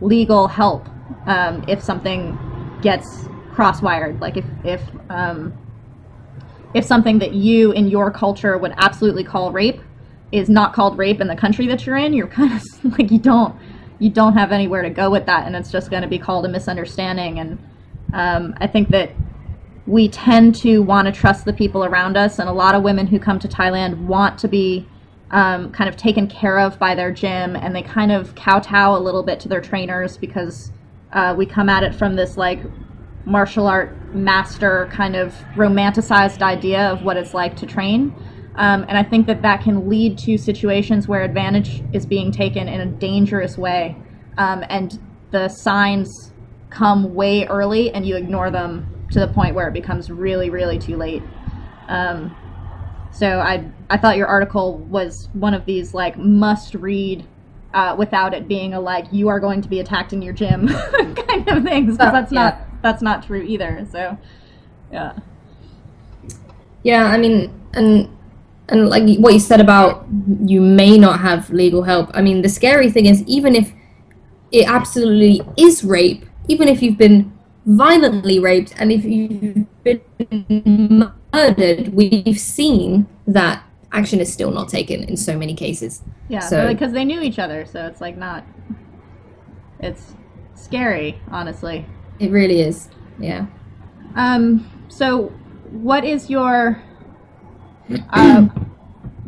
[0.00, 0.88] legal help
[1.26, 2.38] um, if something
[2.82, 4.20] gets crosswired.
[4.20, 5.56] Like if if um,
[6.74, 9.80] if something that you in your culture would absolutely call rape
[10.30, 12.62] is not called rape in the country that you're in you're kind of
[12.98, 13.54] like you don't
[14.02, 16.44] you don't have anywhere to go with that and it's just going to be called
[16.44, 17.38] a misunderstanding.
[17.38, 17.58] And
[18.12, 19.10] um, i think that
[19.86, 23.06] we tend to want to trust the people around us and a lot of women
[23.06, 24.86] who come to thailand want to be
[25.30, 29.00] um, kind of taken care of by their gym and they kind of kowtow a
[29.00, 30.70] little bit to their trainers because
[31.12, 32.60] uh, we come at it from this like
[33.24, 38.14] martial art master kind of romanticized idea of what it's like to train
[38.56, 42.68] um, and I think that that can lead to situations where advantage is being taken
[42.68, 43.96] in a dangerous way.
[44.36, 44.98] Um, and
[45.30, 46.32] the signs
[46.70, 50.78] come way early and you ignore them to the point where it becomes really, really
[50.78, 51.22] too late.
[51.88, 52.36] Um,
[53.10, 57.26] so I, I thought your article was one of these like must read
[57.74, 60.68] uh, without it being a like you are going to be attacked in your gym
[61.16, 62.42] kind of things because that's yeah.
[62.42, 63.86] not that's not true either.
[63.90, 64.18] So
[64.90, 65.14] yeah.
[66.82, 68.08] Yeah, I mean, and
[68.68, 70.06] and like what you said about
[70.44, 72.10] you may not have legal help.
[72.14, 73.72] I mean, the scary thing is even if
[74.50, 77.32] it absolutely is rape, even if you've been
[77.66, 85.02] violently raped and if you've been murdered, we've seen that action is still not taken
[85.04, 86.02] in so many cases.
[86.28, 88.44] Yeah, So- because they knew each other, so it's like not.
[89.80, 90.14] It's
[90.54, 91.84] scary, honestly.
[92.18, 92.88] It really is.
[93.18, 93.46] Yeah.
[94.14, 94.66] Um.
[94.88, 95.32] So,
[95.70, 96.80] what is your?
[98.10, 98.48] Uh,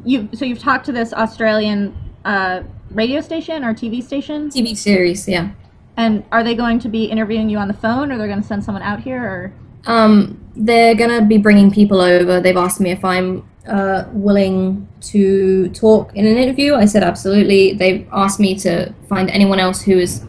[0.05, 5.27] you so you've talked to this Australian uh, radio station or TV station, TV series,
[5.29, 5.51] yeah.
[5.97, 8.47] and are they going to be interviewing you on the phone, or they're going to
[8.47, 9.53] send someone out here, or?
[9.87, 12.41] Um, they're gonna be bringing people over.
[12.41, 16.75] They've asked me if I'm uh, willing to talk in an interview.
[16.75, 17.75] I said absolutely.
[17.75, 20.25] They've asked me to find anyone else who is,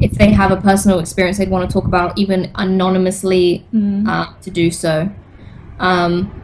[0.00, 3.66] if they have a personal experience they'd want to talk about, even anonymously,
[4.06, 5.10] uh, to do so.
[5.78, 6.37] Um,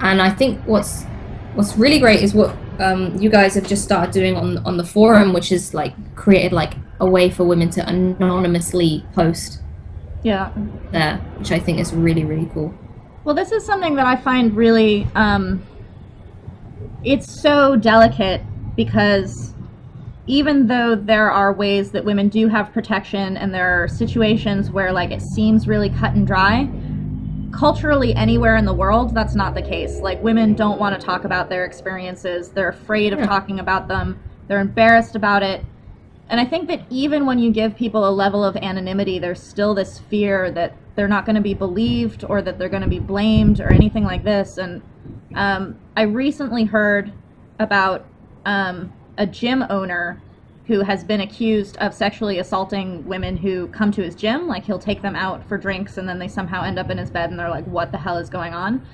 [0.00, 1.04] and I think what's
[1.54, 4.84] what's really great is what um, you guys have just started doing on on the
[4.84, 9.60] forum, which is like created like a way for women to anonymously post
[10.22, 10.50] Yeah.
[10.92, 12.74] there, which I think is really really cool.
[13.24, 15.62] Well, this is something that I find really um,
[17.04, 18.40] it's so delicate
[18.76, 19.54] because
[20.26, 24.92] even though there are ways that women do have protection and there are situations where
[24.92, 26.68] like it seems really cut and dry
[27.56, 30.00] culturally anywhere in the world that's not the case.
[30.02, 32.50] Like women don't want to talk about their experiences.
[32.52, 33.26] They're afraid of Yeah.
[33.26, 34.20] talking about them.
[34.48, 35.64] They're embarrassed about it.
[36.28, 39.74] And i think that even when you give people a level of anonymity there's still
[39.74, 42.98] this fear that they're not going to be believed or that they're going to be
[42.98, 44.58] blamed or anything like this.
[44.58, 44.82] And
[45.34, 47.12] um, i recently heard
[47.58, 48.06] about
[48.44, 50.20] um, a gym owner
[50.66, 54.48] who has been accused of sexually assaulting women who come to his gym.
[54.48, 57.10] Like he'll take them out for drinks and then they somehow end up in his
[57.10, 58.84] bed and they're like, what the hell is going on?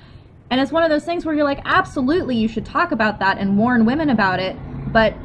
[0.49, 3.39] And it's one of those things where you're like, absolutely, you should talk about that
[3.39, 4.55] and warn women about it.
[4.93, 5.15] But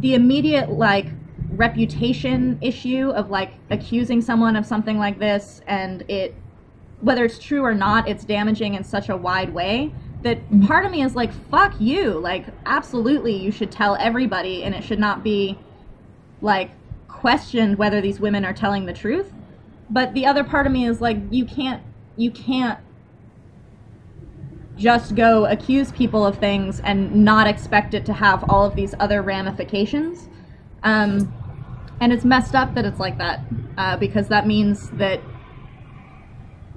[0.00, 1.06] the immediate, like,
[1.52, 6.34] reputation issue of, like, accusing someone of something like this and it,
[7.00, 10.90] whether it's true or not, it's damaging in such a wide way that part of
[10.90, 12.12] me is like, fuck you.
[12.12, 15.58] Like, absolutely, you should tell everybody, and it should not be
[16.40, 16.70] like
[17.08, 19.32] questioned whether these women are telling the truth.
[19.90, 21.82] But the other part of me is like, you can't,
[22.16, 22.78] you can't
[24.76, 28.94] just go accuse people of things and not expect it to have all of these
[29.00, 30.28] other ramifications.
[30.84, 31.32] Um,
[32.00, 33.40] and it's messed up that it's like that
[33.76, 35.20] uh, because that means that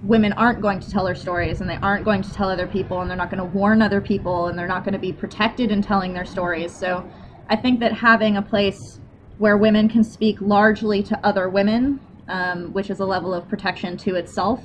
[0.03, 3.01] women aren't going to tell their stories and they aren't going to tell other people
[3.01, 5.71] and they're not going to warn other people and they're not going to be protected
[5.71, 6.75] in telling their stories.
[6.75, 7.07] So
[7.49, 8.99] I think that having a place
[9.37, 13.97] where women can speak largely to other women, um, which is a level of protection
[13.97, 14.63] to itself,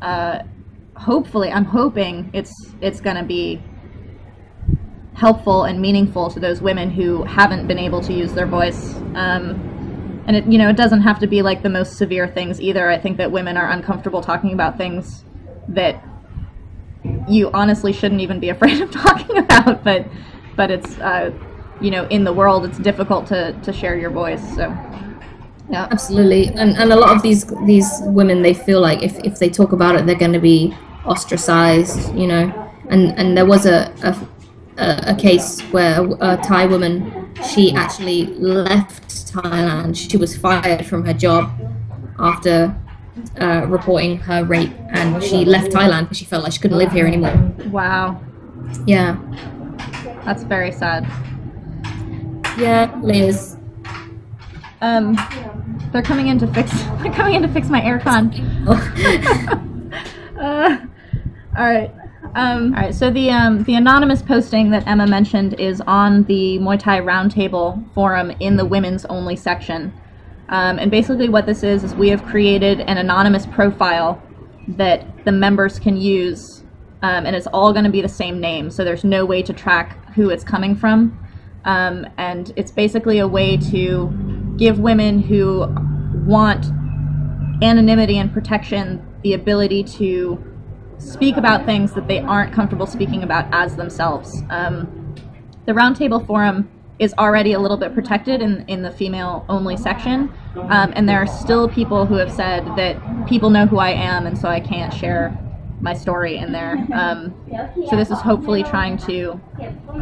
[0.00, 0.40] uh,
[0.96, 3.62] hopefully, I'm hoping it's it's going to be
[5.14, 8.94] helpful and meaningful to those women who haven't been able to use their voice.
[9.14, 9.75] Um,
[10.26, 12.90] and it you know it doesn't have to be like the most severe things either.
[12.90, 15.24] I think that women are uncomfortable talking about things
[15.68, 16.02] that
[17.28, 19.84] you honestly shouldn't even be afraid of talking about.
[19.84, 20.06] But
[20.56, 21.32] but it's uh,
[21.80, 24.74] you know in the world it's difficult to to share your voice so.
[25.68, 29.40] Yeah Absolutely, and and a lot of these these women they feel like if, if
[29.40, 30.72] they talk about it they're going to be
[31.04, 32.52] ostracized, you know.
[32.88, 34.12] And and there was a a,
[34.78, 37.12] a- a case where a, Thai woman
[37.50, 39.96] she actually left Thailand.
[39.96, 41.50] She was fired from her job
[42.18, 42.74] after
[43.40, 46.92] uh, reporting her rape, and she left Thailand because she felt like she couldn't live
[46.92, 47.34] here anymore.
[47.70, 48.20] Wow,
[48.86, 49.16] Yeah,
[50.24, 51.06] that's very sad.
[52.58, 53.56] yeah, Liz.
[54.80, 55.16] Um,
[55.92, 56.70] they're coming in to fix.
[57.02, 58.32] They're coming in to fix my aircon.
[60.38, 60.76] uh,
[61.58, 61.90] all right.
[62.34, 62.94] Um, all right.
[62.94, 67.92] So the um, the anonymous posting that Emma mentioned is on the Muay Thai Roundtable
[67.94, 69.92] forum in the women's only section.
[70.48, 74.22] Um, and basically, what this is is we have created an anonymous profile
[74.68, 76.62] that the members can use,
[77.02, 78.70] um, and it's all going to be the same name.
[78.70, 81.18] So there's no way to track who it's coming from.
[81.64, 85.66] Um, and it's basically a way to give women who
[86.26, 86.66] want
[87.62, 90.42] anonymity and protection the ability to
[90.97, 94.43] speak about things that they aren't comfortable speaking about as themselves.
[94.49, 95.15] Um,
[95.65, 100.31] the Roundtable Forum is already a little bit protected in, in the female only section,
[100.69, 102.97] um, and there are still people who have said that
[103.27, 105.35] people know who I am, and so I can't share
[105.81, 106.77] my story in there.
[106.93, 107.33] Um,
[107.89, 109.41] so this is hopefully trying to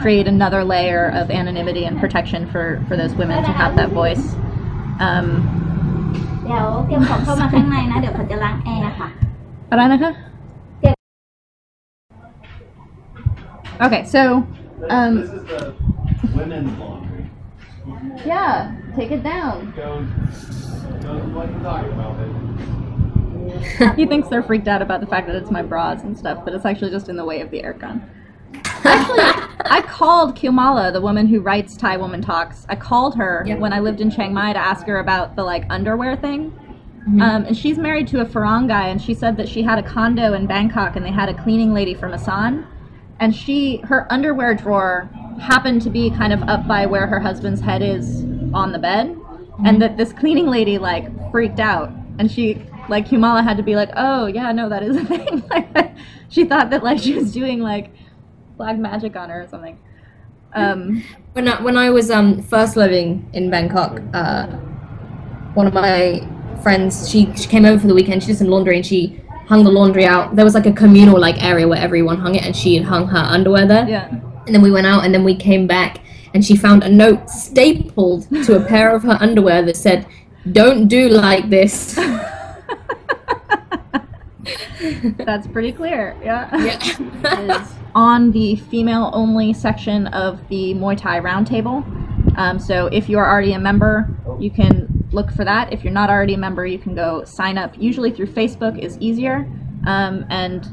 [0.02, 4.34] create another layer of anonymity and protection for, for those women to have that voice.
[5.00, 5.56] Um,
[6.50, 9.10] เดี๋ยวเตรียมของเข้ามาข้างในนะ เดี๋ยวเขาจะล้างแอร์ค่ะ
[9.72, 10.12] อะไรนะคะ
[13.81, 14.47] Okay, so
[14.89, 15.75] um, This is the
[16.35, 17.31] women's laundry.
[18.25, 19.73] yeah, take it down.
[19.73, 20.07] Goes,
[21.03, 23.95] goes like you're talking about it.
[23.97, 26.55] he thinks they're freaked out about the fact that it's my bras and stuff, but
[26.55, 28.03] it's actually just in the way of the aircon.
[28.85, 29.21] Actually,
[29.71, 32.67] I called Kaewmala, the woman who writes Thai Woman Talks.
[32.69, 33.59] I called her Yep.
[33.59, 36.59] when I lived in Chiang Mai to ask her about the like underwear thing.
[37.07, 39.83] Um, and she's married to a Farang guy, and she said that she had a
[39.83, 42.67] condo in Bangkok, and they had a cleaning lady from Isan,
[43.21, 45.09] and she her underwear drawer
[45.41, 48.23] happened to be kind of up by where her husband's head is
[48.53, 49.17] on the bed,
[49.65, 53.77] and that this cleaning lady like freaked out, and she like Kaewmala had to be
[53.77, 55.43] like, oh yeah, no, that is a thing.
[55.51, 55.95] like,
[56.29, 57.91] she thought that like she was doing like
[58.57, 59.79] black magic on her or something.
[60.55, 64.47] Um, When I, when I was um, first living in Bangkok, uh,
[65.55, 66.29] one of my
[66.63, 68.23] friends she, she came over for the weekend.
[68.23, 70.37] She did some laundry and she hung the laundry out.
[70.37, 73.07] There was like a communal like area where everyone hung it, and she had hung
[73.09, 73.89] her underwear there.
[73.89, 74.09] yeah.
[74.47, 76.01] And then we went out, and then we came back,
[76.35, 80.07] and she found a note stapled to a pair of her underwear that said,
[80.53, 81.99] "Don't do like this."
[85.17, 86.17] That's pretty clear.
[86.23, 86.55] Yeah.
[86.57, 87.61] yeah.
[87.61, 91.85] is on the female only section of the Muay Thai Roundtable.
[92.37, 94.09] Um, so if you are already a member,
[94.39, 95.73] you can look for that.
[95.73, 97.75] If you're not already a member, you can go sign up.
[97.79, 99.49] Usually through Facebook is easier.
[99.87, 100.67] Um, and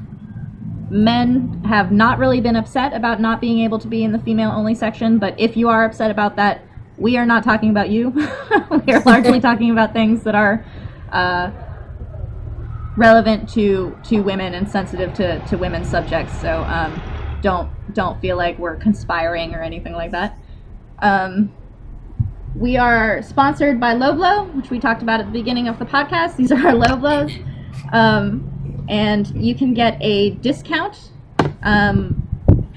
[0.91, 4.51] men have not really been upset about not being able to be in the female
[4.51, 6.61] only section, but if you are upset about that,
[6.97, 8.09] we are not talking about you.
[8.85, 10.65] we are largely talking about things that are
[11.11, 11.51] uh,
[12.97, 16.39] relevant to to women and sensitive to, to women's subjects.
[16.39, 17.01] So um,
[17.41, 20.37] don't don't feel like we're conspiring or anything like that.
[20.99, 21.53] Um,
[22.61, 26.35] we are sponsored by Lobloo, which we talked about at the beginning of the podcast.
[26.35, 27.43] These are our Lobloos,
[27.91, 31.09] um, and you can get a discount
[31.63, 32.21] um,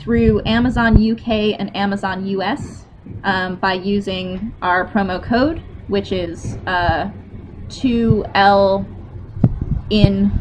[0.00, 1.28] through Amazon UK
[1.58, 2.86] and Amazon US
[3.24, 7.10] um, by using our promo code, which is uh,
[7.68, 8.86] 2L
[9.90, 10.32] in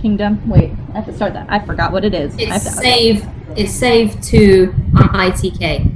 [0.00, 0.48] Kingdom.
[0.48, 1.46] Wait, I have to start that.
[1.50, 2.32] I forgot what it is.
[2.38, 3.28] I It's to- save.
[3.56, 5.91] It's save to ITK.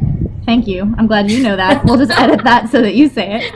[0.46, 0.94] Thank you.
[0.96, 1.84] I'm glad you know that.
[1.84, 3.54] We'll just edit that so that you say it.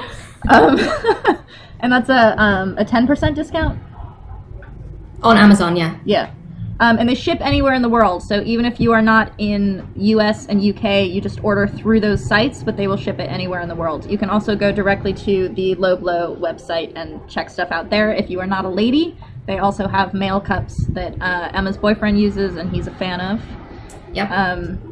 [0.51, 0.79] Um,
[1.81, 3.81] and that's a um, a 10% discount.
[5.23, 5.99] On Amazon, yeah.
[6.05, 6.35] Yeah.
[6.81, 8.23] Um, and they ship anywhere in the world.
[8.23, 12.25] So even if you are not in US and UK, you just order through those
[12.25, 14.11] sites, but they will ship it anywhere in the world.
[14.11, 18.15] You can also go directly to the Lobloo website and check stuff out there.
[18.15, 22.19] If you are not a lady, they also have male cups that uh, Emma's boyfriend
[22.19, 23.43] uses and he's a fan of.
[24.15, 24.31] Yep.
[24.31, 24.90] Um,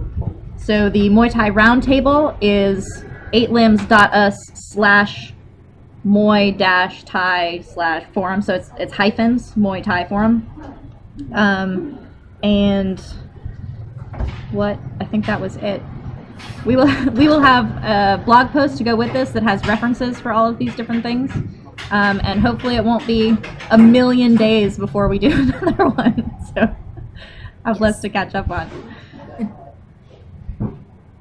[0.58, 5.32] so the Muay Thai Roundtable is eightlimbs.us slash
[6.04, 8.42] Muay dash Thai slash forum.
[8.42, 10.48] So it's it's hyphens Muay Thai forum.
[11.32, 11.98] Um,
[12.42, 13.00] and
[14.52, 15.82] what I think that was it.
[16.64, 20.20] We will we will have a blog post to go with this that has references
[20.20, 21.32] for all of these different things.
[21.90, 23.36] Um, and hopefully it won't be
[23.70, 26.34] a million days before we do another one.
[26.54, 26.74] So
[27.64, 28.70] I have less to catch up on.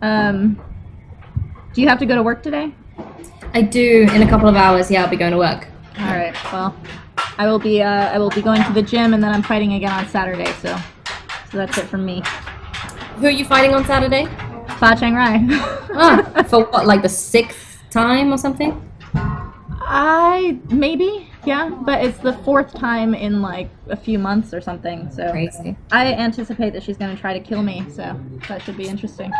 [0.02, 0.60] Um,
[1.74, 2.72] do you have to go to work today?
[3.54, 4.92] I do in a couple of hours.
[4.92, 5.68] Yeah, I'll be going to work.
[6.00, 6.36] All right.
[6.52, 6.76] Well,
[7.38, 7.82] I will be.
[7.82, 10.52] Uh, I will be going to the gym, and then I'm fighting again on Saturday.
[10.62, 10.78] So,
[11.52, 12.22] so that's it from me.
[13.18, 14.26] Who are you fighting on Saturday?
[14.80, 15.48] Fa Chiang Rai.
[16.00, 16.86] Ah, for what?
[16.86, 18.80] Like the sixth time or something?
[19.16, 25.10] I maybe, yeah, but it's the fourth time in like a few months or something.
[25.10, 25.78] So Crazy.
[25.92, 27.86] I anticipate that she's gonna try to kill me.
[27.90, 29.32] So that should be interesting.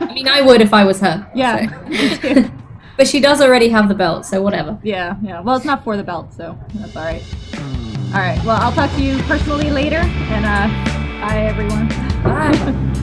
[0.00, 1.28] I mean, I would if I was her.
[1.34, 1.66] yeah,
[2.20, 2.44] so.
[2.96, 4.78] But she does already have the belt, so whatever.
[4.82, 5.40] yeah, yeah.
[5.40, 7.22] Well, it's not for the belt, so that's all right.
[8.14, 8.42] All right.
[8.44, 10.66] Well, I'll talk to you personally later, and uh,
[11.20, 11.88] bye everyone.
[12.22, 13.02] Bye.